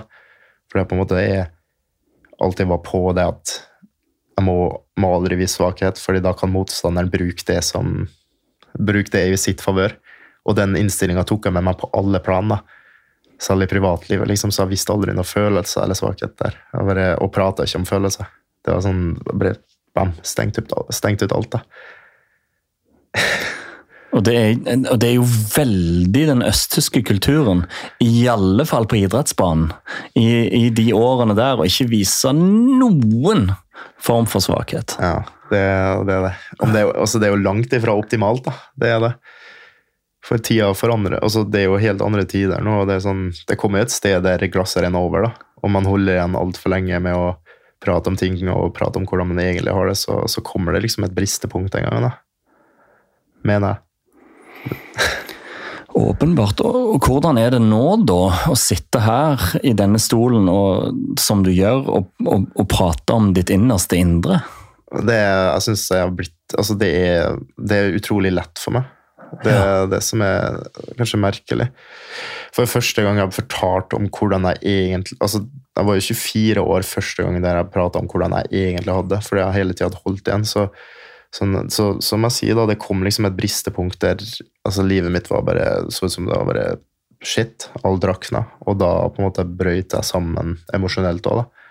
For 0.71 0.82
jeg 0.82 0.89
på 0.89 0.97
en 0.97 1.01
måte 1.03 1.19
er, 1.21 1.51
alltid 2.41 2.71
var 2.71 2.82
på 2.86 3.03
det 3.13 3.27
at 3.36 3.53
jeg 4.39 4.47
må, 4.47 4.55
må 4.97 5.11
aldri 5.13 5.38
vise 5.38 5.59
svakhet, 5.59 6.01
fordi 6.01 6.23
da 6.25 6.34
kan 6.34 6.49
motstanderen 6.53 7.11
bruke 7.13 7.45
det 7.45 7.59
som 7.67 8.07
bruke 8.79 9.13
det 9.13 9.27
i 9.29 9.38
sitt 9.38 9.61
favør. 9.61 9.93
Og 10.49 10.57
den 10.57 10.73
innstillinga 10.79 11.25
tok 11.27 11.45
jeg 11.45 11.53
med 11.53 11.67
meg 11.67 11.77
på 11.77 11.91
alle 11.97 12.21
plan. 12.23 12.55
Selv 13.41 13.65
i 13.65 13.69
privatlivet. 13.69 14.27
liksom, 14.29 14.51
Så 14.51 14.63
jeg 14.63 14.75
visste 14.75 14.93
aldri 14.93 15.15
noen 15.17 15.27
følelse 15.27 15.81
eller 15.81 15.97
svakhet 15.97 16.37
der. 16.37 16.57
Jeg 16.73 16.87
bare, 16.91 17.07
og 17.17 17.31
prata 17.33 17.65
ikke 17.65 17.81
om 17.81 17.89
følelser. 17.89 18.29
Det 18.61 18.75
var 18.75 18.83
sånn 18.85 19.15
bare, 19.33 19.55
bam, 19.97 20.13
stengt 20.21 20.59
ut, 20.61 20.75
stengt 20.93 21.25
ut 21.25 21.33
alt. 21.33 21.57
da. 21.57 21.63
Og 24.11 24.25
det, 24.27 24.33
er, 24.35 24.57
og 24.91 24.97
det, 24.99 25.07
er, 25.07 25.13
jo 25.15 25.23
veldig 25.23 26.23
den 26.27 26.41
østtyske 26.43 26.99
kulturen, 27.07 27.61
i 28.03 28.25
alle 28.27 28.65
fall 28.67 28.83
på 28.91 28.97
idrettsbanen, 28.99 29.69
i, 30.19 30.25
i 30.51 30.63
de 30.75 30.89
årene 30.91 31.35
der, 31.37 31.61
å 31.61 31.67
ikke 31.67 31.87
vise 31.93 32.33
noen 32.35 33.53
form 34.03 34.27
for 34.27 34.43
svakhet. 34.43 34.97
Ja, 34.99 35.21
det, 35.47 35.63
det 36.09 36.17
er 36.17 36.27
det. 36.27 36.33
det, 36.73 36.83
altså, 36.91 37.21
det 37.21 37.29
er 37.29 37.37
jo 37.37 37.45
langt 37.45 37.71
ifra 37.77 37.95
optimalt, 37.95 38.43
da. 38.49 38.57
Det 38.83 38.91
er 38.91 38.99
det. 39.05 39.13
For 40.22 40.38
tida 40.38 40.67
forandrer 40.78 41.17
altså, 41.17 41.41
Det 41.49 41.63
er 41.63 41.72
jo 41.72 41.80
helt 41.82 42.01
andre 42.05 42.26
tider 42.30 42.61
nå. 42.61 42.82
og 42.82 42.89
Det, 42.89 42.99
er 42.99 43.05
sånn, 43.07 43.24
det 43.49 43.57
kommer 43.57 43.82
et 43.82 43.93
sted 43.93 44.22
der 44.26 44.43
glasset 44.53 44.86
renner 44.86 45.01
over, 45.01 45.26
da. 45.26 45.47
Om 45.65 45.78
man 45.78 45.89
holder 45.89 46.17
igjen 46.17 46.38
altfor 46.38 46.74
lenge 46.74 46.99
med 47.01 47.17
å 47.17 47.32
prate 47.82 48.11
om 48.11 48.17
ting 48.17 48.38
og 48.53 48.76
prate 48.78 49.01
om 49.01 49.07
hvordan 49.09 49.32
man 49.32 49.41
egentlig 49.41 49.74
har 49.74 49.89
det, 49.89 49.97
så, 49.97 50.22
så 50.30 50.43
kommer 50.45 50.76
det 50.76 50.84
liksom 50.86 51.07
et 51.07 51.15
bristepunkt 51.17 51.76
en 51.78 51.88
gang. 51.88 52.05
da. 52.05 52.13
Mener 53.49 53.74
jeg. 53.74 55.09
Åpenbart. 55.97 56.61
Og 56.63 57.03
hvordan 57.03 57.39
er 57.41 57.51
det 57.55 57.61
nå, 57.65 57.84
da, 58.07 58.22
å 58.51 58.55
sitte 58.59 59.01
her 59.03 59.41
i 59.65 59.74
denne 59.78 59.99
stolen 59.99 60.47
og, 60.51 61.17
som 61.19 61.41
du 61.43 61.51
gjør, 61.51 61.84
og, 61.89 62.11
og, 62.24 62.47
og 62.55 62.69
prate 62.72 63.17
om 63.17 63.34
ditt 63.36 63.51
innerste 63.51 63.99
indre? 63.99 64.39
Det, 64.91 65.17
jeg 65.17 65.65
synes 65.67 65.84
jeg 65.91 66.05
har 66.05 66.15
blitt, 66.15 66.38
altså 66.55 66.76
det, 66.80 66.89
er, 67.11 67.38
det 67.57 67.78
er 67.78 67.97
utrolig 67.99 68.34
lett 68.36 68.61
for 68.61 68.78
meg. 68.78 68.88
Det 69.43 69.51
er 69.51 69.73
ja. 69.84 69.89
det 69.91 70.01
som 70.03 70.23
er 70.25 70.57
kanskje 70.99 71.19
merkelig. 71.21 71.67
For 72.55 72.67
første 72.67 73.05
gang 73.05 73.19
jeg 73.19 73.29
har 73.29 73.36
fortalt 73.36 73.95
om 73.95 74.09
hvordan 74.11 74.49
jeg 74.49 74.59
egentlig 74.67 75.15
altså 75.23 75.45
Jeg 75.71 75.88
var 75.88 75.95
jo 75.95 76.15
24 76.19 76.63
år 76.67 76.84
første 76.84 77.23
gang 77.23 77.38
der 77.39 77.61
jeg 77.61 77.71
prata 77.71 77.99
om 78.01 78.09
hvordan 78.11 78.34
jeg 78.41 78.49
egentlig 78.51 78.95
hadde, 78.97 79.21
fordi 79.23 79.41
jeg 79.41 79.55
hele 79.55 79.73
tida 79.73 79.88
hadde 79.88 80.01
holdt 80.03 80.27
igjen. 80.27 80.45
så 80.45 80.67
så, 81.32 81.45
så 81.71 81.86
som 82.03 82.25
jeg 82.27 82.36
sier, 82.36 82.57
da, 82.59 82.65
det 82.67 82.82
kom 82.84 83.05
liksom 83.07 83.23
et 83.29 83.36
bristepunkt 83.38 84.01
der 84.03 84.19
altså 84.67 84.84
livet 84.84 85.13
mitt 85.13 85.29
var 85.32 85.45
bare 85.47 85.67
så 85.88 86.09
ut 86.09 86.11
som 86.11 86.25
det 86.27 86.36
var 86.36 86.49
bare 86.49 86.65
shit. 87.23 87.69
Alt 87.88 88.03
rakna. 88.03 88.45
Og 88.67 88.79
da 88.82 88.91
på 89.09 89.21
en 89.21 89.29
måte 89.29 89.45
brøyt 89.45 89.95
jeg 89.95 90.07
sammen 90.07 90.57
emosjonelt 90.75 91.27
òg, 91.29 91.43
da. 91.43 91.67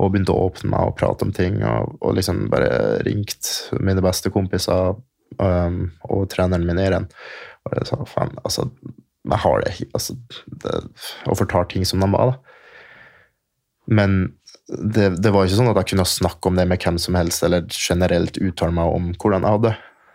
Og 0.00 0.10
begynte 0.10 0.34
å 0.34 0.46
åpne 0.48 0.72
meg 0.72 0.88
og 0.88 0.96
prate 0.98 1.26
om 1.26 1.34
ting. 1.34 1.60
Og, 1.68 1.98
og 2.00 2.16
liksom 2.16 2.46
bare 2.50 3.02
ringte 3.06 3.76
mine 3.84 4.02
beste 4.02 4.32
kompiser 4.34 4.96
um, 5.38 5.78
og 6.08 6.28
treneren 6.32 6.66
min 6.68 6.80
Eren. 6.82 7.08
Og 7.64 7.78
jeg 7.78 7.88
sa 7.88 8.00
faen, 8.08 8.34
altså 8.44 8.68
Jeg 9.24 9.40
har 9.40 9.62
det, 9.64 9.70
altså, 9.96 10.14
det 10.60 10.72
Og 11.24 11.38
fortar 11.38 11.64
ting 11.70 11.86
som 11.88 12.02
de 12.04 12.10
var, 12.12 12.34
da. 12.34 12.54
Men 13.86 14.34
det, 14.68 15.20
det, 15.20 15.30
var 15.32 15.44
ikke 15.44 15.58
sånn 15.58 15.70
at 15.72 15.78
jeg 15.82 15.90
kunne 15.92 16.06
snakke 16.08 16.48
om 16.48 16.56
det 16.56 16.64
med 16.68 16.80
hvem 16.80 16.98
som 17.00 17.16
helst, 17.18 17.42
eller 17.44 17.66
generelt 17.68 18.38
uttale 18.40 18.72
meg 18.72 18.92
om 18.96 19.10
hvordan 19.20 19.44
jeg 19.44 19.56
hadde 19.58 19.72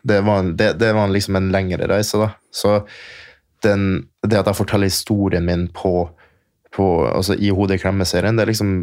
det. 0.10 0.22
Var, 0.26 0.48
det, 0.58 0.70
det 0.82 0.94
var 0.98 1.12
liksom 1.14 1.38
en 1.38 1.52
lengre 1.54 1.90
reise, 1.92 2.18
da. 2.18 2.32
Så 2.50 2.80
den, 3.66 4.08
det 4.26 4.40
at 4.40 4.50
jeg 4.50 4.58
forteller 4.58 4.90
historien 4.90 5.46
min 5.46 5.68
på, 5.76 6.10
på 6.74 6.88
altså 7.10 7.38
i 7.38 7.52
Hodet 7.54 7.78
i 7.78 7.84
klemme-serien, 7.84 8.40
det 8.40 8.48
er 8.48 8.54
liksom 8.54 8.80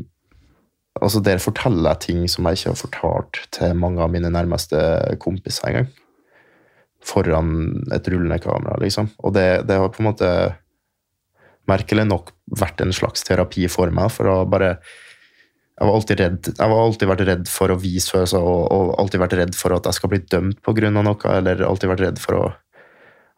altså 0.97 1.21
Der 1.21 1.37
forteller 1.37 1.91
jeg 1.91 2.01
ting 2.07 2.21
som 2.31 2.47
jeg 2.49 2.57
ikke 2.57 2.71
har 2.71 2.79
fortalt 2.81 3.41
til 3.53 3.75
mange 3.77 4.01
av 4.01 4.09
mine 4.09 4.31
nærmeste 4.33 4.79
kompiser 5.21 5.69
engang. 5.69 5.91
Foran 7.07 7.51
et 7.95 8.09
rullende 8.11 8.39
kamera, 8.43 8.79
liksom. 8.83 9.13
Og 9.23 9.35
det, 9.37 9.47
det 9.69 9.79
har 9.79 9.93
på 9.95 10.03
en 10.03 10.09
måte 10.11 10.31
merkelig 11.71 12.07
nok 12.07 12.33
vært 12.59 12.83
en 12.83 12.95
slags 12.95 13.27
terapi 13.27 13.67
for 13.71 13.93
meg, 13.95 14.11
for 14.15 14.31
å 14.31 14.37
bare 14.49 14.77
jeg 15.77 15.85
har 15.85 15.93
alltid 15.93 16.21
alltid 16.65 17.09
vært 17.11 17.25
redd 17.29 17.49
for 17.53 17.69
å 17.69 17.77
vise 17.77 18.09
følelser 18.09 18.41
og, 18.41 18.63
og, 18.73 18.93
alltid 19.03 19.21
vært 19.21 19.35
redd 19.37 19.57
for 19.59 19.77
at 19.77 19.85
jeg 19.85 19.99
skal 19.99 20.13
bli 20.13 20.23
dømt 20.25 20.63
pga. 20.65 20.89
noe. 20.89 21.33
Eller 21.35 21.61
alltid 21.67 21.91
vært 21.91 22.05
redd 22.07 22.21
for 22.23 22.39
å 22.39 22.45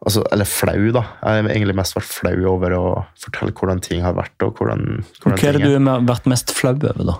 altså, 0.07 0.23
Eller 0.31 0.47
flau, 0.47 0.85
da. 0.95 1.03
Jeg 1.19 1.27
har 1.27 1.49
egentlig 1.51 1.75
mest 1.75 1.97
vært 1.97 2.07
flau 2.07 2.37
over 2.53 2.75
å 2.77 2.83
fortelle 3.19 3.51
hvordan 3.51 3.83
ting 3.83 4.05
har 4.05 4.15
vært. 4.15 4.37
og 4.47 4.55
hvordan, 4.55 5.03
hvordan 5.19 5.41
Hva 5.41 5.49
er 5.49 5.59
det 5.59 5.67
du 5.67 5.89
har 5.89 6.07
vært 6.07 6.31
mest 6.31 6.55
flau 6.55 6.77
over, 6.77 7.03
da? 7.11 7.17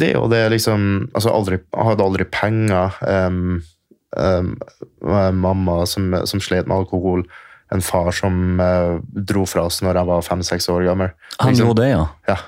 Det 0.00 0.10
og 0.18 0.28
det 0.30 0.42
er 0.44 0.52
liksom 0.52 0.82
altså 1.14 1.30
aldri, 1.34 1.62
Jeg 1.62 1.86
hadde 1.92 2.08
aldri 2.10 2.26
penger. 2.26 2.98
Um, 3.06 3.62
mamma 4.10 5.86
som, 5.86 6.12
som, 6.26 6.42
slet 6.42 6.66
med 6.66 6.76
alkohol. 6.76 7.24
En 7.70 7.82
far 7.84 8.10
som 8.16 8.58
uh, 8.58 8.98
dro 9.14 9.44
fra 9.46 9.68
oss 9.68 9.78
når 9.84 10.00
jeg 10.00 10.08
var 10.08 10.24
fem-seks 10.26 10.66
år 10.72 10.88
gammel. 10.88 11.12
Han 11.38 11.52
liksom, 11.52 11.68
gjorde 11.68 11.84
det, 11.84 11.92
ja? 11.92 12.06
Ja. 12.26 12.38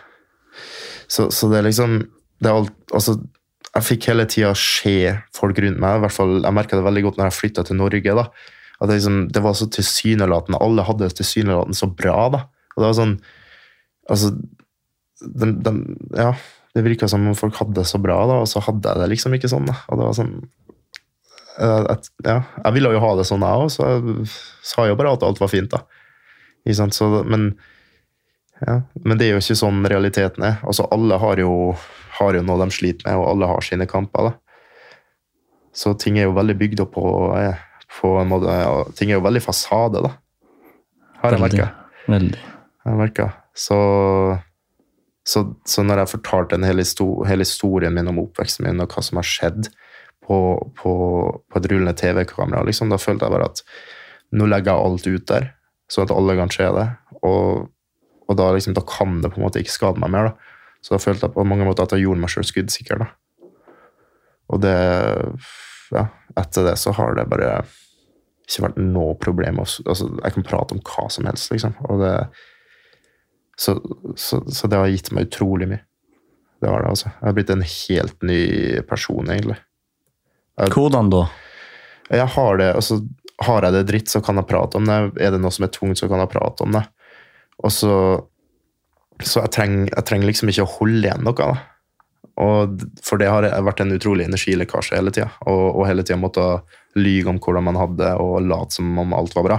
Så, 1.06 1.28
så, 1.30 1.50
det 1.52 1.60
er 1.60 1.68
liksom 1.68 2.00
det 2.42 2.50
er 2.50 2.58
alt, 2.58 2.72
altså, 2.90 3.20
Jeg 3.72 3.86
fikk 3.86 4.08
hele 4.10 4.26
tida 4.26 4.50
se 4.58 4.96
folk 5.36 5.60
rundt 5.62 5.78
meg. 5.80 6.00
i 6.00 6.02
hvert 6.02 6.16
fall, 6.16 6.40
Jeg 6.42 6.56
merka 6.56 6.76
det 6.76 6.86
veldig 6.88 7.04
godt 7.06 7.20
når 7.20 7.30
jeg 7.30 7.38
flytta 7.38 7.64
til 7.68 7.78
Norge. 7.78 8.16
da, 8.18 8.26
at 8.80 8.88
det, 8.88 8.96
liksom, 8.98 9.28
det 9.30 9.42
var 9.44 9.54
så 9.54 9.68
tilsynelatende 9.70 10.58
Alle 10.58 10.86
hadde 10.88 11.06
det 11.06 11.16
tilsynelatende 11.20 11.78
så 11.78 11.86
bra. 11.86 12.16
da, 12.34 12.42
og 12.74 12.82
det 12.82 12.88
var 12.88 12.98
sånn 12.98 13.14
altså, 14.10 14.32
de, 15.22 15.52
de, 15.62 15.72
ja, 16.18 16.32
Det 16.74 16.82
virka 16.82 17.08
som 17.08 17.28
om 17.28 17.38
folk 17.38 17.54
hadde 17.60 17.78
det 17.78 17.86
så 17.86 18.00
bra, 18.02 18.18
da, 18.26 18.40
og 18.42 18.50
så 18.50 18.62
hadde 18.64 18.88
jeg 18.88 19.04
det 19.04 19.10
liksom 19.12 19.36
ikke 19.36 19.52
sånn. 19.52 19.68
da, 19.70 19.78
og 19.86 20.00
det 20.00 20.08
var 20.08 20.18
sånn 20.18 20.34
jeg, 21.58 22.12
ja, 22.24 22.38
jeg 22.64 22.76
ville 22.76 22.94
jo 22.94 23.02
ha 23.02 23.12
det 23.18 23.26
sånn, 23.28 23.44
jeg 23.44 23.64
òg, 23.64 23.72
så 23.74 23.88
jeg 23.90 24.26
sa 24.66 24.86
jo 24.88 24.96
bare 24.98 25.14
at 25.16 25.26
alt 25.26 25.42
var 25.42 25.50
fint. 25.52 25.72
da. 25.72 25.82
Så, 26.94 27.08
men 27.26 27.52
ja, 28.66 28.78
men 29.02 29.18
det 29.18 29.26
er 29.26 29.36
jo 29.36 29.42
ikke 29.42 29.58
sånn 29.58 29.82
realiteten 29.90 30.44
er. 30.46 30.60
Altså, 30.62 30.86
alle 30.94 31.18
har 31.18 31.40
jo, 31.42 31.74
har 32.18 32.38
jo, 32.38 32.44
noe 32.46 32.60
de 32.62 32.74
sliter 32.74 33.08
med, 33.08 33.18
og 33.18 33.32
alle 33.32 33.50
har 33.50 33.66
sine 33.66 33.88
kamper. 33.90 34.30
Da. 34.30 34.62
Så 35.74 35.94
ting 35.98 36.18
er 36.18 36.28
jo 36.28 36.36
veldig 36.36 36.56
bygd 36.60 36.84
opp 36.84 36.94
på, 36.94 37.06
eh, 37.40 37.58
på 37.98 38.14
en 38.20 38.30
måte 38.30 38.54
ja, 38.54 38.72
Ting 38.96 39.10
er 39.10 39.18
jo 39.18 39.26
veldig 39.26 39.42
fasade, 39.42 40.04
da. 40.04 40.14
Har 41.22 41.34
jeg 41.34 41.42
merka. 41.42 41.68
Veldig. 42.10 42.42
Jeg 42.86 42.98
merka. 42.98 43.28
Så, 43.54 43.78
så, 45.26 45.44
så, 45.68 45.84
når 45.86 46.04
jeg 46.04 46.12
fortalte 46.16 46.58
en 46.58 46.66
hele, 46.66 46.84
historien 47.42 47.94
min 47.94 48.10
om 48.10 48.22
oppveksten 48.22 48.66
min, 48.66 48.82
og 48.82 48.94
hva 48.94 49.04
som 49.06 49.20
har 49.20 49.28
skjedd 49.28 49.70
på, 50.22 50.38
på, 50.78 50.92
på 51.50 51.58
et 51.58 51.68
rullende 51.70 51.94
TV-kamera, 51.98 52.62
liksom, 52.66 52.92
da 52.92 53.00
følte 53.00 53.26
jeg 53.26 53.34
bare 53.34 53.50
at 53.50 53.64
nå 54.32 54.46
legger 54.48 54.72
jeg 54.72 54.88
alt 54.88 55.08
ut 55.10 55.28
der, 55.28 55.48
så 55.92 56.04
at 56.06 56.14
alle 56.14 56.38
kan 56.38 56.52
se 56.52 56.68
det. 56.76 56.88
Og 57.26 57.68
og 58.32 58.38
da, 58.38 58.48
liksom, 58.54 58.72
da, 58.76 58.84
kan 58.88 59.20
det 59.22 59.32
på 59.32 59.40
en 59.40 59.46
måte 59.46 59.60
ikke 59.60 59.74
skade 59.74 60.00
meg 60.00 60.12
mer. 60.14 60.30
da. 60.30 60.56
Så 60.82 60.94
da 60.94 61.02
følte 61.02 61.28
jeg 61.28 61.34
på 61.36 61.44
mange 61.46 61.66
måter 61.68 61.84
at 61.84 61.92
jeg 61.94 62.06
gjorde 62.06 62.22
meg 62.22 62.32
sjøl 62.32 62.48
skuddsikker. 62.48 63.02
da. 63.04 63.10
Og 64.52 64.62
det 64.64 64.76
ja, 65.92 66.06
Etter 66.40 66.64
det 66.64 66.78
så 66.80 66.94
har 66.96 67.16
det 67.18 67.28
bare 67.28 67.62
ikke 68.48 68.66
vært 68.66 68.80
noe 68.80 69.14
problem. 69.20 69.60
Altså, 69.60 70.08
jeg 70.08 70.34
kan 70.34 70.46
prate 70.48 70.76
om 70.76 70.82
hva 70.86 71.06
som 71.12 71.28
helst, 71.28 71.52
liksom. 71.52 71.76
Og 71.88 72.00
det, 72.02 72.14
så, 73.60 73.76
så, 74.16 74.40
så, 74.48 74.70
det 74.70 74.80
har 74.80 74.92
gitt 74.92 75.12
meg 75.12 75.28
utrolig 75.28 75.68
mye. 75.74 75.84
Det 76.62 76.70
har 76.70 76.82
det, 76.82 76.94
altså. 76.94 77.10
Jeg 77.12 77.28
har 77.28 77.36
blitt 77.36 77.52
en 77.52 77.66
helt 77.66 78.26
ny 78.26 78.40
person, 78.88 79.28
egentlig. 79.28 79.58
Hvordan 80.56 81.10
da? 81.12 81.26
Jeg 82.12 82.28
har 82.34 82.58
det, 82.60 82.68
altså, 82.76 83.00
har 83.42 83.66
jeg 83.66 83.76
det 83.76 83.86
dritt, 83.88 84.10
så 84.12 84.20
kan 84.24 84.36
jeg 84.40 84.48
prate 84.50 84.78
om 84.78 84.88
det. 84.88 84.98
Er 85.22 85.34
det 85.34 85.40
noe 85.40 85.54
som 85.54 85.66
er 85.66 85.72
tungt, 85.72 86.00
så 86.00 86.08
kan 86.10 86.20
jeg 86.22 86.32
prate 86.32 86.66
om 86.66 86.78
det. 86.78 86.84
Og 87.62 87.72
så 87.72 87.94
Så 89.22 89.38
jeg 89.38 89.52
trenger, 89.54 89.86
jeg 89.86 90.04
trenger 90.08 90.26
liksom 90.26 90.48
ikke 90.50 90.64
å 90.64 90.70
holde 90.80 91.06
igjen 91.06 91.20
noe. 91.22 91.36
da. 91.36 91.52
Og 92.42 92.80
for 93.04 93.20
det 93.20 93.28
har 93.30 93.44
vært 93.62 93.82
en 93.84 93.92
utrolig 93.94 94.24
energilekkasje 94.26 94.96
hele 94.96 95.12
tida. 95.14 95.28
Og, 95.46 95.76
og, 95.76 95.84
hele 95.86 96.02
tida 96.02 96.18
måtte 96.18 96.42
lyge 96.98 97.30
om 97.30 97.38
hvordan 97.38 97.68
man 97.68 97.78
hadde, 97.78 98.08
og 98.18 98.42
late 98.42 98.74
som 98.74 98.98
om 98.98 99.14
alt 99.14 99.36
var 99.36 99.46
bra. 99.46 99.58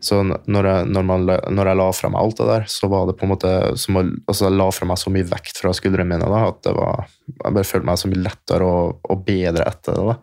Så 0.00 0.22
når 0.24 0.64
jeg, 0.64 0.88
når, 0.94 1.04
man, 1.04 1.26
når 1.28 1.68
jeg, 1.68 1.76
la 1.76 1.86
fra 1.92 2.08
meg 2.08 2.22
alt 2.22 2.38
det 2.40 2.46
der, 2.48 2.62
så 2.72 2.88
var 2.88 3.04
det 3.08 3.18
på 3.20 3.26
en 3.26 3.32
måte 3.34 3.50
som 3.76 3.98
å, 4.00 4.04
altså 4.24 4.46
Jeg 4.46 4.56
la 4.56 4.68
fra 4.72 4.88
meg 4.88 5.00
så 5.02 5.12
mye 5.12 5.28
vekt 5.28 5.60
fra 5.60 5.74
skuldrene 5.76 6.08
mine 6.08 6.30
da, 6.30 6.40
at 6.48 6.62
det 6.64 6.72
var, 6.72 7.04
jeg 7.28 7.56
bare 7.58 7.68
følte 7.68 7.88
meg 7.90 8.00
så 8.00 8.08
mye 8.08 8.24
lettere 8.24 8.70
og, 8.70 9.10
og 9.12 9.24
bedre 9.26 9.66
etter 9.68 9.98
det. 9.98 10.14
da. 10.14 10.16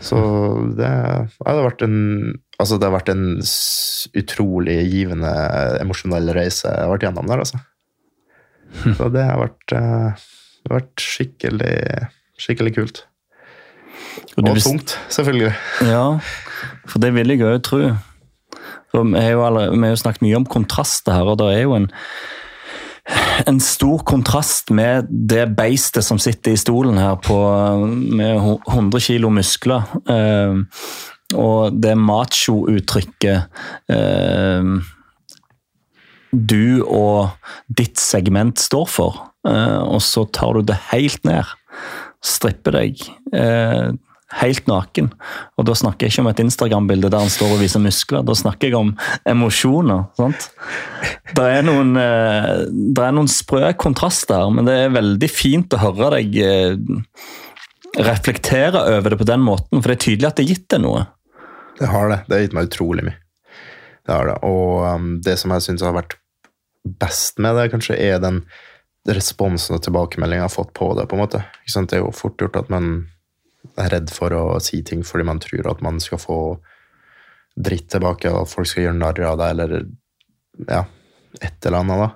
Så 0.00 0.20
det, 0.76 0.90
det 1.40 1.48
har 1.48 1.66
vært 1.66 1.84
en 1.88 1.98
Altså, 2.60 2.76
det 2.76 2.90
har 2.90 2.92
vært 2.92 3.08
en 3.08 3.38
utrolig 4.20 4.74
givende, 4.90 5.30
emosjonell 5.80 6.28
reise 6.36 6.68
jeg 6.68 6.82
har 6.84 6.90
vært 6.92 7.06
gjennom 7.06 7.30
der, 7.30 7.40
altså. 7.40 7.60
Så 8.98 9.06
det 9.14 9.22
har 9.24 9.40
vært, 9.40 9.72
uh, 9.72 10.26
det 10.60 10.68
har 10.68 10.76
vært 10.82 11.04
skikkelig, 11.06 11.78
skikkelig 12.36 12.74
kult. 12.76 13.00
Og, 14.36 14.44
og 14.44 14.60
tungt, 14.60 14.92
selvfølgelig. 15.08 15.54
Ja, 15.88 16.04
for 16.84 17.00
det 17.00 17.14
vil 17.16 17.32
jeg 17.32 17.46
òg 17.48 17.62
tro. 17.64 17.80
For 18.90 19.06
vi 19.06 19.20
har, 19.20 19.32
jo 19.36 19.46
allerede, 19.46 19.78
vi 19.78 19.86
har 19.86 19.96
jo 19.96 20.02
snakket 20.04 20.26
mye 20.26 20.38
om 20.40 20.46
kontraster 20.50 21.14
her, 21.16 21.30
og 21.30 21.40
det 21.42 21.50
er 21.54 21.64
jo 21.64 21.78
en 21.78 21.90
en 23.48 23.60
stor 23.60 24.02
kontrast 24.06 24.70
med 24.70 25.08
det 25.08 25.46
beistet 25.56 26.04
som 26.06 26.18
sitter 26.20 26.54
i 26.54 26.60
stolen 26.60 26.98
her 27.00 27.16
på, 27.24 27.36
med 27.88 28.36
100 28.68 29.00
kilo 29.02 29.30
muskler. 29.34 29.82
Eh, 30.10 30.60
og 31.38 31.76
det 31.78 31.94
macho-uttrykket 31.98 33.92
eh, 33.94 34.70
du 36.30 36.82
og 36.84 37.30
ditt 37.66 37.98
segment 38.02 38.60
står 38.62 38.86
for. 38.90 39.24
Eh, 39.48 39.80
og 39.80 40.02
så 40.04 40.26
tar 40.34 40.58
du 40.58 40.66
det 40.70 40.78
helt 40.90 41.24
ned. 41.26 41.44
Stripper 42.22 42.80
deg. 42.80 43.02
Eh, 43.34 43.90
helt 44.38 44.66
naken. 44.70 45.10
Og 45.58 45.66
da 45.66 45.74
snakker 45.76 46.06
jeg 46.06 46.14
ikke 46.14 46.24
om 46.24 46.30
et 46.30 46.42
Instagram-bilde 46.44 47.10
der 47.10 47.24
han 47.24 47.32
står 47.32 47.56
og 47.56 47.62
viser 47.62 47.82
muskler, 47.82 48.24
da 48.26 48.36
snakker 48.38 48.70
jeg 48.70 48.78
om 48.78 48.92
emosjoner. 49.28 50.06
sant? 50.18 50.50
Det 51.34 51.46
er 51.46 51.64
noen, 51.66 51.94
eh, 51.98 52.66
det 52.70 53.04
er 53.04 53.16
noen 53.16 53.30
sprø 53.30 53.72
kontraster 53.80 54.38
her, 54.38 54.50
men 54.54 54.68
det 54.68 54.76
er 54.76 54.94
veldig 54.94 55.30
fint 55.30 55.74
å 55.74 55.82
høre 55.82 56.12
deg 56.18 56.38
eh, 56.44 56.76
reflektere 57.98 58.84
over 58.96 59.10
det 59.10 59.18
på 59.18 59.28
den 59.28 59.42
måten, 59.42 59.80
for 59.80 59.90
det 59.90 59.98
er 59.98 60.06
tydelig 60.06 60.30
at 60.30 60.38
det 60.38 60.46
har 60.46 60.54
gitt 60.54 60.68
deg 60.70 60.84
noe. 60.84 61.04
Det 61.80 61.88
har 61.90 62.10
det. 62.12 62.22
Det 62.28 62.36
har 62.36 62.42
gitt 62.44 62.56
meg 62.56 62.70
utrolig 62.70 63.06
mye. 63.08 63.18
Det 64.06 64.16
har 64.16 64.26
det. 64.28 64.36
Og 64.46 64.82
um, 64.84 65.12
det 65.24 65.36
som 65.40 65.52
jeg 65.54 65.64
syns 65.64 65.84
har 65.86 65.96
vært 65.96 66.18
best 67.00 67.40
med 67.42 67.56
det, 67.58 67.70
kanskje, 67.72 67.96
er 67.96 68.20
den 68.22 68.44
responsen 69.08 69.76
og 69.76 69.82
tilbakemeldinga 69.84 70.44
jeg 70.44 70.48
har 70.48 70.52
fått 70.52 70.74
på 70.76 70.92
det. 70.98 71.06
på 71.08 71.16
en 71.16 71.22
måte. 71.24 71.42
Det 71.64 71.96
er 71.96 72.04
jo 72.04 72.12
fort 72.14 72.40
gjort 72.40 72.58
at 72.60 72.70
man 72.72 73.08
er 73.80 73.92
redd 73.94 74.12
for 74.12 74.34
å 74.34 74.44
si 74.62 74.80
ting 74.86 75.02
fordi 75.06 75.26
man 75.28 75.40
tror 75.42 75.70
at 75.70 75.82
man 75.84 76.00
skal 76.02 76.20
få 76.22 76.40
dritt 77.60 77.90
tilbake, 77.92 78.30
og 78.30 78.44
at 78.44 78.52
folk 78.52 78.68
skal 78.70 78.86
gjøre 78.86 78.98
narr 79.00 79.20
av 79.26 79.38
deg, 79.40 79.52
eller 79.54 80.70
ja, 80.70 80.84
et 81.40 81.66
eller 81.66 81.82
annet. 81.82 82.02
da. 82.04 82.08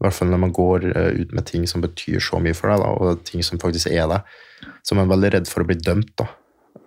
I 0.00 0.04
hvert 0.06 0.16
fall 0.16 0.30
når 0.32 0.40
man 0.40 0.54
går 0.56 0.86
eh, 0.90 1.08
ut 1.20 1.32
med 1.36 1.46
ting 1.46 1.66
som 1.68 1.84
betyr 1.84 2.22
så 2.24 2.40
mye 2.42 2.56
for 2.56 2.72
deg, 2.72 2.82
da, 2.82 2.92
og 2.96 3.24
ting 3.28 3.44
som 3.46 3.60
faktisk 3.60 3.90
er 3.92 4.08
deg. 4.10 4.36
Så 4.86 4.96
man 4.96 5.06
er 5.06 5.14
veldig 5.14 5.32
redd 5.36 5.50
for 5.50 5.62
å 5.62 5.68
bli 5.68 5.76
dømt. 5.78 6.14
da. 6.20 6.30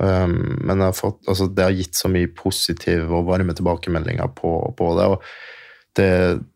Um, 0.04 0.58
men 0.66 0.82
fått, 0.97 1.22
altså, 1.30 1.47
det 1.47 1.68
har 1.68 1.76
gitt 1.78 1.95
så 1.95 2.10
mye 2.12 2.32
positive 2.36 3.14
og 3.14 3.28
varme 3.30 3.54
tilbakemeldinger 3.56 4.34
på, 4.36 4.56
på 4.78 4.89
det. 4.97 5.06
og 5.14 5.22
det, 5.95 6.08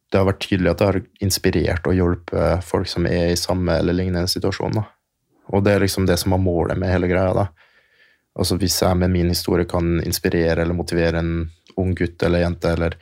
det, 0.10 0.18
har 0.18 0.26
vært 0.28 0.42
tydelig 0.48 0.72
at 0.72 0.82
det 0.82 0.88
har 0.90 1.00
inspirert 1.24 1.88
og 1.88 1.96
hjulpet 1.96 2.66
folk 2.66 2.90
som 2.90 3.06
er 3.06 3.32
i 3.32 3.40
samme 3.40 3.78
eller 3.78 3.96
lignende 3.96 4.28
situasjon. 4.32 4.80
da. 4.80 4.88
Og 5.54 5.64
det 5.64 5.76
er 5.76 5.86
liksom 5.86 6.08
det 6.08 6.18
som 6.20 6.36
er 6.36 6.44
målet 6.44 6.80
med 6.80 6.92
hele 6.92 7.10
greia. 7.10 7.34
da. 7.34 7.48
Altså 8.38 8.58
Hvis 8.60 8.82
jeg 8.82 8.98
med 8.98 9.14
min 9.14 9.32
historie 9.34 9.66
kan 9.66 10.02
inspirere 10.04 10.62
eller 10.62 10.78
motivere 10.78 11.20
en 11.20 11.50
ung 11.78 11.94
gutt 11.96 12.24
eller 12.24 12.44
jente 12.44 12.74
eller 12.74 12.98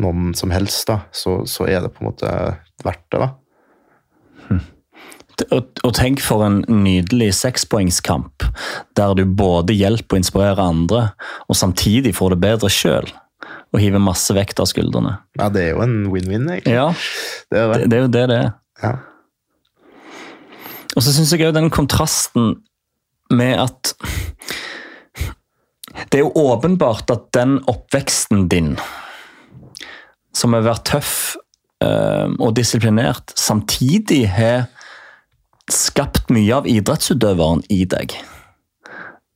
noen 0.00 0.34
som 0.36 0.52
helst, 0.52 0.86
da, 0.90 1.00
så, 1.12 1.40
så 1.48 1.68
er 1.68 1.80
det 1.84 1.92
på 1.94 2.04
en 2.04 2.10
måte 2.10 2.30
verdt 2.84 3.06
det. 3.12 3.20
da. 3.22 3.28
Hm. 4.48 4.64
Og, 5.52 5.80
og, 5.84 5.90
tenk 5.96 6.22
for 6.24 6.44
en 6.46 6.62
nydelig 6.68 7.34
sekspoengskamp, 7.36 8.44
der 8.96 9.16
du 9.16 9.24
både 9.28 9.76
hjelper 9.76 10.16
og 10.16 10.22
inspirerer 10.22 10.62
andre, 10.62 11.02
og 11.48 11.58
samtidig 11.60 12.14
får 12.16 12.34
det 12.34 12.42
bedre 12.44 12.72
sjøl. 12.72 13.10
Og 13.74 13.82
hiver 13.82 14.00
masse 14.00 14.32
vekt 14.32 14.60
av 14.62 14.68
skuldrene. 14.70 15.18
Ja, 15.36 15.50
det 15.52 15.66
er 15.66 15.74
jo 15.74 15.82
en 15.84 15.98
win-win, 16.08 16.46
egentlig. 16.48 16.72
Ja, 16.72 16.88
det 17.52 17.60
er, 17.60 17.72
det. 17.72 17.82
Det, 17.82 17.90
det 17.90 17.98
er 17.98 18.04
jo 18.04 18.12
det 18.14 18.24
det 18.30 18.38
er. 18.38 18.50
Ja. 18.80 18.94
Og 20.96 21.04
så 21.04 21.12
syns 21.12 21.34
jeg 21.34 21.44
òg 21.46 21.54
den 21.56 21.70
kontrasten 21.72 22.56
med 23.30 23.58
at 23.60 23.92
Det 26.12 26.18
er 26.18 26.24
jo 26.24 26.32
åpenbart 26.52 27.10
at 27.12 27.28
den 27.34 27.58
oppveksten 27.68 28.48
din, 28.52 28.74
som 30.36 30.52
har 30.52 30.64
vært 30.66 30.84
tøff 30.88 31.36
øh, 31.82 32.32
og 32.38 32.56
disiplinert, 32.56 33.32
samtidig 33.36 34.26
har 34.28 34.66
skapt 35.72 36.30
mye 36.30 36.52
av 36.54 36.68
idrettsutøveren 36.68 37.64
i 37.72 37.84
deg. 37.88 38.12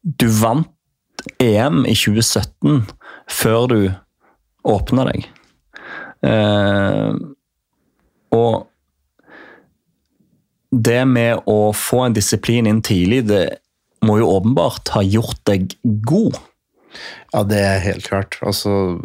Du 0.05 0.29
vant 0.41 0.69
EM 1.41 1.85
i 1.89 1.97
2017 1.97 2.87
før 3.31 3.67
du 3.73 3.81
åpna 4.69 5.09
deg. 5.11 5.27
Uh, 6.21 7.17
og 8.37 8.70
det 10.71 11.03
med 11.11 11.43
å 11.51 11.73
få 11.75 12.05
en 12.07 12.14
disiplin 12.14 12.68
inn 12.71 12.83
tidlig, 12.87 13.25
det 13.31 13.45
må 14.07 14.21
jo 14.21 14.31
åpenbart 14.37 14.93
ha 14.95 15.03
gjort 15.05 15.43
deg 15.49 15.75
god. 16.07 16.39
Ja, 17.35 17.43
det 17.47 17.59
er 17.62 17.83
helt 17.85 18.07
klart. 18.07 18.39
Altså, 18.47 19.01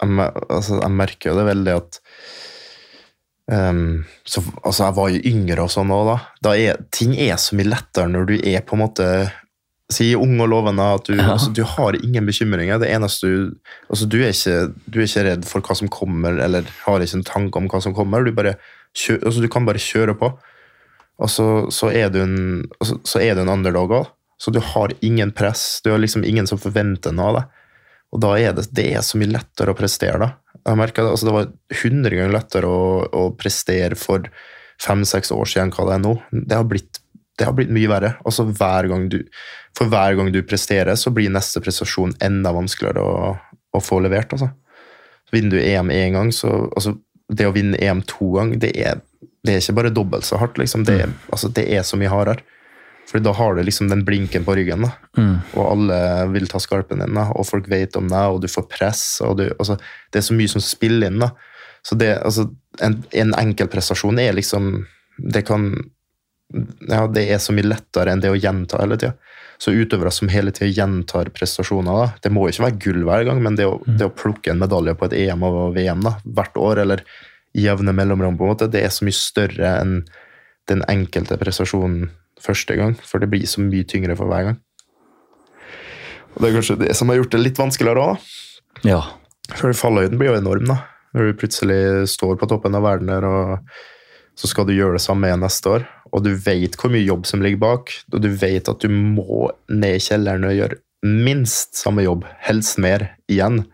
jeg, 0.00 0.28
altså, 0.48 0.78
jeg 0.78 0.94
merker 0.94 1.32
jo 1.32 1.38
det 1.40 1.48
veldig 1.48 1.74
at 1.74 1.98
um, 3.50 3.82
så, 4.22 4.44
altså, 4.62 4.84
Jeg 4.84 4.96
var 5.00 5.10
jo 5.12 5.24
yngre 5.32 5.64
og 5.64 5.72
sånn 5.74 5.92
òg, 5.94 6.12
da. 6.12 6.16
da 6.46 6.54
er, 6.56 6.80
ting 6.94 7.16
er 7.18 7.36
så 7.40 7.58
mye 7.58 7.72
lettere 7.72 8.12
når 8.12 8.30
du 8.30 8.34
er 8.38 8.64
på 8.64 8.78
en 8.78 8.84
måte 8.86 9.10
Si 9.88 10.10
ung 10.12 10.34
og 10.44 10.50
lovende 10.52 10.84
at 10.98 11.06
du, 11.08 11.14
ja. 11.16 11.30
altså, 11.32 11.48
du 11.56 11.62
har 11.64 11.96
ingen 11.96 12.26
bekymringer. 12.28 12.76
Det 12.76 12.90
eneste 12.92 13.24
du 13.24 13.36
altså, 13.88 14.04
du, 14.04 14.18
er 14.20 14.34
ikke, 14.34 14.74
du 14.84 14.98
er 14.98 15.06
ikke 15.06 15.22
redd 15.24 15.46
for 15.48 15.64
hva 15.64 15.76
som 15.78 15.88
kommer, 15.88 16.36
eller 16.44 16.68
har 16.82 17.00
ikke 17.00 17.16
en 17.16 17.24
tanke 17.24 17.56
om 17.56 17.70
hva 17.72 17.80
som 17.80 17.94
kommer. 17.96 18.20
Du, 18.20 18.34
bare, 18.36 18.58
altså, 18.92 19.40
du 19.40 19.48
kan 19.48 19.64
bare 19.64 19.80
kjøre 19.80 20.12
på. 20.20 20.28
Og 21.18 21.30
så, 21.30 21.46
så, 21.74 21.90
er 21.90 22.12
du 22.14 22.20
en, 22.22 22.38
så, 22.84 22.98
så 23.06 23.22
er 23.22 23.34
du 23.34 23.42
en 23.42 23.52
underdog 23.52 23.94
òg. 23.96 24.10
Så 24.38 24.52
du 24.54 24.60
har 24.62 24.92
ingen 25.02 25.32
press. 25.34 25.80
Du 25.82 25.90
har 25.90 25.98
liksom 25.98 26.24
ingen 26.24 26.46
som 26.46 26.60
forventer 26.62 27.14
noe 27.14 27.30
av 27.30 27.38
deg. 27.40 27.56
Og 28.14 28.22
da 28.22 28.30
er 28.40 28.54
det, 28.56 28.68
det 28.72 28.86
er 28.94 29.02
så 29.04 29.18
mye 29.20 29.34
lettere 29.34 29.74
å 29.74 29.78
prestere, 29.78 30.20
da. 30.22 30.60
Jeg 30.62 30.78
merket, 30.78 31.04
altså, 31.04 31.26
Det 31.28 31.34
var 31.34 31.50
100 31.74 32.14
ganger 32.14 32.32
lettere 32.34 32.70
å, 32.70 32.86
å 33.04 33.24
prestere 33.36 33.98
for 33.98 34.30
fem-seks 34.80 35.32
år 35.34 35.50
siden 35.50 35.72
hva 35.74 35.88
det 35.88 35.96
er 35.96 36.04
nå. 36.04 36.14
Det 36.30 36.56
har 36.56 36.68
blitt, 36.70 37.00
det 37.38 37.48
har 37.48 37.56
blitt 37.56 37.74
mye 37.74 37.90
verre. 37.90 38.14
Altså, 38.24 38.46
hver 38.46 38.88
du, 39.10 39.18
for 39.76 39.90
hver 39.90 40.16
gang 40.18 40.30
du 40.32 40.40
presterer, 40.46 40.94
så 40.96 41.12
blir 41.14 41.34
neste 41.34 41.62
prestasjon 41.64 42.14
enda 42.24 42.54
vanskeligere 42.54 43.02
å, 43.02 43.34
å 43.74 43.82
få 43.82 44.00
levert. 44.04 44.32
altså. 44.32 44.52
Vinner 45.34 45.58
du 45.58 45.60
EM 45.60 45.92
én 45.92 46.16
gang, 46.16 46.32
så 46.32 46.70
altså, 46.70 46.96
Det 47.28 47.44
å 47.44 47.52
vinne 47.52 47.76
EM 47.76 48.00
to 48.08 48.30
ganger, 48.38 48.56
det 48.56 48.70
er 48.80 49.02
det 49.46 49.54
er 49.54 49.62
ikke 49.62 49.76
bare 49.78 49.94
dobbelt 49.94 50.26
så 50.26 50.38
hardt. 50.40 50.58
Liksom. 50.58 50.84
Det, 50.88 51.00
er, 51.04 51.10
mm. 51.10 51.18
altså, 51.30 51.50
det, 51.54 51.66
er 51.74 51.84
så 51.86 51.98
mye 52.00 52.12
hardere. 52.12 52.44
For 53.08 53.22
da 53.24 53.32
har 53.32 53.54
du 53.56 53.62
liksom 53.64 53.88
den 53.88 54.04
blinken 54.04 54.44
på 54.44 54.54
ryggen, 54.58 54.84
da. 54.84 54.90
Mm. 55.16 55.36
og 55.54 55.62
alle 55.64 56.00
vil 56.34 56.48
ta 56.50 56.60
skarpen 56.60 57.00
din, 57.00 57.16
da. 57.16 57.30
og 57.32 57.46
folk 57.48 57.70
vet 57.72 57.96
om 57.96 58.10
deg, 58.10 58.34
og 58.34 58.42
du 58.44 58.48
får 58.52 58.66
press. 58.68 59.04
og 59.24 59.38
du, 59.40 59.46
altså, 59.56 59.78
Det 60.12 60.20
er 60.20 60.26
så 60.28 60.36
mye 60.36 60.52
som 60.52 60.64
spiller 60.64 61.08
inn. 61.08 61.22
da. 61.24 61.32
Så 61.82 61.96
det, 61.96 62.16
altså, 62.18 62.50
En, 62.84 63.02
en 63.10 63.32
enkeltprestasjon 63.34 64.20
er 64.22 64.36
liksom 64.36 64.86
Det 65.18 65.40
kan 65.42 65.72
ja, 66.88 67.06
det 67.06 67.24
er 67.28 67.40
så 67.42 67.52
mye 67.52 67.66
lettere 67.66 68.12
enn 68.12 68.22
det 68.22 68.30
å 68.32 68.38
gjenta 68.38 68.78
hele 68.80 68.96
tida. 68.96 69.16
Så 69.60 69.74
utøvere 69.74 70.10
som 70.14 70.30
hele 70.32 70.52
tida 70.54 70.70
gjentar 70.70 71.28
prestasjoner, 71.34 71.92
da, 71.92 72.06
det 72.24 72.32
må 72.32 72.46
ikke 72.48 72.64
være 72.64 72.78
gull 72.84 73.02
hver 73.04 73.26
gang, 73.28 73.42
men 73.44 73.58
det 73.58 73.66
å, 73.68 73.74
mm. 73.82 73.98
det 73.98 74.06
å 74.08 74.14
plukke 74.14 74.54
en 74.54 74.62
medalje 74.62 74.94
på 74.96 75.08
et 75.08 75.16
EM 75.26 75.44
og 75.44 75.74
VM 75.76 76.06
da, 76.06 76.14
hvert 76.24 76.56
år, 76.62 76.80
eller 76.86 77.02
jevne 77.56 77.94
mellomrom, 77.96 78.36
på 78.38 78.46
en 78.46 78.52
måte, 78.52 78.70
det 78.70 78.82
er 78.84 78.92
så 78.94 79.06
mye 79.06 79.16
større 79.16 79.74
enn 79.80 80.00
den 80.68 80.82
enkelte 80.90 81.38
prestasjonen 81.40 82.10
første 82.42 82.76
gang. 82.78 82.96
For 83.02 83.22
det 83.22 83.30
blir 83.32 83.48
så 83.48 83.62
mye 83.64 83.86
tyngre 83.88 84.16
for 84.18 84.30
hver 84.30 84.50
gang. 84.50 84.58
Og 86.34 86.42
Det 86.42 86.50
er 86.50 86.58
kanskje 86.58 86.80
det 86.84 86.96
som 86.96 87.10
har 87.10 87.18
gjort 87.18 87.34
det 87.34 87.42
litt 87.42 87.58
vanskeligere 87.58 88.04
òg. 88.12 88.26
Ja. 88.86 89.00
For 89.56 89.72
fallhøyden 89.74 90.20
blir 90.20 90.34
jo 90.34 90.40
enorm, 90.42 90.68
da. 90.68 90.82
Når 91.16 91.30
du 91.30 91.38
plutselig 91.40 91.80
står 92.12 92.36
på 92.38 92.46
toppen 92.50 92.76
av 92.76 92.84
verden 92.84 93.08
der, 93.10 93.24
og 93.24 94.38
så 94.38 94.50
skal 94.50 94.68
du 94.68 94.74
gjøre 94.76 94.98
det 94.98 95.02
samme 95.02 95.26
igjen 95.26 95.42
neste 95.42 95.72
år. 95.72 95.86
Og 96.12 96.22
du 96.24 96.30
vet 96.36 96.76
hvor 96.78 96.92
mye 96.92 97.06
jobb 97.06 97.26
som 97.26 97.42
ligger 97.42 97.62
bak, 97.64 97.94
og 98.12 98.20
du 98.22 98.28
vet 98.28 98.68
at 98.70 98.84
du 98.84 98.92
må 98.92 99.48
ned 99.72 99.96
i 99.96 100.04
kjelleren 100.04 100.46
og 100.46 100.54
gjøre 100.54 100.78
minst 101.08 101.78
samme 101.78 102.04
jobb, 102.04 102.26
helst 102.44 102.78
mer, 102.82 103.08
igjen. 103.30 103.64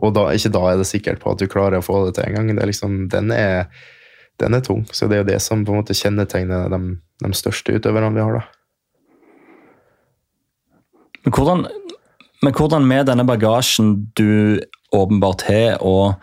Og 0.00 0.14
da, 0.16 0.28
ikke 0.32 0.52
da 0.54 0.62
er 0.70 0.80
det 0.80 0.88
sikkert 0.88 1.20
på 1.22 1.34
at 1.34 1.42
du 1.42 1.50
klarer 1.50 1.80
å 1.80 1.84
få 1.84 2.06
det 2.06 2.16
til 2.16 2.30
engang. 2.30 2.54
Liksom, 2.68 3.06
den, 3.12 3.30
er, 3.34 3.68
den 4.40 4.56
er 4.56 4.64
tung. 4.64 4.86
Så 4.90 5.08
det 5.08 5.18
er 5.18 5.24
jo 5.24 5.30
det 5.32 5.40
som 5.44 5.66
på 5.66 5.74
en 5.74 5.82
måte 5.82 5.96
kjennetegner 5.96 6.72
de, 6.72 6.96
de 7.22 7.32
største 7.36 7.76
utøverne 7.76 8.14
vi 8.16 8.24
har. 8.24 8.40
da. 8.40 8.44
Men 11.22 11.36
hvordan, 11.36 11.66
men 12.42 12.56
hvordan 12.56 12.86
med 12.88 13.06
denne 13.10 13.26
bagasjen 13.28 13.94
du 14.18 14.60
åpenbart 14.92 15.46
har, 15.48 15.78
og 15.80 16.14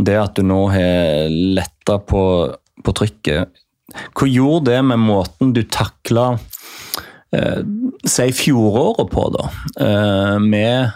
det 0.00 0.16
at 0.20 0.38
du 0.38 0.46
nå 0.46 0.60
har 0.72 1.28
letta 1.28 1.98
på, 2.00 2.24
på 2.84 2.94
trykket 2.96 3.60
Hva 4.16 4.26
gjorde 4.30 4.70
det 4.70 4.80
med 4.88 5.02
måten 5.02 5.52
du 5.54 5.60
takla 5.68 6.38
eh, 7.36 7.60
si 8.08 8.30
fjoråret 8.32 9.10
på, 9.12 9.26
da? 9.34 9.50
Eh, 9.84 10.38
med 10.40 10.94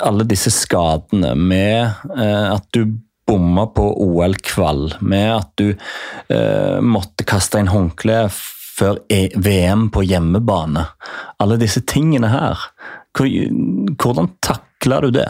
alle 0.00 0.26
disse 0.28 0.50
skadene, 0.54 1.34
med 1.38 2.10
eh, 2.16 2.46
at 2.50 2.66
du 2.74 2.98
bomma 3.30 3.66
på 3.70 3.84
OL-kvall, 4.02 4.96
med 5.00 5.28
at 5.36 5.50
du 5.60 5.68
eh, 5.70 6.78
måtte 6.82 7.26
kaste 7.28 7.60
inn 7.62 7.70
håndkle 7.70 8.24
før 8.80 9.02
e 9.12 9.28
VM 9.36 9.88
på 9.94 10.02
hjemmebane. 10.08 10.86
Alle 11.42 11.60
disse 11.60 11.84
tingene 11.86 12.32
her. 12.32 12.64
Hvordan 13.14 14.32
takla 14.42 15.00
du 15.04 15.10
det? 15.14 15.28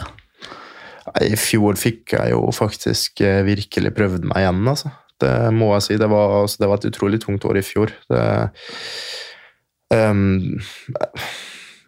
I 1.21 1.35
fjor 1.39 1.77
fikk 1.79 2.15
jeg 2.15 2.33
jo 2.33 2.43
faktisk 2.55 3.21
eh, 3.25 3.41
virkelig 3.45 3.93
prøvd 3.97 4.27
meg 4.31 4.45
igjen, 4.45 4.65
altså. 4.73 4.93
Det 5.21 5.33
må 5.53 5.69
jeg 5.75 5.85
si. 5.85 5.97
Det 6.01 6.09
var, 6.09 6.39
altså, 6.41 6.61
det 6.63 6.69
var 6.71 6.79
et 6.79 6.89
utrolig 6.89 7.21
tungt 7.21 7.45
år 7.45 7.59
i 7.59 7.65
fjor. 7.65 7.91
Det, 8.09 8.23
um, 9.93 10.57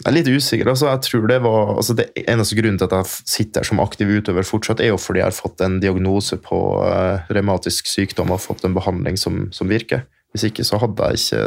jeg 0.04 0.12
er 0.12 0.16
litt 0.18 0.28
usikker. 0.28 0.68
altså 0.68 0.90
jeg 0.90 1.02
tror 1.06 1.28
Det 1.32 1.38
var, 1.46 1.76
altså 1.80 1.94
det 1.96 2.10
eneste 2.28 2.58
grunnen 2.60 2.80
til 2.80 2.90
at 2.90 2.96
jeg 2.98 3.30
sitter 3.32 3.64
som 3.64 3.80
aktiv 3.80 4.10
utøver 4.12 4.44
fortsatt, 4.44 4.82
er 4.84 4.92
jo 4.92 5.00
fordi 5.00 5.22
jeg 5.22 5.30
har 5.30 5.38
fått 5.38 5.64
en 5.64 5.80
diagnose 5.80 6.38
på 6.44 6.60
uh, 6.84 7.24
revmatisk 7.32 7.88
sykdom 7.88 8.34
og 8.36 8.42
fått 8.44 8.66
en 8.68 8.76
behandling 8.76 9.16
som, 9.20 9.48
som, 9.56 9.72
virker. 9.72 10.04
Hvis 10.36 10.50
ikke 10.50 10.66
så 10.68 10.82
hadde 10.82 11.08
jeg 11.14 11.22
ikke 11.22 11.44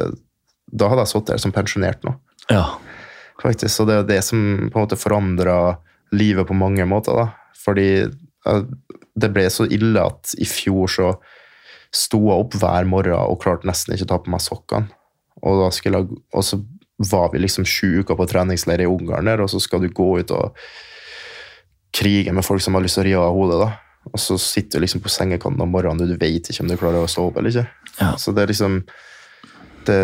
Da 0.73 0.89
hadde 0.89 1.05
jeg 1.05 1.13
sittet 1.13 1.35
der 1.35 1.43
som 1.45 1.53
pensjonert 1.53 2.07
nå. 2.07 2.17
Ja. 2.51 2.65
Faktisk, 3.43 3.75
Så 3.75 3.85
det 3.85 4.01
er 4.01 4.09
det 4.09 4.23
som 4.25 4.71
på 4.73 4.79
en 4.79 4.87
måte 4.87 4.99
forandra 4.99 5.77
livet 6.17 6.49
på 6.49 6.57
mange 6.57 6.85
måter. 6.89 7.13
da. 7.13 7.53
Fordi 7.61 8.07
uh, 8.49 8.63
det 9.17 9.33
ble 9.37 9.51
så 9.53 9.69
ille 9.69 10.01
at 10.01 10.33
i 10.41 10.49
fjor 10.49 10.89
så 10.89 11.13
sto 11.95 12.19
jeg 12.25 12.41
opp 12.41 12.57
hver 12.57 12.89
morgen 12.89 13.21
og 13.21 13.41
klarte 13.45 13.69
nesten 13.69 13.95
ikke 13.95 14.09
å 14.09 14.13
ta 14.15 14.19
på 14.25 14.33
meg 14.33 14.43
sokkene. 14.45 14.89
Og, 15.45 15.61
da 15.61 15.69
skulle 15.75 16.01
jeg, 16.01 16.19
og 16.33 16.45
så 16.45 16.59
var 16.97 17.33
vi 17.33 17.43
liksom 17.43 17.67
sju 17.69 18.01
uker 18.01 18.17
på 18.17 18.27
treningsleir 18.31 18.85
i 18.85 18.89
Ungarn 18.89 19.29
der, 19.29 19.43
og 19.45 19.51
så 19.53 19.61
skal 19.61 19.83
du 19.83 19.91
gå 19.93 20.09
ut 20.21 20.33
og 20.35 20.57
krige 21.97 22.33
med 22.33 22.45
folk 22.45 22.63
som 22.65 22.77
har 22.77 22.85
lyst 22.85 22.99
til 22.99 23.05
å 23.05 23.09
ri 23.09 23.15
av 23.19 23.35
hodet. 23.37 23.61
da. 23.61 24.07
Og 24.13 24.23
så 24.23 24.39
sitter 24.41 24.79
du 24.79 24.87
liksom 24.87 25.03
på 25.05 25.13
sengekanten 25.13 25.63
om 25.65 25.73
morgenen 25.73 26.05
og 26.05 26.13
du 26.13 26.19
vet 26.21 26.49
ikke 26.49 26.63
om 26.63 26.71
du 26.71 26.77
klarer 26.79 27.03
å 27.03 27.11
stå 27.11 27.29
opp 27.29 27.39
eller 27.41 27.53
ikke. 27.53 27.93
Ja. 28.01 28.11
Så 28.21 28.33
det 28.33 28.45
er 28.45 28.53
liksom 28.53 28.83
det, 29.89 30.01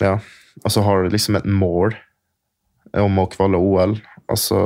Ja. 0.00 0.18
Og 0.64 0.72
så 0.72 0.80
har 0.80 1.02
du 1.02 1.12
liksom 1.12 1.36
et 1.36 1.44
mål 1.44 1.92
om 2.96 3.18
å 3.20 3.26
kvalle 3.28 3.60
OL. 3.60 3.98
Og 4.32 4.38
så, 4.40 4.60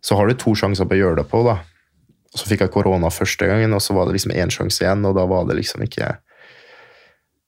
så 0.00 0.16
har 0.16 0.28
du 0.28 0.38
to 0.40 0.54
sjanser 0.56 0.88
på 0.88 0.96
å 0.96 1.00
gjøre 1.02 1.18
det 1.20 1.26
på, 1.28 1.42
da. 1.44 1.58
Og 2.32 2.40
så 2.40 2.48
fikk 2.48 2.64
jeg 2.64 2.72
korona 2.72 3.10
første 3.12 3.48
gangen, 3.48 3.74
og 3.76 3.82
så 3.84 3.94
var 3.96 4.08
det 4.08 4.16
liksom 4.16 4.32
én 4.32 4.52
sjanse 4.52 4.82
igjen, 4.82 5.04
og 5.04 5.18
da 5.18 5.26
var 5.28 5.44
det 5.48 5.58
liksom 5.60 5.84
ikke 5.84 6.14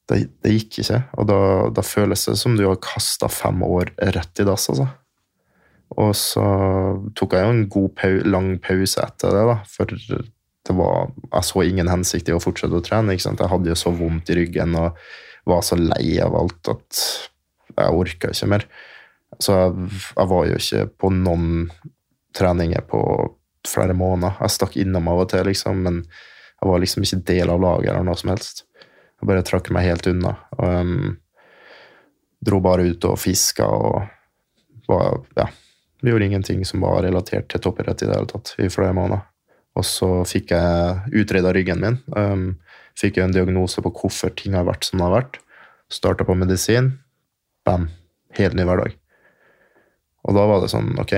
det, 0.08 0.22
det, 0.44 0.54
gikk 0.54 0.80
ikke. 0.82 1.02
Og 1.20 1.28
da, 1.28 1.40
da, 1.76 1.84
føles 1.84 2.24
det 2.30 2.38
som 2.40 2.56
du 2.56 2.64
har 2.66 2.80
kasta 2.82 3.28
fem 3.32 3.62
år 3.66 3.92
rett 4.16 4.42
i 4.42 4.46
dass, 4.48 4.68
altså. 4.72 4.88
Og 5.98 6.12
så 6.16 6.44
tok 7.16 7.36
jeg 7.36 7.46
jo 7.46 7.54
en 7.54 7.62
god 7.72 7.94
pau, 7.96 8.18
lang 8.28 8.50
pause 8.64 9.00
etter 9.04 9.34
det, 9.34 9.46
da. 9.48 9.56
For 9.72 9.94
det 10.68 10.76
var, 10.76 11.08
jeg 11.32 11.48
så 11.48 11.64
ingen 11.64 11.88
hensikt 11.88 12.28
i 12.28 12.36
å 12.36 12.42
fortsette 12.42 12.76
å 12.76 12.84
trene. 12.84 13.14
ikke 13.14 13.28
sant? 13.28 13.42
Jeg 13.42 13.52
hadde 13.52 13.72
jo 13.72 13.78
så 13.78 13.92
vondt 13.96 14.32
i 14.32 14.38
ryggen 14.40 14.76
og 14.78 14.98
var 15.48 15.64
så 15.64 15.78
lei 15.80 16.18
av 16.20 16.36
alt 16.36 16.72
at 16.74 17.02
jeg 17.72 18.00
orka 18.02 18.32
ikke 18.32 18.50
mer. 18.52 18.66
Så 19.40 19.54
jeg, 19.54 19.90
jeg 20.12 20.30
var 20.32 20.48
jo 20.48 20.60
ikke 20.60 20.84
på 21.00 21.12
noen 21.14 21.68
treninger 22.36 22.84
på 22.88 23.00
flere 23.68 23.96
måneder. 23.96 24.36
Jeg 24.42 24.56
stakk 24.56 24.76
innom 24.80 25.08
av 25.10 25.24
og 25.24 25.30
til, 25.32 25.46
liksom, 25.48 25.82
men 25.86 26.02
jeg 26.58 26.70
var 26.70 26.82
liksom 26.82 27.04
ikke 27.04 27.20
del 27.32 27.52
av 27.54 27.62
laget 27.62 27.92
eller 27.92 28.06
noe 28.08 28.18
som 28.18 28.32
helst. 28.32 28.64
Jeg 29.18 29.30
bare 29.30 29.46
trakk 29.46 29.70
meg 29.74 29.88
helt 29.88 30.06
unna. 30.10 30.34
Og, 30.58 30.68
um, 30.68 31.16
dro 32.44 32.60
bare 32.62 32.86
ut 32.86 33.06
og 33.08 33.18
fiska 33.18 33.66
og 33.66 34.04
var, 34.88 35.18
ja, 35.36 35.48
gjorde 36.06 36.28
ingenting 36.28 36.62
som 36.66 36.84
var 36.86 37.02
relatert 37.04 37.48
til 37.50 37.62
toppidrett 37.62 38.04
i 38.04 38.08
det 38.08 38.14
hele 38.14 38.30
tatt 38.30 38.54
i 38.62 38.70
flere 38.72 38.94
måneder. 38.96 39.26
Og 39.78 39.86
så 39.86 40.08
fikk 40.26 40.54
jeg 40.54 41.18
utreda 41.22 41.52
ryggen 41.54 41.82
min. 41.82 41.98
Um, 42.14 42.46
fikk 42.98 43.20
en 43.22 43.34
diagnose 43.34 43.82
på 43.82 43.92
hvorfor 43.94 44.32
ting 44.38 44.56
har 44.58 44.66
vært 44.66 44.86
som 44.86 44.98
det 44.98 45.06
har 45.06 45.16
vært. 45.16 45.40
Starta 45.92 46.26
på 46.26 46.36
medisin. 46.38 46.96
Bam. 47.66 47.88
Helt 48.38 48.56
ny 48.58 48.66
hverdag. 48.68 48.96
Og 50.28 50.36
da 50.36 50.44
var 50.50 50.62
det 50.62 50.70
sånn, 50.72 50.92
ok, 51.00 51.14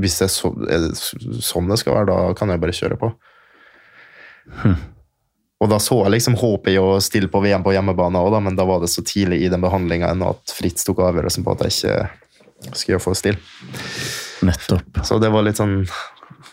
hvis 0.00 0.16
det 0.18 0.26
er, 0.26 0.32
så, 0.32 0.50
er 0.66 0.86
det 0.88 1.42
sånn 1.44 1.68
det 1.70 1.78
skal 1.80 1.94
være, 1.98 2.08
da 2.10 2.34
kan 2.38 2.50
jeg 2.50 2.62
bare 2.62 2.74
kjøre 2.74 2.98
på. 3.00 3.10
Hm. 4.62 4.80
Og 5.64 5.70
da 5.72 5.78
så 5.80 5.96
jeg 6.02 6.12
liksom 6.12 6.34
håpet 6.36 6.74
i 6.74 6.80
å 6.80 6.98
stille 7.00 7.30
på 7.32 7.40
VM 7.40 7.62
på 7.64 7.72
hjemmebane 7.72 8.20
òg, 8.20 8.36
men 8.44 8.56
da 8.58 8.66
var 8.68 8.82
det 8.82 8.90
så 8.92 9.00
tidlig 9.06 9.40
i 9.46 9.48
den 9.48 9.62
behandlinga 9.64 10.10
at 10.28 10.52
Fritz 10.52 10.84
tok 10.84 11.00
avgjørelsen 11.06 11.46
på 11.46 11.54
at 11.54 11.62
jeg 11.64 11.72
ikke 11.78 12.74
skulle 12.76 13.00
få 13.00 13.14
stille. 13.16 13.40
Nettopp. 14.44 15.00
Så 15.08 15.16
det 15.22 15.30
var 15.32 15.46
litt 15.46 15.56
sånn 15.56 15.86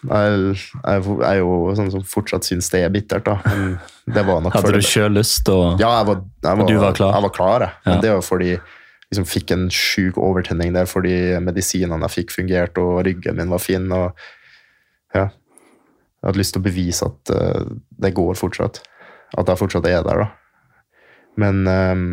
Jeg, 0.07 0.53
er 0.87 1.35
jo 1.41 1.73
sånn 1.75 1.91
som 1.91 2.03
fortsatt 2.07 2.47
syns 2.47 2.69
det 2.71 2.85
er 2.85 2.93
bittert, 2.93 3.27
da. 3.27 3.35
Men 3.43 3.73
det 4.15 4.23
var 4.25 4.39
nok 4.41 4.55
Hadde 4.55 4.79
du 4.79 4.85
sjøl 4.85 5.11
lyst 5.17 5.49
og, 5.51 5.81
Ja, 5.81 5.91
jeg 5.99 6.07
var, 6.07 6.21
jeg 6.45 6.61
var, 6.61 6.69
du 6.69 6.79
var 6.81 6.95
klar? 6.97 7.17
Jeg 7.17 7.25
var 7.25 7.33
klar, 7.35 7.65
jeg. 7.65 7.77
Men 7.85 7.97
ja. 7.97 8.03
det 8.05 8.13
var 8.15 8.23
fordi 8.25 8.53
liksom 9.11 9.27
fikk 9.27 9.51
en 9.51 9.67
sjuk 9.75 10.21
overtenning 10.23 10.71
der 10.73 10.87
fordi 10.87 11.17
medisinene 11.43 12.07
jeg 12.07 12.15
fikk, 12.15 12.33
fungerte, 12.37 12.79
og 12.79 13.03
ryggen 13.09 13.35
min 13.37 13.51
var 13.51 13.61
fin. 13.61 13.91
og 13.91 14.15
ja, 15.13 15.27
Jeg 15.27 16.29
hadde 16.29 16.41
lyst 16.41 16.55
til 16.55 16.63
å 16.63 16.69
bevise 16.69 17.11
at 17.11 17.35
uh, 17.35 17.75
det 18.01 18.15
går 18.15 18.39
fortsatt 18.39 18.79
at 19.37 19.47
jeg 19.47 19.59
fortsatt 19.61 19.87
er 19.89 20.03
der, 20.05 20.25
da. 20.25 20.29
Men 21.39 21.63
um, 21.67 22.05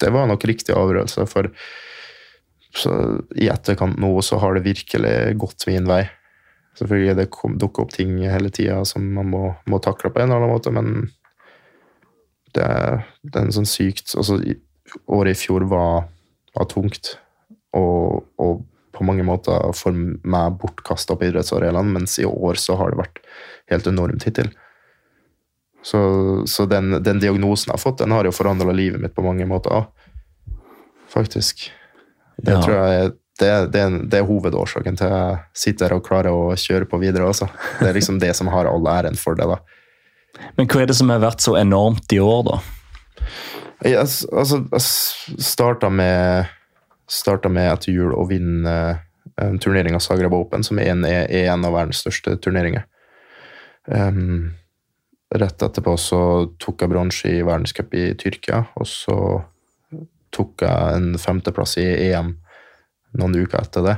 det 0.00 0.12
var 0.14 0.28
nok 0.30 0.44
riktig 0.48 0.76
avgjørelse, 0.76 1.26
for 1.30 1.50
i 3.40 3.48
etterkant 3.48 3.96
nå 4.00 4.10
så 4.24 4.36
har 4.42 4.56
det 4.56 4.66
virkelig 4.66 5.36
gått 5.40 5.64
min 5.68 5.88
vei. 5.88 6.02
Selvfølgelig 6.76 7.16
det 7.16 7.28
dukker 7.62 7.86
opp 7.86 7.94
ting 7.94 8.18
hele 8.20 8.50
tida 8.52 8.82
som 8.84 9.04
man 9.16 9.30
må, 9.32 9.42
må, 9.64 9.80
takle 9.80 10.10
på 10.12 10.20
en 10.20 10.28
eller 10.28 10.42
annen 10.42 10.52
måte, 10.52 10.72
men 10.74 10.90
det, 12.52 12.66
det 13.24 13.32
er 13.32 13.46
en 13.46 13.54
sånn 13.54 13.68
sykt 13.68 14.14
altså, 14.16 14.38
Året 15.10 15.34
i 15.34 15.38
fjor 15.40 15.64
var, 15.66 16.04
var 16.54 16.66
tungt, 16.70 17.16
og, 17.74 18.22
og, 18.38 18.60
på 18.94 19.04
mange 19.04 19.24
måter 19.26 19.74
for 19.76 19.92
meg 19.92 20.54
bortkasta 20.60 21.18
på 21.18 21.26
idrettsarenaen, 21.26 21.90
mens 21.92 22.14
i 22.22 22.24
år 22.24 22.56
så 22.56 22.78
har 22.80 22.94
det 22.94 23.00
vært 23.00 23.18
helt 23.68 23.90
enormt 23.90 24.24
hittil. 24.24 24.48
Så, 25.86 26.00
så 26.50 26.66
den, 26.66 27.02
den, 27.02 27.20
diagnosen 27.22 27.70
jeg 27.70 27.76
har 27.76 27.82
fått, 27.82 28.00
den 28.00 28.10
har 28.10 28.26
jo 28.26 28.34
forandra 28.34 28.72
livet 28.74 28.98
mitt 28.98 29.14
på 29.14 29.22
mange 29.22 29.46
måter. 29.46 29.84
Faktisk. 31.12 31.68
Det 32.42 32.56
ja. 32.56 32.62
tror 32.64 32.74
jeg 32.76 33.12
det, 33.38 33.50
det, 33.70 33.84
det, 34.10 34.18
er 34.18 34.26
hovedårsaken 34.26 34.98
til 34.98 35.12
jeg 35.12 35.36
sitter 35.54 35.94
og 35.94 36.02
klarer 36.08 36.34
å 36.34 36.56
kjøre 36.58 36.88
på 36.90 36.98
videre. 36.98 37.28
Også. 37.30 37.46
Det 37.78 37.90
er 37.90 37.94
liksom 37.94 38.18
det 38.18 38.32
som 38.34 38.50
har 38.50 38.66
all 38.66 38.88
æren 38.90 39.18
for 39.20 39.38
det. 39.38 39.46
da. 39.46 39.60
Men 40.58 40.66
hva 40.72 40.82
er 40.82 40.90
det 40.90 40.98
som 40.98 41.12
har 41.12 41.22
vært 41.22 41.44
så 41.44 41.54
enormt 41.60 42.16
i 42.16 42.18
år, 42.18 42.42
da? 42.50 42.58
Jeg, 43.84 44.02
altså, 44.02 44.62
jeg 44.72 45.42
starta 45.46 45.92
med, 45.92 46.50
starta 47.06 47.52
med 47.52 47.70
etter 47.76 47.94
jul 47.94 48.10
å 48.16 48.26
vinne 48.26 48.76
en 49.38 49.58
turnering 49.62 49.94
av 49.94 50.02
Zagreb 50.02 50.34
Open, 50.34 50.66
som 50.66 50.82
er 50.82 50.96
en, 50.96 51.06
er 51.06 51.28
en 51.44 51.66
av 51.68 51.78
verdens 51.78 52.02
største 52.02 52.38
turneringer. 52.42 52.88
Um, 53.86 54.56
Rett 55.34 55.62
etterpå 55.62 55.96
så 55.98 56.20
tok 56.62 56.84
jeg 56.84 56.92
bronse 56.92 57.30
i 57.30 57.42
verdenscup 57.42 57.94
i 57.98 58.12
Tyrkia, 58.18 58.60
og 58.78 58.86
så 58.86 59.16
tok 60.34 60.62
jeg 60.62 60.98
en 60.98 61.16
femteplass 61.18 61.76
i 61.82 61.86
EM 62.12 62.36
noen 63.16 63.34
uker 63.42 63.58
etter 63.62 63.86
det. 63.86 63.96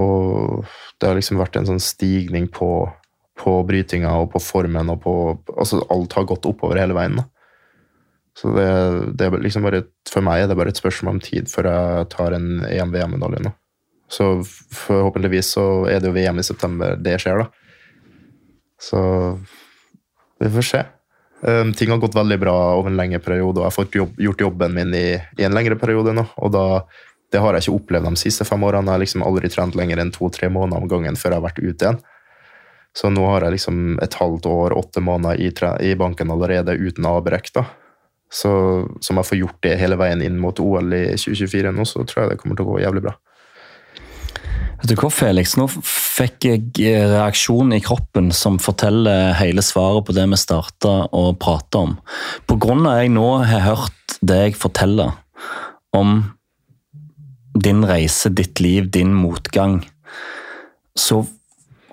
Og 0.00 0.64
det 1.00 1.08
har 1.08 1.18
liksom 1.18 1.40
vært 1.40 1.58
en 1.58 1.68
sånn 1.68 1.82
stigning 1.82 2.46
på, 2.54 2.86
på 3.40 3.54
brytinga 3.66 4.12
og 4.22 4.30
på 4.34 4.42
formen 4.44 4.92
og 4.92 5.00
på 5.02 5.14
Altså 5.56 5.82
alt 5.90 6.14
har 6.14 6.28
gått 6.30 6.46
oppover 6.48 6.80
hele 6.80 6.96
veien. 6.96 7.18
da. 7.18 7.26
Så 8.38 8.52
det, 8.54 8.68
det, 9.18 9.26
er 9.26 9.42
liksom 9.42 9.66
bare 9.66 9.82
For 10.08 10.24
meg 10.24 10.44
er 10.44 10.50
det 10.50 10.56
bare 10.56 10.70
et 10.72 10.78
spørsmål 10.78 11.16
om 11.16 11.24
tid 11.24 11.50
før 11.50 11.68
jeg 11.68 12.10
tar 12.14 12.36
en 12.36 12.62
EM-VM-medalje 12.68 13.42
nå. 13.44 13.54
Så 14.10 14.28
forhåpentligvis 14.74 15.52
så 15.54 15.66
er 15.90 16.00
det 16.00 16.10
jo 16.10 16.16
VM 16.16 16.40
i 16.42 16.46
september 16.46 16.96
det 16.98 17.18
skjer, 17.22 17.44
da. 17.44 17.50
Så 18.80 19.00
vi 20.40 20.50
får 20.56 20.66
se. 20.70 20.82
Um, 21.40 21.72
ting 21.72 21.90
har 21.90 22.00
gått 22.02 22.16
veldig 22.16 22.36
bra 22.40 22.56
over 22.76 22.90
en 22.90 22.98
lengre 23.00 23.20
periode, 23.24 23.56
og 23.56 23.64
jeg 23.64 23.70
har 23.70 23.76
fått 23.76 23.96
jobb, 23.96 24.18
gjort 24.20 24.42
jobben 24.44 24.74
min 24.76 24.92
i, 24.96 25.06
i, 25.38 25.44
en 25.46 25.56
lengre 25.56 25.78
periode 25.80 26.12
nå. 26.16 26.26
og 26.36 26.52
da, 26.52 26.64
Det 27.32 27.40
har 27.40 27.54
jeg 27.54 27.64
ikke 27.64 27.76
opplevd 27.78 28.08
de 28.10 28.20
siste 28.20 28.44
fem 28.44 28.64
årene. 28.66 28.90
Jeg 28.90 28.98
har 28.98 29.04
liksom 29.04 29.24
aldri 29.24 29.48
trent 29.52 29.76
lenger 29.78 30.02
enn 30.02 30.12
to-tre 30.12 30.50
måneder 30.52 30.82
om 30.82 30.90
gangen 30.90 31.16
før 31.16 31.30
jeg 31.36 31.40
har 31.40 31.46
vært 31.46 31.62
ute 31.62 31.86
igjen. 31.86 32.00
Så 32.96 33.10
nå 33.14 33.22
har 33.30 33.46
jeg 33.46 33.54
liksom 33.54 34.00
et 34.02 34.16
halvt 34.18 34.48
år, 34.50 34.74
åtte 34.74 35.00
måneder 35.00 35.38
i, 35.38 35.52
i 35.86 35.94
banken 35.94 36.32
allerede 36.34 36.74
uten 36.74 37.06
avbrekk. 37.06 37.52
da. 37.54 37.64
Så 38.30 38.50
som 39.00 39.18
jeg 39.18 39.28
får 39.28 39.38
gjort 39.38 39.62
det 39.62 39.78
hele 39.78 39.98
veien 39.98 40.22
inn 40.22 40.38
mot 40.38 40.58
OL 40.62 40.92
i 40.94 41.04
2024 41.14 41.72
nå, 41.74 41.86
så 41.86 42.04
tror 42.04 42.24
jeg 42.24 42.32
det 42.32 42.40
kommer 42.42 42.58
til 42.58 42.66
å 42.66 42.74
gå 42.74 42.82
jævlig 42.82 43.04
bra. 43.06 43.14
Vet 44.80 44.94
du 44.94 44.96
hva, 44.96 45.10
Felix? 45.12 45.58
Nå 45.60 45.66
fikk 45.68 46.46
jeg 46.48 46.92
reaksjon 47.12 47.74
i 47.76 47.82
kroppen 47.84 48.30
som 48.32 48.56
forteller 48.62 49.34
hele 49.36 49.60
svaret 49.64 50.06
på 50.08 50.14
det 50.16 50.24
vi 50.32 50.38
starta 50.40 50.94
å 51.12 51.24
prate 51.36 51.82
om. 51.84 51.96
På 52.48 52.56
grunn 52.60 52.86
av 52.86 52.94
at 52.94 53.02
jeg 53.04 53.12
nå 53.12 53.26
har 53.44 53.66
hørt 53.66 54.14
deg 54.24 54.56
fortelle 54.56 55.10
om 55.96 56.22
din 57.60 57.84
reise, 57.84 58.30
ditt 58.32 58.62
liv, 58.64 58.88
din 58.88 59.12
motgang, 59.12 59.82
så 60.96 61.26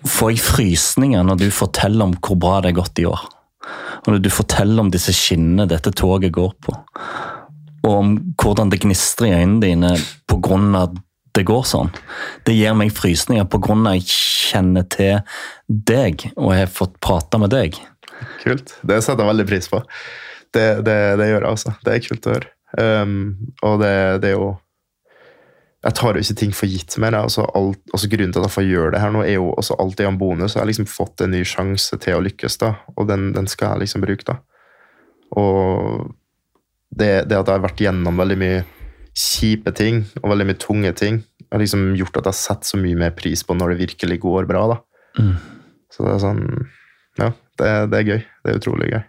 får 0.07 0.31
jeg 0.31 0.45
frysninger 0.45 1.25
når 1.27 1.41
du 1.41 1.47
forteller 1.51 2.07
om 2.07 2.15
hvor 2.21 2.39
bra 2.39 2.61
det 2.61 2.71
har 2.71 2.79
gått 2.79 3.01
i 3.03 3.07
år. 3.09 3.25
Og 4.05 4.13
når 4.13 4.23
du 4.23 4.29
forteller 4.31 4.85
om 4.85 4.93
disse 4.93 5.11
skinnene 5.15 5.67
dette 5.67 5.91
toget 5.91 6.31
går 6.35 6.55
på. 6.63 6.77
Og 7.83 7.91
om 7.91 8.15
hvordan 8.39 8.71
det 8.71 8.79
gnistrer 8.85 9.27
i 9.27 9.41
øynene 9.41 9.59
dine 9.65 9.91
av 10.79 10.95
det 11.37 11.45
går 11.45 11.65
sånn. 11.69 11.91
Det 12.47 12.55
gir 12.55 12.75
meg 12.77 12.93
frysninger 12.95 13.45
pga. 13.51 13.75
jeg 13.93 14.05
kjenner 14.09 14.87
til 14.89 15.19
deg 15.67 16.29
og 16.35 16.53
jeg 16.53 16.65
har 16.65 16.71
fått 16.71 16.99
prata 17.03 17.37
med 17.41 17.53
deg. 17.53 17.77
Kult. 18.41 18.73
Det 18.81 19.01
setter 19.03 19.23
jeg 19.23 19.33
veldig 19.33 19.47
pris 19.49 19.69
på. 19.69 19.81
Det, 20.55 20.67
det, 20.87 20.99
det 21.19 21.27
gjør 21.29 21.43
jeg, 21.43 21.49
altså. 21.51 21.73
Det 21.83 21.93
er 21.93 22.05
kult 22.07 22.27
å 22.27 22.33
høre. 22.33 22.53
Um, 22.77 23.19
og 23.63 23.77
det, 23.79 23.91
det, 24.23 24.33
er 24.33 24.33
jo 24.35 24.47
Jeg 25.85 25.95
tar 25.95 26.17
jo 26.17 26.23
ikke 26.25 26.39
ting 26.41 26.55
for 26.57 26.71
gitt 26.71 26.97
mer. 26.99 27.15
Altså, 27.21 27.45
alt, 27.55 27.79
altså 27.93 28.09
Grunnen 28.11 28.33
til 28.33 28.41
at 28.41 28.49
jeg 28.49 28.55
får 28.57 28.67
gjøre 28.67 28.93
det 28.95 29.01
her 29.03 29.13
nå, 29.13 29.23
er 29.23 29.37
jo 29.37 29.51
også 29.53 29.77
alltid 29.83 30.09
en 30.09 30.19
bonus. 30.19 30.55
Jeg 30.55 30.63
har 30.63 30.71
liksom 30.71 30.89
fått 30.89 31.23
en 31.23 31.35
ny 31.35 31.43
sjanse 31.47 31.99
til 32.03 32.17
å 32.17 32.23
lykkes, 32.25 32.57
da, 32.63 32.73
og 32.95 33.11
den, 33.11 33.29
den 33.37 33.49
skal 33.51 33.75
jeg 33.75 33.85
liksom 33.85 34.03
bruke. 34.03 34.25
da. 34.27 34.39
Og 35.37 36.09
det, 36.89 37.27
det, 37.29 37.37
at 37.37 37.45
jeg 37.45 37.53
har 37.53 37.65
vært 37.67 37.83
gjennom 37.83 38.17
veldig 38.17 38.39
mye 38.41 38.65
kjipe 39.17 39.73
ting 39.75 40.03
og 40.21 40.31
veldig 40.31 40.47
mye 40.49 40.59
tunge 40.61 40.93
ting, 40.97 41.21
har 41.51 41.61
liksom 41.61 41.91
gjort 41.97 42.19
at 42.21 42.31
jeg 42.31 42.39
setter 42.41 42.71
så 42.73 42.79
mye 42.81 42.99
mer 42.99 43.13
pris 43.17 43.43
på 43.45 43.55
når 43.57 43.73
det 43.73 43.83
virkelig 43.85 44.19
går 44.23 44.49
bra. 44.49 44.63
da. 44.75 44.79
Mm. 45.17 45.35
Så 45.93 46.05
det 46.05 46.15
er 46.15 46.23
sånn 46.23 46.41
Ja, 47.17 47.31
det, 47.57 47.69
det, 47.89 47.99
er 47.99 48.09
gøy. 48.11 48.19
Det 48.43 48.51
er 48.51 48.59
utrolig 48.59 48.89
gøy. 48.91 49.05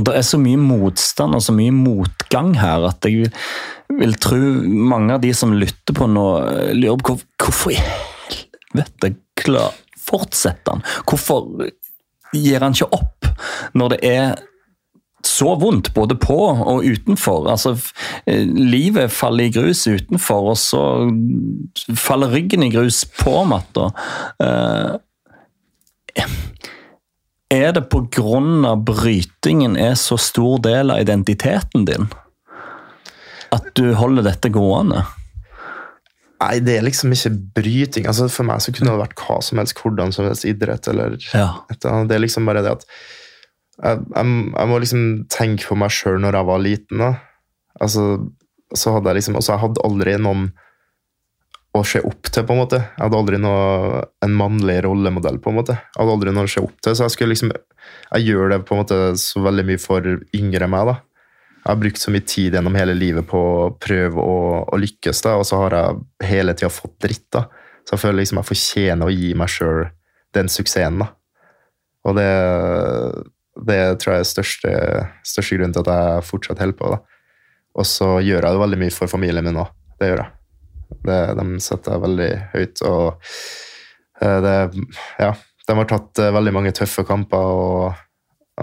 Og 0.00 0.06
Det 0.08 0.14
er 0.16 0.24
så 0.26 0.40
mye 0.40 0.58
motstand 0.58 1.36
og 1.36 1.44
så 1.44 1.54
mye 1.54 1.74
motgang 1.76 2.54
her 2.58 2.88
at 2.88 3.06
jeg 3.06 3.28
vil 4.00 4.16
tro 4.18 4.38
mange 4.64 5.14
av 5.14 5.22
de 5.22 5.30
som 5.36 5.52
lytter 5.54 5.94
på 5.94 6.08
nå, 6.10 6.26
lurer 6.74 7.04
på 7.04 7.18
hvorfor 7.20 7.74
i 7.74 7.78
helvete 7.78 9.12
fortsetter 10.00 10.78
han? 10.78 10.84
Hvorfor 11.04 11.68
gir 12.34 12.64
han 12.64 12.74
ikke 12.74 12.90
opp 12.96 13.28
når 13.76 13.94
det 13.94 14.00
er 14.08 14.40
så 15.26 15.54
vondt, 15.60 15.92
både 15.94 16.16
på 16.20 16.36
og 16.52 16.84
utenfor. 16.84 17.48
Altså, 17.50 17.74
eh, 18.26 18.46
livet 18.46 19.12
faller 19.12 19.48
i 19.48 19.52
grus 19.54 19.86
utenfor, 19.86 20.50
og 20.52 20.58
så 20.58 20.82
faller 21.96 22.32
ryggen 22.32 22.64
i 22.64 22.72
grus 22.72 23.04
på 23.04 23.44
matta. 23.48 23.90
Eh, 24.40 24.96
er 27.50 27.72
det 27.74 27.86
av 27.90 28.84
brytingen 28.86 29.76
er 29.76 29.94
så 29.98 30.18
stor 30.18 30.58
del 30.62 30.90
av 30.90 31.00
identiteten 31.00 31.84
din 31.84 32.10
at 33.50 33.72
du 33.74 33.94
holder 33.98 34.22
dette 34.22 34.50
gående? 34.54 35.02
Nei, 36.40 36.56
det 36.64 36.76
er 36.78 36.84
liksom 36.86 37.12
ikke 37.12 37.32
bryting. 37.58 38.06
Altså, 38.08 38.28
for 38.32 38.48
meg 38.48 38.62
så 38.64 38.72
kunne 38.72 38.94
det 38.94 39.02
vært 39.02 39.18
hva 39.20 39.40
som 39.44 39.60
helst, 39.60 39.76
hvordan 39.76 40.14
som 40.14 40.28
helst 40.28 40.46
idrett. 40.48 40.88
eller 40.88 41.18
ja. 41.34 41.50
Det 41.68 42.14
er 42.14 42.22
liksom 42.22 42.48
bare 42.48 42.62
det 42.64 42.78
at 42.78 42.86
jeg, 43.80 44.00
jeg, 44.14 44.32
jeg, 44.56 44.68
må 44.70 44.80
liksom 44.82 45.04
tenke 45.32 45.68
på 45.70 45.78
meg 45.78 45.92
sjøl 45.94 46.20
når 46.22 46.38
jeg 46.38 46.48
var 46.50 46.64
liten. 46.64 47.04
da. 47.04 47.12
Altså, 47.80 48.06
så 48.76 48.96
hadde 48.96 49.10
jeg 49.10 49.20
liksom, 49.20 49.38
altså 49.40 49.54
jeg 49.54 49.64
hadde 49.64 49.86
aldri 49.86 50.16
noen 50.20 50.50
å 51.76 51.84
se 51.86 52.00
opp 52.02 52.26
til, 52.26 52.44
på 52.46 52.54
en 52.54 52.60
måte. 52.64 52.80
Jeg 52.82 53.04
hadde 53.04 53.18
aldri 53.20 53.38
noe, 53.38 54.00
en 54.26 54.32
mannlig 54.34 54.80
rollemodell, 54.86 55.38
på 55.42 55.52
en 55.52 55.60
måte. 55.60 55.76
Jeg 55.78 56.00
hadde 56.00 56.16
aldri 56.16 56.34
noe 56.34 56.48
å 56.48 56.50
se 56.50 56.62
opp 56.64 56.74
til, 56.82 56.96
så 56.96 57.06
jeg 57.06 57.16
skulle 57.16 57.34
liksom 57.36 57.54
Jeg 58.10 58.26
gjør 58.26 58.50
det 58.52 58.58
på 58.66 58.74
en 58.74 58.80
måte 58.82 58.96
så 59.18 59.40
veldig 59.42 59.64
mye 59.66 59.80
for 59.80 60.06
yngre 60.36 60.66
meg, 60.70 60.90
da. 60.90 60.96
Jeg 61.60 61.68
har 61.68 61.78
brukt 61.80 62.00
så 62.00 62.12
mye 62.12 62.26
tid 62.26 62.56
gjennom 62.56 62.76
hele 62.78 62.94
livet 62.96 63.26
på 63.28 63.38
å 63.38 63.70
prøve 63.78 64.22
å, 64.22 64.36
å 64.66 64.80
lykkes, 64.80 65.22
da, 65.26 65.36
og 65.38 65.46
så 65.46 65.62
har 65.62 65.76
jeg 65.76 66.28
hele 66.30 66.54
tida 66.58 66.72
fått 66.74 66.96
dritt. 67.04 67.28
da. 67.32 67.46
Så 67.84 67.94
jeg 67.94 68.02
føler 68.02 68.20
liksom 68.22 68.40
jeg 68.40 68.50
fortjener 68.50 69.06
å 69.06 69.14
gi 69.14 69.32
meg 69.38 69.52
sjøl 69.52 69.84
den 70.36 70.50
suksessen. 70.50 71.02
da. 71.04 71.10
Og 72.08 72.16
det 72.18 72.30
det 73.66 73.80
tror 74.00 74.16
jeg 74.16 74.24
er 74.24 74.28
største, 74.28 74.74
største 75.26 75.58
grunnen 75.58 75.74
til 75.76 75.84
at 75.84 75.90
jeg 75.92 76.26
fortsatt 76.28 76.62
holder 76.62 76.78
på. 76.78 76.92
da. 76.94 77.00
Og 77.78 77.86
så 77.86 78.16
gjør 78.24 78.44
jeg 78.44 78.56
det 78.56 78.62
veldig 78.64 78.80
mye 78.82 78.94
for 78.94 79.10
familien 79.10 79.46
min 79.46 79.60
òg. 79.62 79.70
Det 80.00 80.10
gjør 80.10 80.22
jeg. 80.24 80.32
Det, 81.06 81.18
de 81.38 81.46
setter 81.62 81.94
jeg 81.94 82.04
veldig 82.04 82.30
høyt. 82.54 82.82
Og 82.88 83.30
eh, 84.22 84.38
det 84.46 84.56
Ja, 85.20 85.32
de 85.68 85.78
har 85.78 85.90
tatt 85.90 86.22
eh, 86.22 86.34
veldig 86.34 86.54
mange 86.56 86.74
tøffe 86.76 87.04
kamper 87.06 87.54
og, 87.60 88.02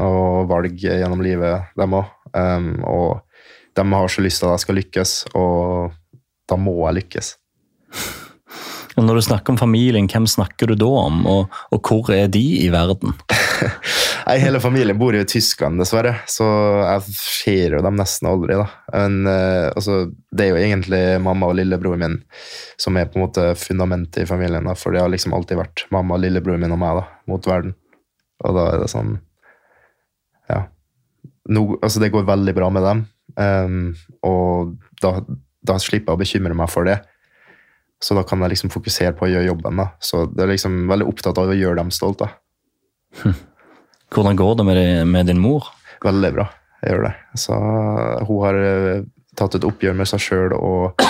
og 0.01 0.51
valg 0.51 0.75
gjennom 0.81 1.23
livet, 1.23 1.71
dem 1.79 1.97
òg. 2.01 2.13
Um, 2.35 2.73
og 2.83 3.23
de 3.77 3.85
har 3.93 4.11
så 4.11 4.23
lyst 4.25 4.41
til 4.41 4.49
at 4.49 4.57
jeg 4.57 4.65
skal 4.65 4.77
lykkes, 4.81 5.11
og 5.39 5.93
da 6.49 6.57
må 6.59 6.75
jeg 6.87 6.97
lykkes. 6.99 7.33
Og 8.97 9.05
Når 9.05 9.19
du 9.19 9.21
snakker 9.21 9.53
om 9.53 9.59
familien, 9.61 10.09
hvem 10.09 10.25
snakker 10.25 10.71
du 10.71 10.75
da 10.75 10.89
om, 11.05 11.21
og, 11.29 11.53
og 11.71 11.81
hvor 11.85 12.09
er 12.13 12.27
de 12.33 12.41
i 12.65 12.69
verden? 12.73 13.13
Nei, 14.27 14.41
Hele 14.43 14.59
familien 14.59 14.97
bor 14.99 15.15
jo 15.15 15.21
i 15.23 15.27
Tyskland, 15.29 15.79
dessverre, 15.79 16.17
så 16.27 16.45
jeg 16.81 17.13
ser 17.15 17.75
jo 17.77 17.83
dem 17.85 17.95
nesten 17.95 18.27
aldri. 18.27 18.57
da. 18.59 18.65
Men 18.91 19.21
uh, 19.23 19.69
altså, 19.71 20.09
Det 20.27 20.43
er 20.43 20.51
jo 20.51 20.59
egentlig 20.59 20.99
mamma 21.23 21.47
og 21.47 21.55
lillebroren 21.55 22.01
min 22.01 22.17
som 22.75 22.99
er 22.99 23.07
på 23.07 23.17
en 23.17 23.23
måte 23.23 23.45
fundamentet 23.55 24.25
i 24.25 24.27
familien. 24.27 24.67
da, 24.67 24.75
For 24.75 24.91
det 24.91 25.05
har 25.05 25.13
liksom 25.13 25.35
alltid 25.37 25.61
vært 25.61 25.85
mamma, 25.95 26.19
lillebroren 26.19 26.65
min 26.65 26.75
og 26.75 26.81
meg 26.83 26.99
da, 26.99 27.05
mot 27.31 27.47
verden. 27.47 27.77
Og 28.43 28.59
da 28.59 28.67
er 28.73 28.83
det 28.83 28.91
sånn 28.91 29.15
Ja. 30.51 30.65
No, 31.47 31.77
altså, 31.79 32.03
det 32.03 32.11
går 32.11 32.27
veldig 32.27 32.53
bra 32.57 32.67
med 32.69 32.83
dem, 32.83 33.01
um, 33.39 33.83
og 34.27 34.73
da, 34.99 35.21
da 35.63 35.77
slipper 35.79 36.11
jeg 36.11 36.17
å 36.17 36.19
bekymre 36.19 36.57
meg 36.59 36.67
for 36.71 36.83
det. 36.83 36.97
Så 38.03 38.15
da 38.17 38.27
kan 38.27 38.43
jeg 38.43 38.57
liksom 38.57 38.73
fokusere 38.73 39.15
på 39.15 39.23
å 39.23 39.31
gjøre 39.31 39.47
jobben. 39.47 39.79
da. 39.79 39.93
Så 40.03 40.25
det 40.27 40.43
er 40.43 40.51
liksom 40.51 40.81
veldig 40.91 41.07
opptatt 41.07 41.39
av 41.39 41.47
å 41.47 41.55
gjøre 41.55 41.79
dem 41.79 41.95
stolte. 41.95 42.27
Hm. 43.23 43.37
Hvordan 44.13 44.39
går 44.39 44.55
det 44.55 44.65
med, 44.67 45.07
med, 45.07 45.25
din 45.25 45.39
mor? 45.39 45.67
Veldig 46.03 46.31
bra. 46.35 46.47
Jeg 46.81 46.93
gjør 46.93 47.07
det. 47.07 47.13
Så 47.41 47.57
hun 48.27 48.41
har 48.45 48.59
eh, 48.61 49.05
tatt 49.37 49.57
et 49.57 49.67
oppgjør 49.67 49.95
med 49.97 50.09
seg 50.09 50.23
sjøl 50.23 50.55
og, 50.57 51.03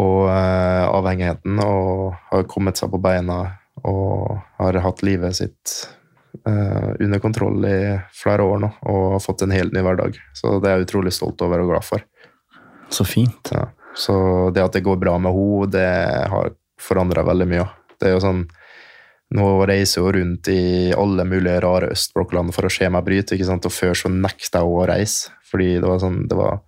og 0.00 0.16
uh, 0.30 0.86
avhengigheten 0.90 1.60
og 1.62 2.14
har 2.30 2.46
kommet 2.50 2.80
seg 2.80 2.92
på 2.92 3.00
beina 3.02 3.40
og 3.86 4.38
har 4.60 4.78
hatt 4.84 5.02
livet 5.06 5.38
sitt 5.38 5.74
uh, 6.46 6.96
under 6.98 7.22
kontroll 7.22 7.64
i 7.66 7.80
flere 8.14 8.46
år 8.46 8.62
nå 8.64 8.72
og 8.90 9.04
har 9.16 9.24
fått 9.24 9.44
en 9.46 9.54
helt 9.54 9.74
ny 9.76 9.84
hverdag. 9.86 10.18
Så 10.36 10.58
det 10.58 10.70
er 10.70 10.78
jeg 10.78 10.88
utrolig 10.88 11.14
stolt 11.16 11.42
over 11.46 11.62
og 11.62 11.74
glad 11.74 11.86
for. 11.86 12.06
Så 12.90 13.06
fint. 13.06 13.52
Ja. 13.54 13.68
Så 13.94 14.14
det 14.54 14.64
at 14.64 14.74
det 14.74 14.86
går 14.86 14.98
bra 15.02 15.16
med 15.18 15.34
henne, 15.34 15.70
det 15.70 15.90
har 16.32 16.54
forandra 16.80 17.26
veldig 17.26 17.46
mye. 17.50 17.66
Det 18.00 18.08
er 18.08 18.16
jo 18.16 18.24
sånn 18.24 18.44
nå 19.36 19.46
reiser 19.68 20.02
hun 20.02 20.14
rundt 20.16 20.48
i 20.50 20.90
alle 20.96 21.24
mulige 21.28 21.60
rare 21.62 21.92
østblokkland 21.94 22.54
for 22.54 22.66
å 22.66 22.72
se 22.72 22.88
meg 22.90 23.04
bryte. 23.06 23.36
ikke 23.36 23.46
sant? 23.46 23.66
Og 23.66 23.74
før 23.74 23.94
så 23.94 24.10
nekta 24.10 24.64
hun 24.66 24.82
å 24.82 24.88
reise, 24.90 25.30
fordi 25.50 25.76
det 25.78 25.86
var, 25.86 26.00
sånn, 26.02 26.24
det 26.30 26.38
var, 26.38 26.62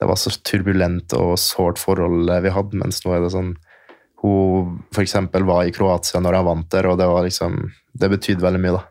det 0.00 0.08
var 0.08 0.20
så 0.20 0.32
turbulent 0.40 1.12
og 1.18 1.34
sårt 1.40 1.80
forhold 1.80 2.30
vi 2.44 2.52
hadde. 2.54 2.80
Mens 2.80 3.02
nå 3.04 3.14
er 3.14 3.24
det 3.24 3.34
sånn 3.36 3.56
Hun 4.18 4.80
f.eks. 4.90 5.14
var 5.46 5.62
i 5.62 5.70
Kroatia 5.70 6.18
når 6.18 6.38
jeg 6.38 6.46
vant 6.48 6.70
der, 6.74 6.88
og 6.90 6.96
det 6.98 7.06
var 7.06 7.22
liksom 7.22 7.60
Det 7.94 8.08
betydde 8.10 8.42
veldig 8.42 8.62
mye, 8.64 8.78
da. 8.80 8.82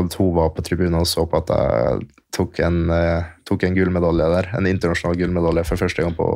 At 0.00 0.14
hun 0.20 0.30
var 0.36 0.54
på 0.54 0.62
tribunen 0.62 1.00
og 1.00 1.08
så 1.10 1.26
på 1.26 1.40
at 1.40 1.50
jeg 1.50 2.06
tok 2.30 2.60
en, 2.62 2.78
eh, 2.94 3.26
tok 3.44 3.64
en 3.66 3.74
gullmedalje 3.74 4.28
der. 4.36 4.52
En 4.54 4.68
internasjonal 4.70 5.18
gullmedalje 5.18 5.66
for 5.66 5.82
første 5.82 6.04
gang 6.04 6.14
på 6.14 6.28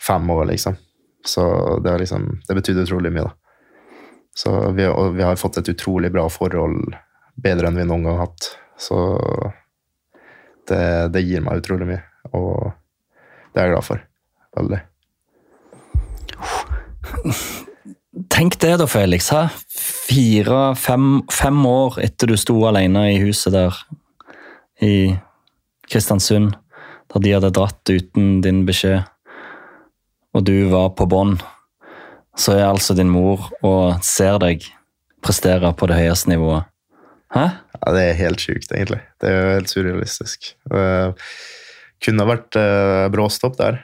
fem 0.00 0.30
år, 0.32 0.46
liksom. 0.54 0.78
Så 1.22 1.44
det, 1.84 1.98
liksom, 2.00 2.40
det 2.48 2.56
betydde 2.56 2.86
utrolig 2.88 3.12
mye, 3.12 3.28
da. 3.28 3.41
Så 4.34 4.52
vi, 4.72 4.86
og 4.88 5.16
vi 5.16 5.24
har 5.26 5.36
fått 5.40 5.60
et 5.60 5.72
utrolig 5.74 6.12
bra 6.12 6.24
forhold, 6.32 6.94
bedre 7.42 7.68
enn 7.68 7.76
vi 7.80 7.84
noen 7.88 8.06
gang 8.06 8.16
har 8.16 8.30
hatt. 8.30 8.48
Så 8.80 8.96
det, 10.68 10.84
det 11.12 11.24
gir 11.26 11.44
meg 11.44 11.60
utrolig 11.60 11.88
mye, 11.90 12.02
og 12.32 12.72
det 13.52 13.60
er 13.60 13.68
jeg 13.68 13.74
glad 13.74 13.86
for. 13.86 14.02
Veldig. 14.56 14.80
Tenk 18.32 18.58
det 18.60 18.74
da, 18.80 18.86
Felix. 18.88 19.30
Fire-fem 19.72 21.22
fem 21.32 21.60
år 21.68 22.00
etter 22.04 22.32
du 22.32 22.36
sto 22.40 22.56
alene 22.68 23.06
i 23.12 23.20
huset 23.22 23.54
der 23.54 23.76
i 24.82 25.14
Kristiansund, 25.88 26.54
da 27.12 27.20
de 27.20 27.34
hadde 27.36 27.52
dratt 27.54 27.90
uten 27.92 28.40
din 28.44 28.64
beskjed, 28.68 29.04
og 30.32 30.44
du 30.48 30.56
var 30.72 30.94
på 30.96 31.06
bånn 31.10 31.36
så 32.38 32.54
er 32.56 32.66
altså 32.66 32.96
din 32.96 33.10
mor 33.12 33.50
og 33.64 34.02
ser 34.04 34.38
deg 34.42 34.64
prestere 35.22 35.72
på 35.76 35.88
det 35.90 35.98
høyeste 36.00 36.32
nivået. 36.32 36.68
Hæ? 37.32 37.44
Ja, 37.78 37.92
Det 37.92 38.02
er 38.02 38.18
helt 38.18 38.40
sjukt, 38.40 38.72
egentlig. 38.72 39.00
Det 39.20 39.28
er 39.28 39.38
jo 39.38 39.54
helt 39.56 39.70
surrealistisk. 39.70 40.54
Det 40.68 41.14
kunne 42.02 42.28
vært 42.28 42.58
uh, 42.58 43.08
bråstopp 43.12 43.56
der. 43.58 43.82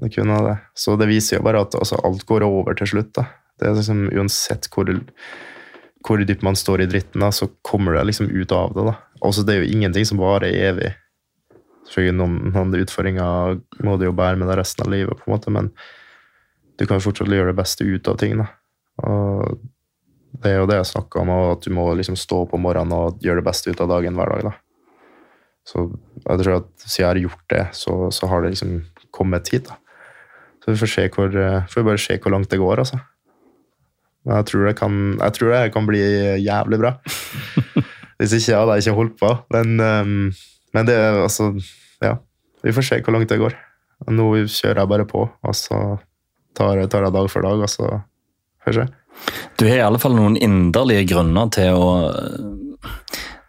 Det 0.00 0.12
kunne 0.14 0.40
det. 0.46 0.56
Så 0.74 0.96
det 1.00 1.08
viser 1.10 1.38
jo 1.38 1.44
bare 1.46 1.62
at 1.64 1.74
altså, 1.74 1.98
alt 2.04 2.26
går 2.26 2.44
over 2.46 2.74
til 2.78 2.90
slutt. 2.92 3.12
da. 3.16 3.26
Det 3.58 3.68
er 3.68 3.76
liksom 3.76 4.08
Uansett 4.16 4.68
hvor, 4.72 4.90
hvor 6.06 6.24
dypt 6.24 6.44
man 6.46 6.56
står 6.56 6.84
i 6.84 6.90
dritten, 6.90 7.20
da, 7.20 7.30
så 7.34 7.50
kommer 7.66 7.98
det 7.98 8.06
liksom 8.10 8.30
ut 8.30 8.52
av 8.52 8.74
det. 8.74 8.86
da. 8.90 8.96
Altså, 9.20 9.42
Det 9.42 9.54
er 9.54 9.64
jo 9.64 9.72
ingenting 9.76 10.06
som 10.06 10.20
varer 10.20 10.52
evig. 10.52 10.94
Selvfølgelig 11.88 12.18
noen, 12.20 12.36
noen 12.54 12.76
utfordringer 12.84 13.58
må 13.84 13.96
du 13.98 14.06
jo 14.06 14.14
bære 14.16 14.38
med 14.38 14.48
deg 14.48 14.60
resten 14.60 14.86
av 14.86 14.92
livet, 14.92 15.18
på 15.18 15.26
en 15.26 15.34
måte, 15.34 15.50
men 15.50 15.72
du 16.80 16.86
kan 16.88 17.02
fortsatt 17.02 17.28
gjøre 17.28 17.52
det 17.52 17.58
beste 17.60 17.84
ut 17.84 18.08
av 18.08 18.16
ting. 18.20 18.40
Da. 18.40 18.48
Og 19.04 19.60
det 20.40 20.54
er 20.54 20.60
jo 20.62 20.68
det 20.70 20.78
jeg 20.78 20.92
snakka 20.94 21.20
om, 21.20 21.32
at 21.52 21.66
du 21.66 21.74
må 21.76 21.84
liksom 21.98 22.16
stå 22.18 22.44
opp 22.46 22.56
om 22.56 22.64
morgenen 22.64 22.96
og 22.96 23.20
gjøre 23.24 23.42
det 23.42 23.48
beste 23.50 23.72
ut 23.72 23.82
av 23.84 23.90
dagen 23.92 24.16
hver 24.16 24.32
dag. 24.32 24.48
Da. 24.48 24.54
Så 25.68 25.86
jeg 26.24 26.40
tror 26.40 26.56
at 26.56 26.70
siden 26.86 27.02
jeg 27.02 27.08
har 27.10 27.22
gjort 27.26 27.46
det, 27.52 27.64
så, 27.76 27.94
så 28.14 28.30
har 28.30 28.42
det 28.42 28.54
liksom 28.54 28.80
kommet 29.14 29.52
hit. 29.52 29.68
da. 29.68 29.76
Så 30.64 30.72
vi 30.72 30.80
får, 30.80 30.92
se 30.94 31.06
hvor, 31.12 31.36
får 31.72 31.86
bare 31.86 32.00
se 32.00 32.18
hvor 32.20 32.34
langt 32.34 32.50
det 32.52 32.60
går, 32.60 32.82
altså. 32.82 33.00
Men 34.24 34.36
jeg 34.36 34.50
tror 34.50 34.66
det 34.68 34.76
kan, 34.76 34.96
jeg 35.16 35.36
tror 35.36 35.54
det 35.54 35.72
kan 35.72 35.86
bli 35.88 36.02
jævlig 36.44 36.80
bra. 36.82 36.94
Hvis 38.20 38.34
ikke 38.36 38.58
hadde 38.58 38.76
jeg 38.76 38.84
ikke 38.84 38.98
holdt 38.98 39.16
på. 39.20 39.30
Men, 39.56 39.80
um, 39.80 40.32
men 40.76 40.88
det 40.88 40.96
altså 40.96 41.54
Ja. 42.04 42.18
Vi 42.60 42.72
får 42.76 42.84
se 42.84 42.98
hvor 43.00 43.14
langt 43.16 43.30
det 43.32 43.40
går. 43.40 43.54
Nå 44.12 44.26
kjører 44.44 44.82
jeg 44.82 44.88
bare 44.88 45.06
på, 45.08 45.22
og 45.24 45.54
så 45.56 45.96
tar, 46.56 46.80
tar 46.90 47.06
jeg 47.06 47.14
dag 47.16 47.28
for 47.32 47.46
dag, 47.46 47.62
og 47.64 47.70
så 47.70 47.90
får 48.64 48.80
vi. 48.80 48.88
Du 49.60 49.66
har 49.66 49.76
i 49.76 49.84
alle 49.84 50.00
fall 50.00 50.16
noen 50.16 50.38
inderlige 50.40 51.10
grunner 51.12 51.50
til 51.52 51.76
å, 51.76 51.90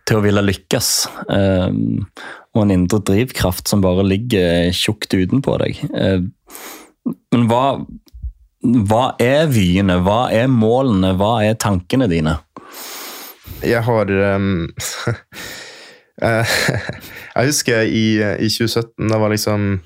til 0.08 0.20
å 0.20 0.24
ville 0.26 0.44
lykkes. 0.44 0.92
Um, 1.30 2.04
og 2.52 2.66
en 2.66 2.76
indre 2.76 3.00
drivkraft 3.08 3.72
som 3.72 3.84
bare 3.84 4.04
ligger 4.08 4.72
tjukt 4.76 5.14
utenpå 5.16 5.56
deg. 5.64 5.80
Um, 5.96 6.32
men 7.32 7.48
hva, 7.50 7.66
hva 8.62 9.04
er 9.24 9.48
vyene? 9.52 10.02
Hva 10.04 10.26
er 10.36 10.52
målene? 10.52 11.14
Hva 11.20 11.38
er 11.48 11.60
tankene 11.62 12.10
dine? 12.12 12.38
Jeg 13.62 13.86
har 13.86 14.12
um, 14.36 14.68
Jeg 16.22 17.48
husker 17.48 17.88
i, 17.88 18.06
i 18.20 18.50
2017, 18.52 19.10
da 19.10 19.18
var 19.22 19.34
liksom 19.34 19.80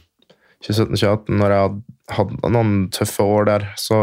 2017-2018, 0.66 1.38
når 1.40 1.54
jeg 1.54 1.76
hadde 2.16 2.52
noen 2.54 2.74
tøffe 2.94 3.26
år 3.26 3.48
der, 3.50 3.68
så, 3.80 4.00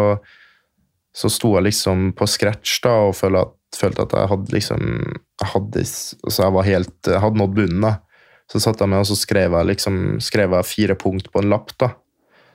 så 1.17 1.31
sto 1.33 1.57
jeg 1.57 1.69
liksom 1.69 2.13
på 2.19 2.29
scratch 2.31 2.81
da, 2.85 2.95
og 3.09 3.17
følte 3.19 3.45
at, 3.47 3.57
følte 3.79 4.07
at 4.07 4.17
jeg 4.19 4.31
hadde 4.33 4.57
liksom 4.57 4.87
jeg 5.43 5.51
hadde, 5.55 5.85
altså 6.23 6.45
jeg 6.45 6.55
var 6.55 6.69
helt, 6.69 6.97
jeg 7.09 7.23
hadde 7.25 7.41
nådd 7.41 7.57
bunnen. 7.59 7.87
da. 7.87 7.97
Så 8.51 8.61
satt 8.61 8.83
jeg 8.83 8.91
med 8.93 9.03
og 9.03 9.09
så 9.09 9.17
skrev 9.17 9.57
jeg 9.57 9.71
liksom, 9.71 9.99
skrev 10.23 10.55
jeg 10.59 10.69
fire 10.69 10.97
punkt 10.99 11.31
på 11.33 11.43
en 11.43 11.51
lapp. 11.53 11.75
Da 11.81 11.95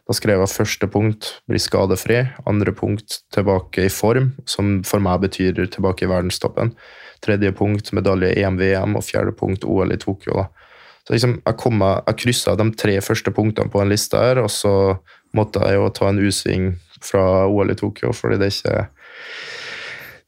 Da 0.07 0.15
skrev 0.15 0.39
jeg 0.39 0.53
første 0.53 0.87
punkt 0.87 1.41
bli 1.51 1.59
skadefri, 1.59 2.21
andre 2.47 2.71
punkt 2.71 3.25
tilbake 3.35 3.89
i 3.89 3.91
form, 3.91 4.37
som 4.47 4.81
for 4.87 5.03
meg 5.03 5.19
betyr 5.25 5.67
tilbake 5.67 6.05
i 6.05 6.07
verdenstoppen. 6.07 6.71
Tredje 7.19 7.51
punkt 7.51 7.91
medalje 7.91 8.29
EM-VM, 8.39 8.95
og 8.95 9.03
fjerde 9.03 9.33
punkt 9.35 9.65
OL 9.65 9.91
i 9.91 9.97
Tokyo. 9.99 10.33
da. 10.33 10.66
Så 11.07 11.15
liksom, 11.15 11.37
Jeg, 11.45 11.55
kom, 11.55 11.79
jeg 11.79 12.19
kryssa 12.19 12.57
de 12.59 12.67
tre 12.75 12.97
første 12.99 13.31
punktene 13.31 13.71
på 13.71 13.79
en 13.79 13.87
liste 13.87 14.19
her, 14.19 14.41
og 14.43 14.51
så 14.51 14.99
måtte 15.35 15.63
jeg 15.63 15.79
jo 15.79 15.87
ta 15.95 16.09
en 16.09 16.19
U-sving 16.19 16.73
fra 16.99 17.47
OL 17.47 17.71
i 17.71 17.77
Tokyo 17.79 18.11
fordi 18.15 18.39
det 18.41 18.49
ikke, 18.51 18.81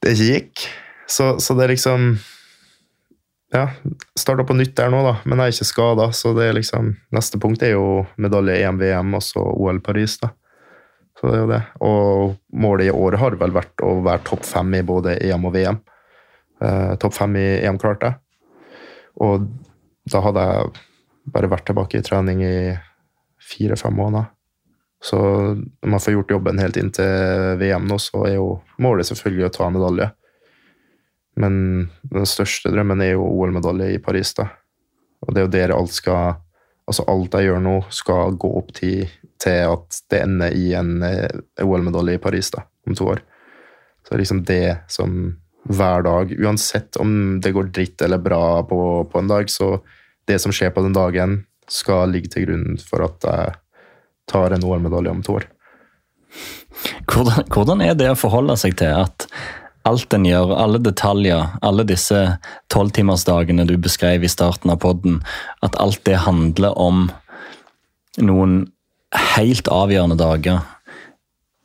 det 0.00 0.14
ikke 0.14 0.28
gikk. 0.30 0.66
Så, 1.10 1.34
så 1.42 1.56
det 1.58 1.66
er 1.66 1.74
liksom 1.76 2.12
Ja, 3.50 3.64
starta 4.14 4.44
på 4.46 4.54
nytt 4.54 4.76
der 4.78 4.92
nå, 4.94 5.02
da, 5.02 5.16
men 5.26 5.42
jeg 5.42 5.50
er 5.50 5.56
ikke 5.56 5.68
skada, 5.68 6.04
så 6.14 6.32
det 6.36 6.44
er 6.46 6.56
liksom 6.56 6.94
Neste 7.12 7.40
punkt 7.42 7.64
er 7.66 7.74
jo 7.74 8.04
medalje 8.16 8.60
EM-VM 8.62 9.16
og 9.18 9.24
så 9.26 9.42
OL 9.42 9.82
Paris, 9.84 10.16
da. 10.22 10.30
Så 11.18 11.28
det 11.28 11.36
er 11.36 11.42
jo 11.42 11.48
det. 11.50 11.62
Og 11.84 12.36
målet 12.56 12.88
i 12.88 12.92
år 12.94 13.18
har 13.20 13.34
vel 13.42 13.52
vært 13.52 13.82
å 13.84 13.98
være 14.06 14.24
topp 14.24 14.46
fem 14.48 14.78
i 14.78 14.86
både 14.86 15.18
EM 15.20 15.42
og 15.44 15.52
VM. 15.52 15.80
Eh, 16.64 16.94
topp 17.02 17.18
fem 17.18 17.36
i 17.36 17.48
EM 17.58 17.76
klarte 17.82 18.08
jeg. 18.08 18.22
Og 19.20 19.44
da 20.08 20.22
hadde 20.24 20.44
jeg 20.46 20.70
bare 21.34 21.50
vært 21.52 21.66
tilbake 21.68 22.00
i 22.00 22.04
trening 22.04 22.44
i 22.44 22.54
fire-fem 23.50 23.94
måneder. 23.96 24.30
Så 25.02 25.18
når 25.20 25.88
man 25.88 26.00
får 26.00 26.12
gjort 26.12 26.32
jobben 26.34 26.60
helt 26.60 26.76
inn 26.76 26.90
til 26.92 27.56
VM 27.60 27.86
nå, 27.88 27.96
så 28.00 28.24
er 28.28 28.36
jo 28.36 28.48
målet 28.82 29.08
selvfølgelig 29.08 29.48
å 29.48 29.54
ta 29.54 29.68
medalje. 29.72 30.10
Men 31.40 31.54
den 32.12 32.28
største 32.28 32.72
drømmen 32.72 33.00
er 33.04 33.14
jo 33.14 33.24
OL-medalje 33.24 33.94
i 33.94 34.02
Paris, 34.02 34.34
da. 34.36 34.50
Og 35.24 35.32
det 35.32 35.40
er 35.40 35.46
jo 35.46 35.56
der 35.56 35.76
alt 35.76 35.96
skal 35.96 36.38
Altså 36.90 37.04
alt 37.06 37.36
jeg 37.36 37.46
gjør 37.46 37.60
nå, 37.62 37.74
skal 37.94 38.32
gå 38.40 38.48
opp 38.58 38.72
til, 38.74 39.04
til 39.38 39.60
at 39.70 39.98
det 40.10 40.24
ender 40.24 40.54
i 40.58 40.72
en 40.74 41.04
eh, 41.06 41.36
OL-medalje 41.62 42.16
i 42.16 42.22
Paris 42.24 42.48
da, 42.50 42.64
om 42.82 42.96
to 42.98 43.06
år. 43.12 43.20
Så 44.02 44.10
det 44.10 44.16
er 44.16 44.22
liksom 44.24 44.40
det 44.48 44.64
som 44.90 45.12
hver 45.68 46.02
dag, 46.02 46.32
uansett 46.40 46.96
om 46.96 47.40
det 47.40 47.52
går 47.52 47.70
dritt 47.74 48.02
eller 48.02 48.18
bra 48.18 48.62
på, 48.66 49.04
på 49.12 49.18
en 49.18 49.28
dag, 49.28 49.50
så 49.50 49.78
det 50.28 50.38
som 50.40 50.52
skjer 50.54 50.72
på 50.74 50.84
den 50.84 50.96
dagen, 50.96 51.42
skal 51.70 52.10
ligge 52.10 52.32
til 52.32 52.48
grunn 52.48 52.78
for 52.82 53.04
at 53.06 53.26
jeg 53.26 53.56
tar 54.30 54.54
en 54.54 54.64
OL-medalje 54.66 55.12
om 55.12 55.22
to 55.26 55.38
år. 55.38 55.46
Hvordan, 57.10 57.46
hvordan, 57.50 57.82
er 57.84 57.96
det 57.98 58.10
å 58.12 58.18
forholde 58.18 58.56
seg 58.58 58.76
til 58.80 58.94
at 58.94 59.26
alt 59.88 60.12
en 60.14 60.26
gjør, 60.28 60.52
alle 60.60 60.80
detaljer, 60.82 61.54
alle 61.66 61.86
disse 61.88 62.18
tolvtimersdagene 62.72 63.66
du 63.68 63.76
beskrev 63.80 64.24
i 64.24 64.30
starten 64.30 64.72
av 64.72 64.80
podden, 64.82 65.20
at 65.64 65.78
alt 65.80 66.02
det 66.06 66.20
handler 66.26 66.76
om 66.78 67.08
noen 68.20 68.60
helt 69.36 69.70
avgjørende 69.72 70.18
dager 70.20 70.62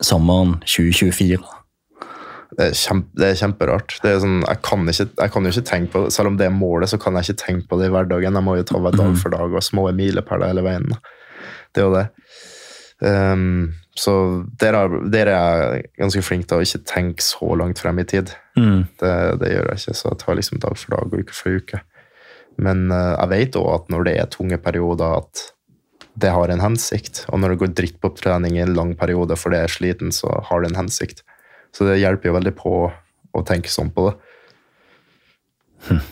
sommeren 0.03 0.59
2024? 0.65 1.43
Det 2.55 2.69
er, 2.69 2.75
kjempe, 2.79 3.11
det 3.19 3.27
er 3.27 3.39
kjemperart. 3.39 3.97
Det 3.99 4.11
er 4.13 4.21
sånn, 4.23 4.37
jeg, 4.45 4.59
kan 4.63 4.85
ikke, 4.87 5.09
jeg, 5.09 5.31
kan 5.33 5.47
jo 5.47 5.51
ikke 5.51 5.67
tenke 5.67 5.91
på 5.91 6.03
det, 6.05 6.11
Selv 6.15 6.31
om 6.31 6.37
det 6.39 6.45
er 6.47 6.53
målet, 6.55 6.91
så 6.91 6.99
kan 7.01 7.17
jeg 7.19 7.27
ikke 7.27 7.41
tenke 7.41 7.67
på 7.71 7.79
det 7.81 7.89
i 7.89 7.95
hverdagen. 7.95 8.37
Jeg 8.39 8.47
må 8.47 8.55
jo 8.55 8.67
ta 8.69 8.79
hver 8.79 8.95
dag 8.95 9.17
for 9.19 9.35
dag 9.35 9.57
og 9.59 9.65
små 9.65 9.89
milepæler 9.97 10.53
hele 10.53 10.63
veien. 10.63 10.93
Det 11.75 11.83
er 11.83 11.89
jo 11.89 11.97
det. 11.97 12.05
Um, 13.03 13.73
så 13.99 14.13
der 14.59 14.77
er, 14.79 14.95
der 15.11 15.31
er, 15.31 15.65
jeg 15.75 15.89
ganske 15.99 16.23
flink 16.23 16.47
til 16.47 16.61
å 16.61 16.63
ikke 16.63 16.85
tenke 16.87 17.23
så 17.23 17.51
langt 17.59 17.81
frem 17.83 17.99
i 17.99 18.07
tid. 18.07 18.31
Mm. 18.55 18.87
Det, 19.01 19.11
det, 19.41 19.51
gjør 19.51 19.69
jeg 19.73 19.81
ikke, 19.81 19.97
så 19.99 20.07
jeg 20.13 20.21
tar 20.23 20.39
liksom 20.39 20.63
dag 20.63 20.79
for 20.79 20.95
dag 20.95 21.11
og 21.11 21.25
uke 21.25 21.35
for 21.35 21.59
uke. 21.59 21.81
Men 22.55 22.87
uh, 22.87 23.17
jeg 23.17 23.31
vet 23.33 23.59
òg 23.59 23.69
at 23.73 23.91
når 23.91 24.07
det 24.07 24.15
er 24.21 24.31
tunge 24.31 24.59
perioder, 24.63 25.19
at 25.19 25.45
det 26.15 26.31
har 26.31 26.51
en 26.51 26.63
hensikt. 26.63 27.25
Og 27.27 27.41
når 27.43 27.53
det 27.53 27.61
går 27.61 27.75
dritt 27.75 27.97
på 27.99 28.13
trening 28.15 28.55
i 28.55 28.63
en 28.63 28.75
lang 28.77 28.95
periode 28.95 29.35
for 29.39 29.51
det 29.51 29.65
er 29.65 29.71
sliten, 29.71 30.15
så 30.15 30.31
har 30.47 30.63
det 30.63 30.71
en 30.71 30.85
hensikt. 30.85 31.25
Så 31.75 31.87
det 31.87 31.99
hjelper 31.99 32.31
jo 32.31 32.37
veldig 32.37 32.55
på 32.55 32.75
å 33.35 33.45
tenke 33.47 33.71
sånn 33.71 33.91
på 33.91 34.07
det. 34.07 34.13
Hm. 35.89 36.03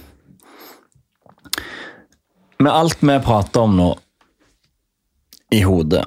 Med 2.64 2.72
alt 2.72 3.00
vi 3.04 3.20
prater 3.24 3.64
om 3.64 3.78
nå 3.80 3.92
i 5.54 5.62
hodet 5.64 6.04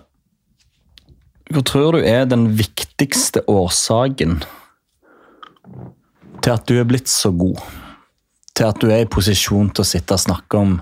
hva 1.53 1.63
tror 1.63 1.95
du 1.95 2.03
er 2.03 2.25
den 2.27 2.49
viktigste 2.59 3.45
årsaken 3.47 4.41
til 6.43 6.51
at 6.53 6.67
du 6.67 6.75
er 6.81 6.89
blitt 6.89 7.11
så 7.11 7.31
god? 7.31 7.61
Til 8.57 8.71
at 8.71 8.81
du 8.83 8.91
er 8.91 9.05
i 9.05 9.11
posisjon 9.11 9.71
til 9.71 9.85
å 9.85 9.87
sitte 9.87 10.17
og 10.17 10.25
snakke 10.25 10.59
om 10.59 10.77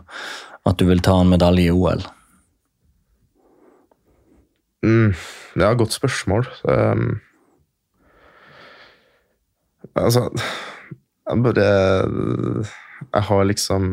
at 0.65 0.81
du 0.81 0.87
vil 0.89 1.03
ta 1.05 1.19
en 1.21 1.33
medalje 1.35 1.69
i 1.69 1.75
OL? 1.75 2.05
Mm, 4.85 5.13
det 5.13 5.65
er 5.65 5.71
et 5.71 5.81
godt 5.81 5.97
spørsmål. 5.97 6.49
Um, 6.65 7.21
altså 9.95 10.29
Jeg 10.35 11.43
bare 11.45 11.69
Jeg 13.13 13.23
har 13.29 13.45
liksom 13.45 13.85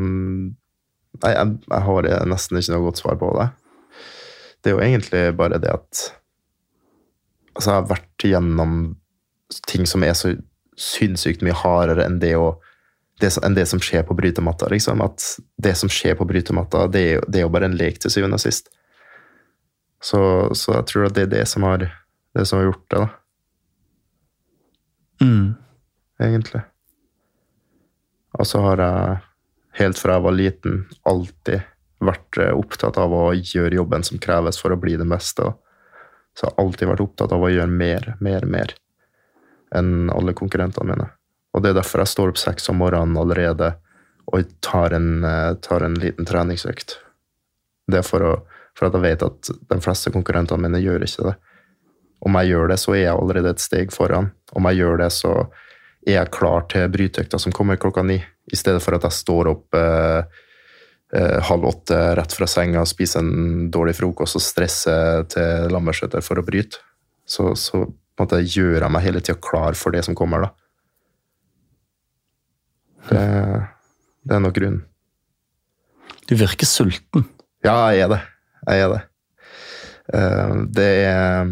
Nei, 1.21 1.33
jeg, 1.35 1.57
jeg 1.67 1.85
har 1.85 2.07
nesten 2.31 2.57
ikke 2.57 2.73
noe 2.73 2.85
godt 2.87 3.01
svar 3.01 3.17
på 3.19 3.29
det. 3.35 3.49
Det 4.63 4.71
er 4.71 4.77
jo 4.77 4.81
egentlig 4.81 5.19
bare 5.37 5.59
det 5.61 5.69
at 5.69 5.99
altså, 7.53 7.67
jeg 7.67 7.75
har 7.75 7.89
vært 7.89 8.25
gjennom 8.25 8.77
ting 9.67 9.85
som 9.89 10.05
er 10.07 10.15
så 10.17 10.31
sinnssykt 10.79 11.43
mye 11.45 11.55
hardere 11.57 12.05
enn 12.07 12.19
det, 12.21 12.33
å, 12.39 12.55
det, 13.21 13.33
enn 13.43 13.57
det 13.57 13.67
som 13.69 13.81
skjer 13.83 14.05
på 14.07 14.15
brytematta. 14.17 14.69
Liksom. 14.71 15.03
At 15.03 15.25
det 15.61 15.75
som 15.77 15.91
skjer 15.91 16.15
på 16.17 16.27
brytematta, 16.29 16.87
det 16.91 17.03
er, 17.09 17.25
det 17.27 17.41
er 17.41 17.45
jo 17.45 17.53
bare 17.53 17.69
en 17.69 17.77
lek 17.77 17.99
til 18.01 18.13
syvende 18.13 18.39
og 18.39 18.45
sist. 18.45 18.71
Så, 20.01 20.21
så, 20.57 20.79
jeg 20.79 20.87
tror 20.89 21.09
at 21.09 21.17
det 21.17 21.27
er 21.27 21.33
det 21.35 21.47
som 21.49 21.67
har, 21.67 21.85
det 22.33 22.47
som 22.49 22.61
har 22.61 22.71
gjort 22.71 22.85
det, 22.89 23.01
da. 23.01 23.09
Mm. 25.21 25.49
Egentlig. 26.21 26.61
Og 28.39 28.47
så 28.47 28.61
har 28.63 28.81
jeg, 28.83 29.17
helt 29.81 29.99
fra 29.99 30.17
jeg 30.17 30.25
var 30.25 30.37
liten, 30.37 30.83
alltid 31.09 31.67
vært 32.01 32.39
eh, 32.41 32.53
opptatt 32.55 32.97
av 33.01 33.13
å 33.13 33.25
gjøre 33.35 33.77
jobben 33.77 34.05
som 34.07 34.21
kreves 34.21 34.59
for 34.61 34.73
å 34.73 34.79
bli 34.79 34.95
det 34.99 35.07
beste. 35.09 35.51
Så 36.37 36.45
jeg 36.45 36.53
har 36.53 36.63
alltid 36.63 36.91
vært 36.91 37.03
opptatt 37.03 37.35
av 37.35 37.43
å 37.43 37.51
gjøre 37.51 37.71
mer, 37.71 38.13
mer, 38.23 38.47
mer 38.47 38.75
enn 39.75 40.09
alle 40.11 40.35
konkurrentene 40.35 40.89
mine. 40.93 41.07
Og 41.55 41.63
det 41.63 41.71
er 41.71 41.79
derfor 41.79 42.03
jeg 42.03 42.13
står 42.13 42.33
opp 42.33 42.39
seks 42.39 42.69
om 42.71 42.79
morgenen 42.79 43.19
allerede 43.19 43.73
og 44.31 44.51
tar 44.63 44.95
en, 44.95 45.23
eh, 45.27 45.53
tar 45.63 45.83
en 45.83 45.97
liten 45.99 46.27
treningsøkt. 46.27 46.97
Det 47.91 47.99
er 47.99 48.07
for, 48.07 48.23
å, 48.23 48.33
for, 48.77 48.87
at 48.87 48.95
jeg 48.95 49.03
vet 49.03 49.25
at 49.27 49.51
de 49.73 49.79
fleste 49.83 50.13
konkurrentene 50.13 50.63
mine 50.63 50.79
gjør 50.83 51.03
ikke 51.07 51.27
det. 51.27 51.35
Om 52.21 52.37
jeg 52.37 52.51
gjør 52.53 52.71
det, 52.71 52.77
så 52.79 52.93
er 52.93 53.03
jeg 53.03 53.17
allerede 53.17 53.51
et 53.55 53.63
steg 53.63 53.91
foran. 53.91 54.29
Om 54.53 54.69
jeg 54.69 54.83
gjør 54.83 55.01
det, 55.01 55.09
så 55.15 55.33
er 56.07 56.17
jeg 56.17 56.31
klar 56.33 56.65
til 56.71 56.87
bryteøkta 56.91 57.39
som 57.41 57.53
kommer 57.55 57.79
klokka 57.81 58.03
ni, 58.05 58.17
i 58.51 58.57
stedet 58.57 58.81
for 58.83 58.97
at 58.97 59.05
jeg 59.07 59.17
står 59.19 59.51
opp 59.51 59.77
eh, 59.77 60.23
eh, 61.13 61.37
halv 61.49 61.67
åtte 61.69 61.99
rett 62.17 62.33
fra 62.35 62.47
senga, 62.49 62.85
spiser 62.89 63.21
en 63.21 63.67
dårlig 63.73 63.95
frokost 63.99 64.39
og 64.39 64.45
stresser 64.45 65.27
til 65.31 65.69
lammeskjøter 65.73 66.25
for 66.25 66.41
å 66.41 66.45
bryte, 66.45 66.81
så, 67.25 67.51
så 67.55 67.85
måtte 68.19 68.41
jeg 68.41 68.81
meg 68.91 69.05
hele 69.05 69.21
tida 69.21 69.39
klar 69.41 69.77
for 69.77 69.93
det 69.95 70.03
som 70.07 70.17
kommer, 70.17 70.47
da. 70.47 70.51
Det, 73.11 73.21
det 74.29 74.35
er 74.35 74.43
nok 74.43 74.57
grunnen. 74.57 74.83
Du 76.29 76.35
virker 76.37 76.69
sulten. 76.69 77.25
Ja, 77.65 77.91
jeg 77.91 78.05
er 78.05 78.11
det. 78.13 78.19
Jeg 78.67 78.83
er 78.85 78.91
det. 78.93 79.01
Uh, 80.11 80.53
det 80.75 80.89
er 81.01 81.49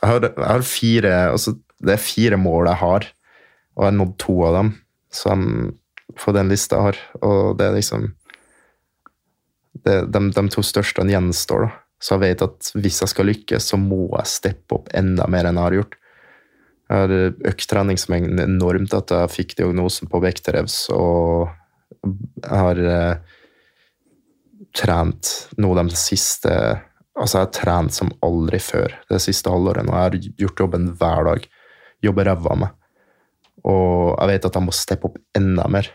jeg 0.00 0.08
har, 0.08 0.24
jeg 0.24 0.46
har, 0.48 0.62
fire 0.64 1.10
altså, 1.30 1.52
Det 1.84 1.92
er 1.92 2.00
fire 2.02 2.38
mål 2.40 2.70
jeg 2.70 2.80
har, 2.80 3.06
og 3.76 3.84
jeg 3.84 3.92
har 3.92 3.98
nådd 3.98 4.16
to 4.22 4.36
av 4.46 4.56
dem. 4.58 4.72
som 5.10 5.40
på 6.18 6.32
den 6.32 6.50
lista 6.50 6.76
jeg 6.76 6.88
har. 6.90 6.98
Og 7.26 7.58
det 7.58 7.66
er 7.66 7.76
liksom 7.76 8.10
det, 9.84 9.96
de, 10.12 10.20
de 10.34 10.44
to 10.52 10.62
største 10.66 11.06
gjenstår, 11.06 11.66
da. 11.66 11.70
Så 12.00 12.16
jeg 12.16 12.22
vet 12.22 12.44
at 12.46 12.68
hvis 12.80 13.02
jeg 13.02 13.12
skal 13.12 13.28
lykkes, 13.28 13.66
så 13.72 13.76
må 13.76 14.06
jeg 14.14 14.30
steppe 14.30 14.78
opp 14.78 14.88
enda 14.96 15.26
mer 15.28 15.50
enn 15.50 15.58
jeg 15.58 15.66
har 15.66 15.76
gjort. 15.76 15.96
Jeg 16.90 17.02
har 17.02 17.50
økt 17.52 17.66
treningsmengden 17.70 18.40
enormt 18.42 18.94
at 18.96 19.12
jeg 19.12 19.32
fikk 19.34 19.52
diagnosen 19.58 20.08
på 20.10 20.22
vekterevs, 20.24 20.78
og 20.96 21.50
jeg 22.00 22.56
har 22.56 22.80
eh, 22.94 23.36
trent 24.76 25.34
nå 25.60 25.74
de 25.76 25.90
siste 25.98 26.54
Altså, 27.20 27.36
jeg 27.36 27.44
har 27.44 27.52
trent 27.52 27.92
som 27.92 28.08
aldri 28.24 28.56
før 28.62 28.94
det 29.10 29.18
siste 29.20 29.50
halvåret. 29.52 29.84
Og 29.84 29.92
jeg 29.92 30.04
har 30.06 30.36
gjort 30.40 30.60
jobben 30.62 30.86
hver 30.96 31.26
dag. 31.26 31.42
Jobber 32.06 32.30
ræva 32.30 32.54
av 32.54 32.60
meg. 32.62 32.70
Og 33.68 34.16
jeg 34.16 34.30
vet 34.32 34.48
at 34.48 34.56
jeg 34.56 34.66
må 34.66 34.74
steppe 34.74 35.10
opp 35.10 35.18
enda 35.36 35.66
mer. 35.72 35.90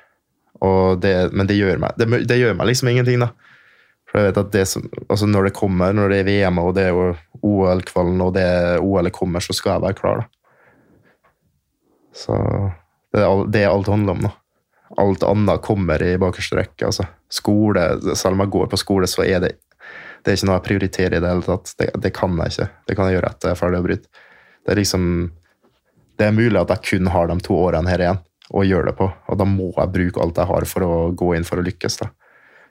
Det, 1.02 1.14
men 1.36 1.50
det 1.50 1.58
gjør, 1.58 1.82
meg, 1.82 1.98
det, 2.00 2.24
det 2.30 2.38
gjør 2.40 2.56
meg 2.58 2.70
liksom 2.70 2.90
ingenting, 2.92 3.26
da. 3.26 3.34
For 4.06 4.22
jeg 4.22 4.30
vet 4.30 4.40
at 4.40 4.54
det 4.54 4.64
som, 4.70 4.86
altså 5.10 5.28
Når 5.28 5.50
det 5.50 5.58
kommer, 5.58 5.92
når 5.94 6.14
det 6.14 6.20
er 6.22 6.28
VM 6.30 6.62
og 6.62 6.72
det 6.78 6.86
er 6.88 6.96
OL-kvallen 7.44 8.22
og 8.24 8.32
det 8.38 8.48
OL 8.80 9.12
kommer, 9.14 9.44
så 9.44 9.54
skal 9.58 9.76
jeg 9.76 9.86
være 9.88 10.00
klar. 10.00 10.24
da. 10.24 10.32
Så 12.16 12.38
det 13.12 13.22
er, 13.22 13.28
alt 13.28 13.86
det 13.86 13.92
handler 13.92 14.16
om 14.16 14.26
nå. 14.28 14.32
Alt 15.02 15.26
annet 15.28 15.64
kommer 15.66 16.02
i 16.06 16.16
bakerste 16.22 16.60
rekke. 16.60 16.88
altså. 16.88 17.08
Skole, 17.32 17.84
Selv 18.16 18.38
om 18.38 18.46
jeg 18.46 18.54
går 18.56 18.70
på 18.72 18.80
skole, 18.80 19.10
så 19.12 19.26
er 19.26 19.44
det 19.44 19.56
det 20.26 20.32
er 20.32 20.40
ikke 20.40 20.48
noe 20.50 20.56
jeg 20.56 20.66
prioriterer 20.66 21.14
i 21.14 21.22
det 21.22 21.30
hele 21.30 21.46
tatt. 21.46 21.72
Det, 21.78 21.88
det, 22.02 22.10
kan 22.18 22.38
jeg 22.42 22.54
ikke. 22.54 22.66
Det 22.88 22.96
kan 22.98 23.06
jeg 23.06 23.20
gjøre 23.20 23.30
etter 23.30 23.52
jeg 23.52 23.54
er 23.54 23.60
ferdig 23.60 23.78
å 23.78 23.86
bryte. 23.86 24.24
Det 24.66 24.72
er 24.74 24.80
liksom 24.80 25.04
Det 26.16 26.28
er 26.28 26.36
mulig 26.36 26.60
at 26.62 26.72
jeg 26.72 26.88
kun 26.90 27.12
har 27.12 27.28
de 27.30 27.38
to 27.44 27.58
årene 27.60 27.92
her 27.92 28.04
igjen 28.06 28.22
å 28.56 28.64
gjøre 28.64 28.92
det 28.92 28.98
på, 29.00 29.08
og 29.10 29.40
da 29.40 29.46
må 29.50 29.72
jeg 29.74 29.92
bruke 29.92 30.22
alt 30.22 30.38
jeg 30.38 30.50
har 30.52 30.68
for 30.70 30.86
å 30.86 30.94
gå 31.18 31.32
inn 31.36 31.48
for 31.48 31.60
å 31.60 31.66
lykkes. 31.66 31.98
da. 32.04 32.12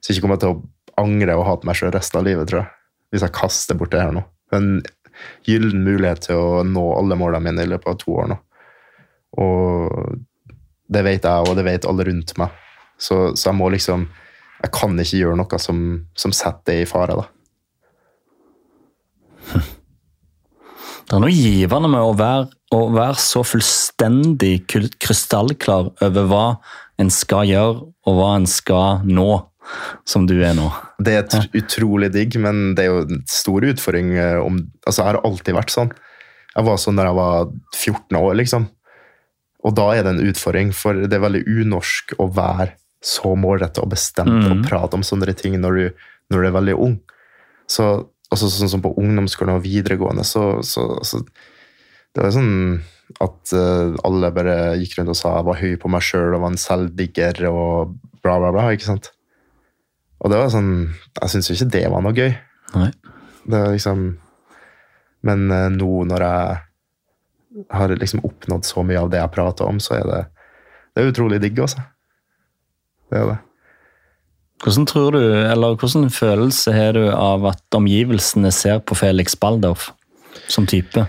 Så 0.00 0.12
ikke 0.12 0.24
kommer 0.24 0.38
jeg 0.38 0.44
til 0.44 0.54
å 0.54 0.62
angre 1.02 1.34
og 1.38 1.46
hate 1.48 1.66
meg 1.66 1.78
sjøl 1.78 1.92
resten 1.94 2.20
av 2.20 2.26
livet, 2.28 2.48
tror 2.48 2.62
jeg. 2.62 2.70
Hvis 3.10 3.24
jeg 3.26 3.34
kaster 3.34 3.78
bort 3.78 3.92
det 3.94 4.02
her 4.02 4.14
nå. 4.14 4.22
En 4.54 4.68
gyllen 5.46 5.84
mulighet 5.86 6.28
til 6.28 6.38
å 6.38 6.62
nå 6.66 6.84
alle 6.96 7.18
målene 7.18 7.44
mine 7.48 7.66
i 7.66 7.70
løpet 7.70 7.90
av 7.90 7.98
to 8.00 8.14
år 8.22 8.30
nå. 8.32 8.38
Og 9.42 10.18
det 10.94 11.02
vet 11.06 11.26
jeg, 11.26 11.48
og 11.48 11.56
det 11.58 11.66
vet 11.66 11.88
alle 11.90 12.06
rundt 12.06 12.34
meg. 12.38 12.60
Så, 12.98 13.34
så 13.34 13.48
jeg 13.48 13.58
må 13.58 13.66
liksom 13.74 14.04
Jeg 14.62 14.70
kan 14.70 14.94
ikke 15.02 15.18
gjøre 15.18 15.36
noe 15.36 15.58
som, 15.60 15.78
som 16.16 16.32
setter 16.32 16.70
det 16.70 16.76
i 16.84 16.88
fare, 16.88 17.18
da. 17.18 17.24
Det 21.04 21.12
er 21.12 21.20
noe 21.20 21.34
givende 21.34 21.90
med 21.92 22.00
å 22.00 22.14
være, 22.16 22.46
å 22.74 22.84
være, 22.94 23.16
så 23.22 23.42
fullstendig 23.46 24.66
krystallklar 24.68 25.92
over 26.04 26.30
hva 26.30 26.46
en 27.00 27.10
skal 27.12 27.48
gjøre, 27.48 27.88
og 28.06 28.18
hva 28.18 28.30
en 28.38 28.46
skal 28.50 29.04
nå, 29.08 29.28
som 30.08 30.26
du 30.28 30.36
er 30.44 30.54
nå. 30.56 30.68
Det 31.02 31.16
er 31.18 31.48
utrolig 31.56 32.10
digg, 32.14 32.36
men 32.42 32.74
det 32.76 32.84
er 32.84 32.92
jo 32.92 33.04
en 33.06 33.22
stor 33.30 33.64
utfordring. 33.70 34.12
Eh, 34.20 34.38
om, 34.42 34.60
altså, 34.84 35.00
jeg 35.00 35.08
har 35.08 35.20
alltid 35.24 35.56
vært 35.56 35.74
sånn. 35.74 35.92
Jeg 36.54 36.68
var 36.68 36.80
sånn 36.80 37.00
da 37.00 37.08
jeg 37.08 37.18
var 37.18 37.52
14 37.72 38.20
år, 38.20 38.32
liksom. 38.42 38.68
Og 39.64 39.74
da 39.74 39.88
er 39.94 40.04
det 40.04 40.14
en 40.14 40.26
utfordring, 40.28 40.74
for 40.76 40.98
det 41.06 41.16
er 41.16 41.24
veldig 41.24 41.44
unorsk 41.48 42.18
å 42.20 42.28
være 42.36 42.74
så 43.04 43.34
målrettet 43.36 43.82
og 43.82 43.92
bestemt 43.92 44.44
mm. 44.44 44.50
og 44.52 44.66
prate 44.68 44.96
om 44.96 45.04
sånne 45.04 45.34
ting 45.36 45.56
når 45.60 45.78
du, 45.78 46.04
når 46.32 46.40
du 46.40 46.48
er 46.48 46.56
veldig 46.58 46.76
ung. 46.86 46.94
Så 47.68 47.88
også 48.32 48.48
sånn 48.52 48.72
som 48.72 48.84
på 48.84 48.94
ungdomsskolen 49.00 49.56
og 49.56 49.64
videregående, 49.64 50.24
så, 50.26 50.62
så, 50.64 50.86
så 51.06 51.20
Det 52.14 52.22
var 52.22 52.34
sånn 52.34 52.54
at 53.22 53.52
uh, 53.54 53.94
alle 54.06 54.30
bare 54.34 54.56
gikk 54.80 54.98
rundt 54.98 55.12
og 55.12 55.18
sa 55.18 55.36
jeg 55.36 55.46
var 55.48 55.60
høy 55.60 55.74
på 55.80 55.90
meg 55.92 56.04
sjøl 56.06 56.36
og 56.36 56.44
var 56.44 56.52
en 56.52 56.60
selvdigger 56.60 57.40
og 57.50 57.96
bla, 58.22 58.38
bla, 58.38 58.52
bla. 58.54 58.68
ikke 58.74 58.88
sant? 58.88 59.10
Og 60.24 60.30
det 60.32 60.38
var 60.40 60.52
sånn 60.52 60.70
Jeg 61.20 61.32
syns 61.32 61.50
jo 61.50 61.56
ikke 61.58 61.72
det 61.74 61.82
var 61.92 62.04
noe 62.04 62.16
gøy. 62.16 62.30
Nei. 62.78 62.90
Det 63.44 63.58
var 63.60 63.74
liksom 63.74 64.06
Men 65.26 65.48
uh, 65.50 65.66
nå 65.74 65.90
når 66.10 66.26
jeg 66.28 66.62
har 67.70 67.92
liksom 67.94 68.24
oppnådd 68.26 68.66
så 68.66 68.82
mye 68.86 69.02
av 69.02 69.10
det 69.12 69.20
jeg 69.20 69.34
prater 69.34 69.68
om, 69.70 69.76
så 69.82 70.00
er 70.00 70.08
det, 70.08 70.22
det 70.90 71.02
er 71.02 71.10
utrolig 71.12 71.38
digg, 71.38 71.60
altså. 71.62 71.84
Det 73.06 73.20
er 73.20 73.28
det. 73.30 73.36
Hvordan 74.64 74.88
tror 74.90 75.14
du, 75.14 75.20
eller 75.22 75.76
hvordan 75.78 76.08
følelse 76.10 76.74
har 76.74 76.98
du 76.98 77.04
av 77.12 77.46
at 77.52 77.78
omgivelsene 77.78 78.50
ser 78.50 78.82
på 78.82 78.98
Felix 78.98 79.38
Baldorf 79.38 79.92
som 80.50 80.66
type? 80.70 81.06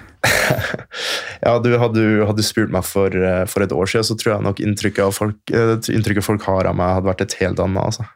ja, 1.46 1.54
du 1.60 1.70
hadde, 1.80 2.04
hadde 2.28 2.46
spurt 2.46 2.74
meg 2.74 2.86
for, 2.88 3.14
eh, 3.14 3.44
for, 3.50 3.66
et 3.66 3.76
år 3.76 3.90
siden, 3.92 4.08
så 4.08 4.18
tror 4.20 4.36
jeg 4.36 4.48
nok 4.48 4.62
inntrykket, 4.64 5.16
folk, 5.16 5.40
eh, 5.54 5.76
inntrykket 5.94 6.26
folk 6.26 6.46
har 6.50 6.70
av 6.70 6.78
meg, 6.78 6.98
hadde 6.98 7.12
vært 7.12 7.26
et 7.26 7.40
helt 7.42 7.62
annet. 7.62 7.82
altså. 7.84 8.08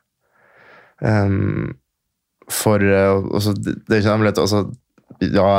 Um, 1.00 1.78
for 2.52 2.84
eh, 2.84 3.16
altså, 3.30 3.54
Det 3.56 3.88
er 3.88 4.02
ikke 4.02 4.16
nemlig, 4.18 4.34
altså, 4.36 4.66
ja, 5.20 5.50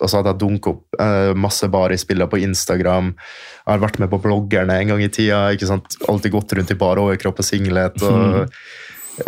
altså 0.00 0.20
at 0.20 0.28
jeg 0.30 0.38
dunker 0.38 0.76
opp 0.76 1.00
uh, 1.00 1.32
masse 1.38 1.66
barispiller 1.70 2.28
på 2.30 2.38
Instagram. 2.44 3.12
Jeg 3.16 3.70
har 3.72 3.82
vært 3.82 3.98
med 3.98 4.10
på 4.12 4.20
bloggerne 4.22 4.76
en 4.78 4.92
gang 4.92 5.02
i 5.02 5.10
tida. 5.10 5.48
ikke 5.50 5.66
sant? 5.70 5.96
Alltid 6.10 6.34
gått 6.36 6.54
rundt 6.54 6.70
i 6.70 6.78
bar 6.78 7.00
overkropp 7.02 7.42
og 7.42 7.48
singlet. 7.48 8.02
og 8.06 8.48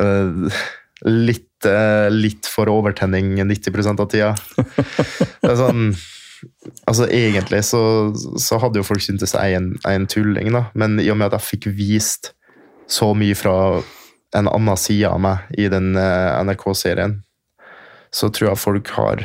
Uh, 0.01 0.49
litt, 1.05 1.67
uh, 1.69 2.09
litt, 2.13 2.49
for 2.49 2.71
overtenning 2.73 3.37
90% 3.45 4.03
av 4.03 4.11
tida. 4.11 4.35
Det 5.45 5.53
er 5.53 5.61
sånn 5.61 5.95
Altså, 6.85 7.07
egentlig 7.09 7.63
så, 7.65 7.79
så 8.37 8.59
hadde 8.61 8.77
jo 8.77 8.85
folk 8.85 9.01
syntes 9.01 9.33
jeg 9.33 9.55
er 9.55 9.63
en, 9.63 9.71
en, 9.89 10.03
tulling, 10.11 10.51
da. 10.53 10.67
Men 10.77 10.99
i 11.01 11.07
og 11.09 11.17
med 11.17 11.31
at 11.31 11.39
jeg 11.39 11.47
fikk 11.47 11.69
vist 11.73 12.35
så 12.85 13.15
mye 13.17 13.33
fra 13.39 13.55
en 14.37 14.51
annen 14.51 14.77
side 14.77 15.09
av 15.09 15.23
meg 15.25 15.47
i 15.57 15.71
den 15.73 15.95
uh, 15.97 16.37
NRK-serien, 16.45 17.17
så 18.13 18.29
tror 18.29 18.51
jeg 18.51 18.61
folk 18.61 18.93
har 18.99 19.25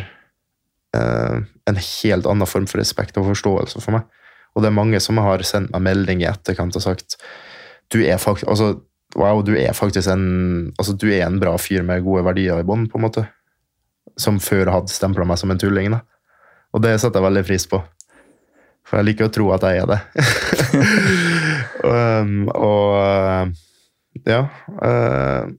en 0.96 1.78
helt 1.78 2.26
annen 2.26 2.50
form 2.50 2.64
for 2.72 2.82
respekt 2.82 3.20
og 3.20 3.28
forståelse 3.28 3.84
for 3.84 3.94
meg. 3.98 4.08
Og 4.56 4.64
det 4.64 4.72
er 4.72 4.80
mange 4.80 5.02
som 5.04 5.20
har 5.22 5.44
sendt 5.46 5.70
meg 5.76 5.84
melding 5.86 6.24
i 6.24 6.30
etterkant 6.32 6.74
og 6.80 6.82
sagt 6.82 7.20
du 7.94 8.00
er 8.06 8.18
faktisk, 8.22 8.48
altså 8.50 8.80
Wow, 9.18 9.41
du 9.41 9.55
er 9.57 9.74
faktisk 9.74 10.12
en 10.12 10.74
altså 10.78 10.93
du 10.93 11.07
er 11.10 11.26
en 11.26 11.39
bra 11.41 11.55
fyr 11.57 11.82
med 11.86 12.03
gode 12.05 12.26
verdier 12.28 12.62
i 12.62 12.66
bånn, 12.68 12.88
på 12.89 12.99
en 12.99 13.05
måte. 13.07 13.26
Som 14.20 14.41
før 14.43 14.70
hadde 14.74 14.93
stempla 14.93 15.26
meg 15.26 15.39
som 15.41 15.51
en 15.53 15.62
tulling. 15.62 15.91
da. 15.95 16.03
Og 16.76 16.84
det 16.84 16.99
setter 17.01 17.20
jeg 17.20 17.30
veldig 17.30 17.45
pris 17.47 17.66
på. 17.70 17.82
For 18.86 18.99
jeg 18.99 19.10
liker 19.10 19.30
å 19.30 19.34
tro 19.34 19.49
at 19.53 19.66
jeg 19.66 19.82
er 19.84 19.89
det. 19.89 19.99
um, 21.86 22.49
og 22.53 23.55
ja. 24.26 24.43
Uh, 24.82 25.49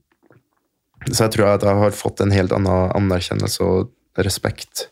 så 1.09 1.25
jeg 1.25 1.33
tror 1.35 1.53
at 1.53 1.63
jeg 1.65 1.81
har 1.81 1.95
fått 1.97 2.21
en 2.21 2.33
helt 2.35 2.53
annen 2.55 2.91
anerkjennelse 2.93 3.65
og 3.65 4.21
respekt 4.21 4.89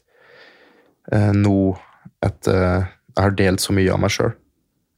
uh, 1.13 1.31
nå 1.35 1.75
etter 2.25 2.63
uh, 2.63 2.87
jeg 3.19 3.25
har 3.25 3.35
delt 3.35 3.61
så 3.61 3.75
mye 3.75 3.91
av 3.91 3.99
meg 3.99 4.13
sjøl 4.15 4.31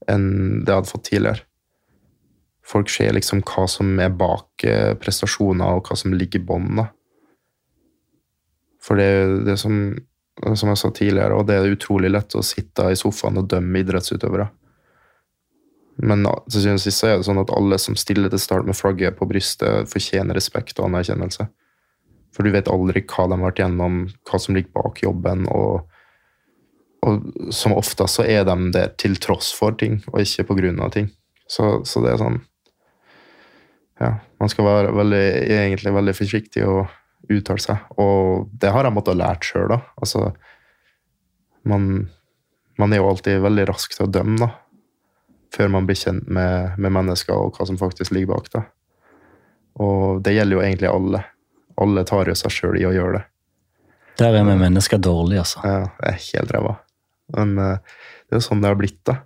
enn 0.09 0.28
det 0.62 0.70
jeg 0.70 0.78
hadde 0.78 0.91
fått 0.91 1.07
tidligere. 1.07 1.45
Folk 2.72 2.92
ser 2.92 3.12
liksom 3.18 3.44
hva 3.44 3.66
som 3.68 4.00
er 4.00 4.14
bak 4.16 4.64
eh, 4.68 4.94
prestasjoner, 5.00 5.76
og 5.76 5.90
hva 5.90 5.98
som 6.00 6.16
ligger 6.16 6.40
i 6.40 6.46
bånn. 6.48 6.86
For 8.82 8.98
det, 8.98 9.44
det 9.46 9.58
som, 9.60 9.76
som 10.56 10.72
jeg 10.72 10.80
sa 10.80 10.92
tidligere, 10.96 11.36
og 11.36 11.50
det 11.50 11.60
er 11.60 11.76
utrolig 11.76 12.14
lett 12.14 12.36
å 12.38 12.46
sitte 12.46 12.88
i 12.90 12.98
sofaen 12.98 13.42
og 13.42 13.50
dømme 13.52 13.84
idrettsutøvere. 13.84 14.48
Men 16.02 16.24
til 16.50 16.64
syvende 16.64 16.80
og 16.80 16.86
sist 16.86 17.06
er 17.06 17.20
det 17.20 17.28
sånn 17.28 17.42
at 17.42 17.52
alle 17.54 17.78
som 17.82 17.98
stiller 18.00 18.32
til 18.32 18.42
start 18.42 18.66
med 18.66 18.78
flagget 18.78 19.18
på 19.20 19.28
brystet, 19.30 19.90
fortjener 19.92 20.38
respekt 20.38 20.80
og 20.80 20.88
anerkjennelse. 20.88 21.46
For 22.32 22.48
du 22.48 22.54
vet 22.54 22.72
aldri 22.72 23.04
hva 23.04 23.28
de 23.28 23.36
har 23.36 23.44
vært 23.50 23.60
gjennom, 23.60 24.06
hva 24.30 24.40
som 24.40 24.56
ligger 24.56 24.72
bak 24.80 25.02
jobben. 25.04 25.44
Og, 25.52 25.84
og 27.04 27.52
som 27.54 27.76
oftest 27.76 28.18
så 28.18 28.26
er 28.26 28.48
de 28.48 28.56
der 28.74 28.96
til 29.02 29.20
tross 29.22 29.52
for 29.54 29.76
ting, 29.78 30.00
og 30.14 30.24
ikke 30.24 30.48
på 30.48 30.58
grunn 30.62 30.80
av 30.82 30.96
ting. 30.96 31.12
Så, 31.52 31.82
så 31.84 32.02
det 32.02 32.14
er 32.14 32.24
sånn 32.24 32.40
ja, 34.02 34.16
man 34.41 34.49
skal 34.49 34.66
være 34.66 34.95
veldig, 34.97 35.26
egentlig 35.45 35.93
veldig 35.93 36.14
forsiktig 36.18 36.66
og 36.66 36.89
uttale 37.30 37.62
seg. 37.62 37.84
Og 38.02 38.49
det 38.62 38.72
har 38.74 38.88
jeg 38.88 38.95
måttet 38.95 39.20
lært 39.20 39.45
sjøl, 39.45 39.68
da. 39.70 39.82
Altså, 40.02 40.32
man, 41.70 41.88
man, 42.82 42.93
er 42.93 43.02
jo 43.02 43.12
alltid 43.12 43.43
veldig 43.43 43.68
rask 43.70 43.93
til 43.93 44.08
å 44.08 44.12
dømme, 44.12 44.39
da. 44.41 44.49
Før 45.52 45.74
man 45.74 45.88
blir 45.88 45.99
kjent 45.99 46.30
med, 46.32 46.80
med 46.80 46.95
mennesker 46.95 47.36
og 47.36 47.58
hva 47.58 47.68
som 47.68 47.78
faktisk 47.78 48.14
ligger 48.16 48.34
bak. 48.34 48.47
da. 48.54 48.64
Og 49.84 50.24
det 50.24 50.34
gjelder 50.38 50.58
jo 50.58 50.64
egentlig 50.64 50.89
alle. 50.89 51.26
Alle 51.82 52.06
tar 52.08 52.32
jo 52.32 52.38
seg 52.39 52.56
sjøl 52.56 52.80
i 52.80 52.88
å 52.88 52.93
gjøre 52.95 53.20
det. 53.20 53.26
Der 54.22 54.38
er 54.38 54.45
vi 54.47 54.56
mennesker 54.58 54.99
dårlige, 55.02 55.43
altså. 55.43 55.62
Ja, 55.66 55.91
jeg 56.08 56.16
er 56.16 56.26
helt 56.32 56.56
ræva. 56.56 56.74
Men 57.36 57.54
uh, 57.60 58.02
det 58.26 58.36
er 58.38 58.41
jo 58.41 58.47
sånn 58.47 58.64
det 58.64 58.72
har 58.72 58.80
blitt, 58.80 59.02
da. 59.08 59.22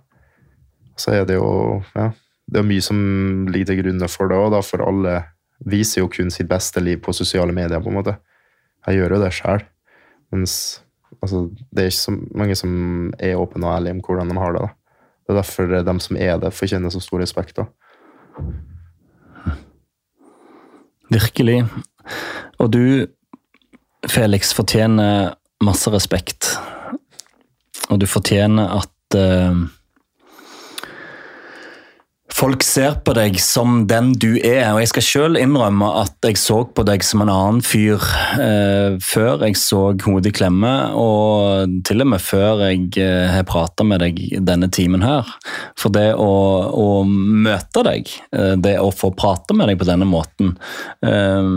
Så 0.96 1.12
er 1.12 1.26
det 1.28 1.36
jo 1.36 1.48
ja, 1.94 2.10
det 2.46 2.60
er 2.60 2.66
mye 2.66 2.84
som 2.84 2.98
ligger 3.50 3.72
til 3.72 3.80
grunne 3.82 4.08
for 4.10 4.30
det 4.30 4.38
òg, 4.38 4.56
for 4.64 4.84
alle 4.86 5.18
viser 5.66 6.02
jo 6.02 6.10
kun 6.12 6.30
sitt 6.30 6.48
beste 6.50 6.82
liv 6.82 7.00
på 7.02 7.14
sosiale 7.16 7.54
medier, 7.56 7.80
på 7.82 7.90
en 7.90 7.98
måte. 7.98 8.16
Jeg 8.86 9.00
gjør 9.00 9.16
jo 9.16 9.22
det 9.24 9.32
sjøl. 9.34 9.64
Mens 10.34 10.54
altså, 11.22 11.46
det 11.72 11.82
er 11.82 11.90
ikke 11.90 12.04
så 12.04 12.16
mange 12.38 12.58
som 12.58 12.72
er 13.18 13.40
åpne 13.40 13.66
og 13.66 13.74
ærlige 13.74 13.96
om 13.96 14.02
hvordan 14.04 14.30
de 14.30 14.38
har 14.38 14.54
det. 14.54 14.62
da. 14.62 15.02
Det 15.26 15.34
er 15.34 15.40
derfor 15.40 15.74
de 15.88 15.96
som 16.04 16.16
er 16.16 16.38
det, 16.38 16.54
fortjener 16.54 16.94
så 16.94 17.02
stor 17.02 17.22
respekt. 17.24 17.56
da. 17.56 17.66
Virkelig. 21.10 21.64
Og 22.58 22.70
du, 22.72 23.06
Felix, 24.06 24.52
fortjener 24.54 25.34
masse 25.64 25.90
respekt. 25.90 26.52
Og 27.90 28.00
du 28.00 28.06
fortjener 28.06 28.70
at 28.78 29.18
eh, 29.18 29.66
Folk 32.36 32.60
ser 32.66 32.98
på 33.00 33.14
deg 33.16 33.38
som 33.40 33.86
den 33.88 34.10
du 34.20 34.34
er, 34.36 34.66
og 34.74 34.82
jeg 34.82 34.90
skal 34.90 35.04
selv 35.06 35.40
innrømme 35.40 35.88
at 36.02 36.26
jeg 36.26 36.36
så 36.36 36.58
på 36.68 36.84
deg 36.84 37.04
som 37.06 37.22
en 37.24 37.32
annen 37.32 37.62
fyr 37.64 38.02
eh, 38.36 38.98
før 39.00 39.46
jeg 39.46 39.56
så 39.56 39.80
hodet 40.04 40.34
i 40.34 40.36
klemme, 40.36 40.72
og 41.00 41.78
til 41.88 42.04
og 42.04 42.10
med 42.12 42.20
før 42.20 42.66
jeg 42.66 42.90
eh, 43.00 43.40
prata 43.48 43.86
med 43.88 44.04
deg 44.04 44.20
denne 44.44 44.68
timen 44.68 45.06
her. 45.06 45.30
For 45.80 45.94
det 45.94 46.10
å, 46.12 46.32
å 46.76 46.88
møte 47.08 47.86
deg, 47.88 48.12
eh, 48.36 48.52
det 48.60 48.76
å 48.84 48.92
få 48.92 49.14
prate 49.16 49.56
med 49.56 49.72
deg 49.72 49.80
på 49.80 49.88
denne 49.88 50.08
måten, 50.08 50.58
eh, 51.08 51.48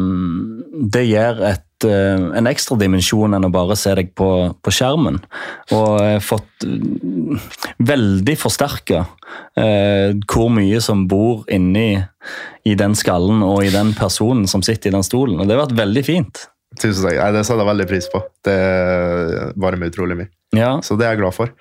det 0.95 1.09
gir 1.09 1.43
et 1.51 1.65
en 1.87 2.49
ekstra 2.49 2.77
dimensjon 2.79 3.35
enn 3.35 3.47
å 3.47 3.51
bare 3.53 3.77
se 3.79 3.93
deg 3.97 4.11
på, 4.17 4.29
på 4.59 4.73
skjermen. 4.73 5.19
Og 5.75 5.87
har 6.01 6.23
fått 6.23 6.65
mm, 6.65 7.39
veldig 7.87 8.35
forsterka 8.39 9.03
eh, 9.59 10.15
hvor 10.29 10.49
mye 10.53 10.81
som 10.83 11.07
bor 11.09 11.45
inni 11.51 12.01
i 12.67 12.77
den 12.79 12.95
skallen 12.97 13.43
og 13.45 13.63
i 13.65 13.73
den 13.73 13.93
personen 13.97 14.47
som 14.51 14.63
sitter 14.65 14.91
i 14.91 14.97
den 14.97 15.05
stolen. 15.05 15.39
Og 15.39 15.47
det 15.47 15.55
har 15.55 15.65
vært 15.67 15.77
veldig 15.79 16.05
fint. 16.07 16.47
Tusen 16.77 17.07
takk. 17.07 17.17
Nei, 17.17 17.29
det 17.33 17.43
setter 17.47 17.63
jeg 17.63 17.71
veldig 17.71 17.89
pris 17.89 18.09
på. 18.11 18.23
Det 18.45 18.57
varmer 19.59 19.91
utrolig 19.91 20.19
mye. 20.21 20.33
Ja, 20.55 20.79
Så 20.81 20.97
det 20.97 21.07
er 21.07 21.15
jeg 21.15 21.23
glad 21.23 21.37
for. 21.37 21.53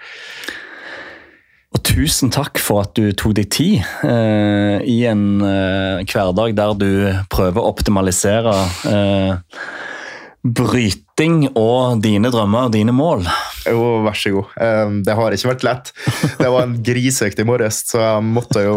Og 1.76 1.82
tusen 1.84 2.32
takk 2.32 2.60
for 2.62 2.86
at 2.86 2.94
du 2.96 3.10
tok 3.12 3.34
deg 3.36 3.50
tid 3.52 3.82
eh, 4.06 4.78
i 4.88 5.02
en 5.08 5.42
eh, 5.44 6.04
hverdag 6.08 6.56
der 6.56 6.72
du 6.80 6.90
prøver 7.32 7.60
å 7.60 7.72
optimalisere 7.74 8.54
eh, 8.88 9.60
bryting 10.46 11.48
og 11.58 11.98
dine 12.02 12.30
drømmer 12.32 12.68
og 12.68 12.72
dine 12.72 12.92
mål. 12.94 13.24
Jo, 13.66 13.80
vær 14.06 14.14
så 14.16 14.30
god. 14.32 14.52
Det 15.04 15.16
har 15.18 15.34
ikke 15.34 15.50
vært 15.50 15.64
lett. 15.66 15.90
Det 16.38 16.50
var 16.54 16.62
en 16.62 16.76
grisøkt 16.86 17.42
i 17.42 17.46
morges, 17.48 17.80
så 17.90 18.00
jeg 18.00 18.26
måtte 18.28 18.62
jo 18.64 18.76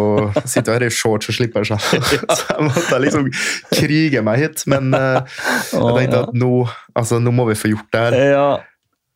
sitte 0.49 0.73
her 0.73 0.83
i 0.87 0.89
shorts 0.91 1.29
og 1.31 1.37
slippe 1.37 1.63
seg. 1.69 1.77
Så 2.33 2.47
jeg 2.49 2.65
måtte 2.65 2.99
liksom 3.05 3.29
krige 3.75 4.23
meg 4.25 4.41
hit. 4.41 4.65
Men 4.71 4.89
eh, 4.97 5.21
jeg 5.71 5.95
tenkte 5.99 6.23
at 6.25 6.33
nå, 6.35 6.51
altså, 6.97 7.21
nå 7.23 7.33
må 7.35 7.45
vi 7.51 7.59
få 7.59 7.71
gjort 7.75 7.93
det 7.93 8.03
her. 8.07 8.19
Ja, 8.33 8.49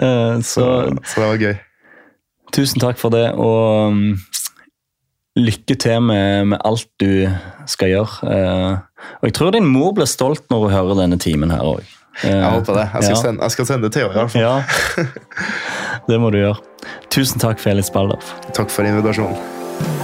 eh, 0.06 0.38
så 0.46 0.70
Så, 0.70 0.70
så 1.12 1.26
det 1.26 1.32
var 1.34 1.44
gøy. 1.48 1.58
tusen 2.56 2.80
takk 2.86 3.02
for 3.02 3.12
det, 3.12 3.26
og 3.36 3.90
um, 3.92 4.16
lykke 5.36 5.76
til 5.82 6.00
med, 6.08 6.54
med 6.54 6.62
alt 6.64 6.88
du 7.02 7.26
skal 7.68 7.92
gjøre. 7.92 8.32
Eh, 8.32 9.04
og 9.20 9.28
jeg 9.28 9.36
tror 9.36 9.52
din 9.58 9.68
mor 9.68 9.92
blir 9.98 10.08
stolt 10.08 10.46
når 10.54 10.68
hun 10.70 10.76
hører 10.78 11.02
denne 11.04 11.20
timen 11.20 11.52
her 11.52 11.66
òg. 11.66 11.84
Jeg 12.24 12.52
håper 12.52 12.80
det. 12.80 12.88
Jeg 12.94 13.04
skal, 13.04 13.16
ja. 13.16 13.22
sende, 13.22 13.44
jeg 13.44 13.52
skal 13.52 13.66
sende 13.66 13.90
det 13.90 13.94
til 13.94 14.06
henne. 14.06 14.14
i 14.14 14.20
hvert 14.22 14.32
fall. 14.32 14.42
Ja, 14.42 16.06
det 16.10 16.22
må 16.22 16.32
du 16.32 16.40
gjøre. 16.40 16.58
Tusen 17.12 17.44
takk, 17.44 17.60
Felix 17.60 17.92
Baldoff. 17.92 18.36
Takk 18.56 18.72
for 18.72 18.88
invitasjonen. 18.88 20.04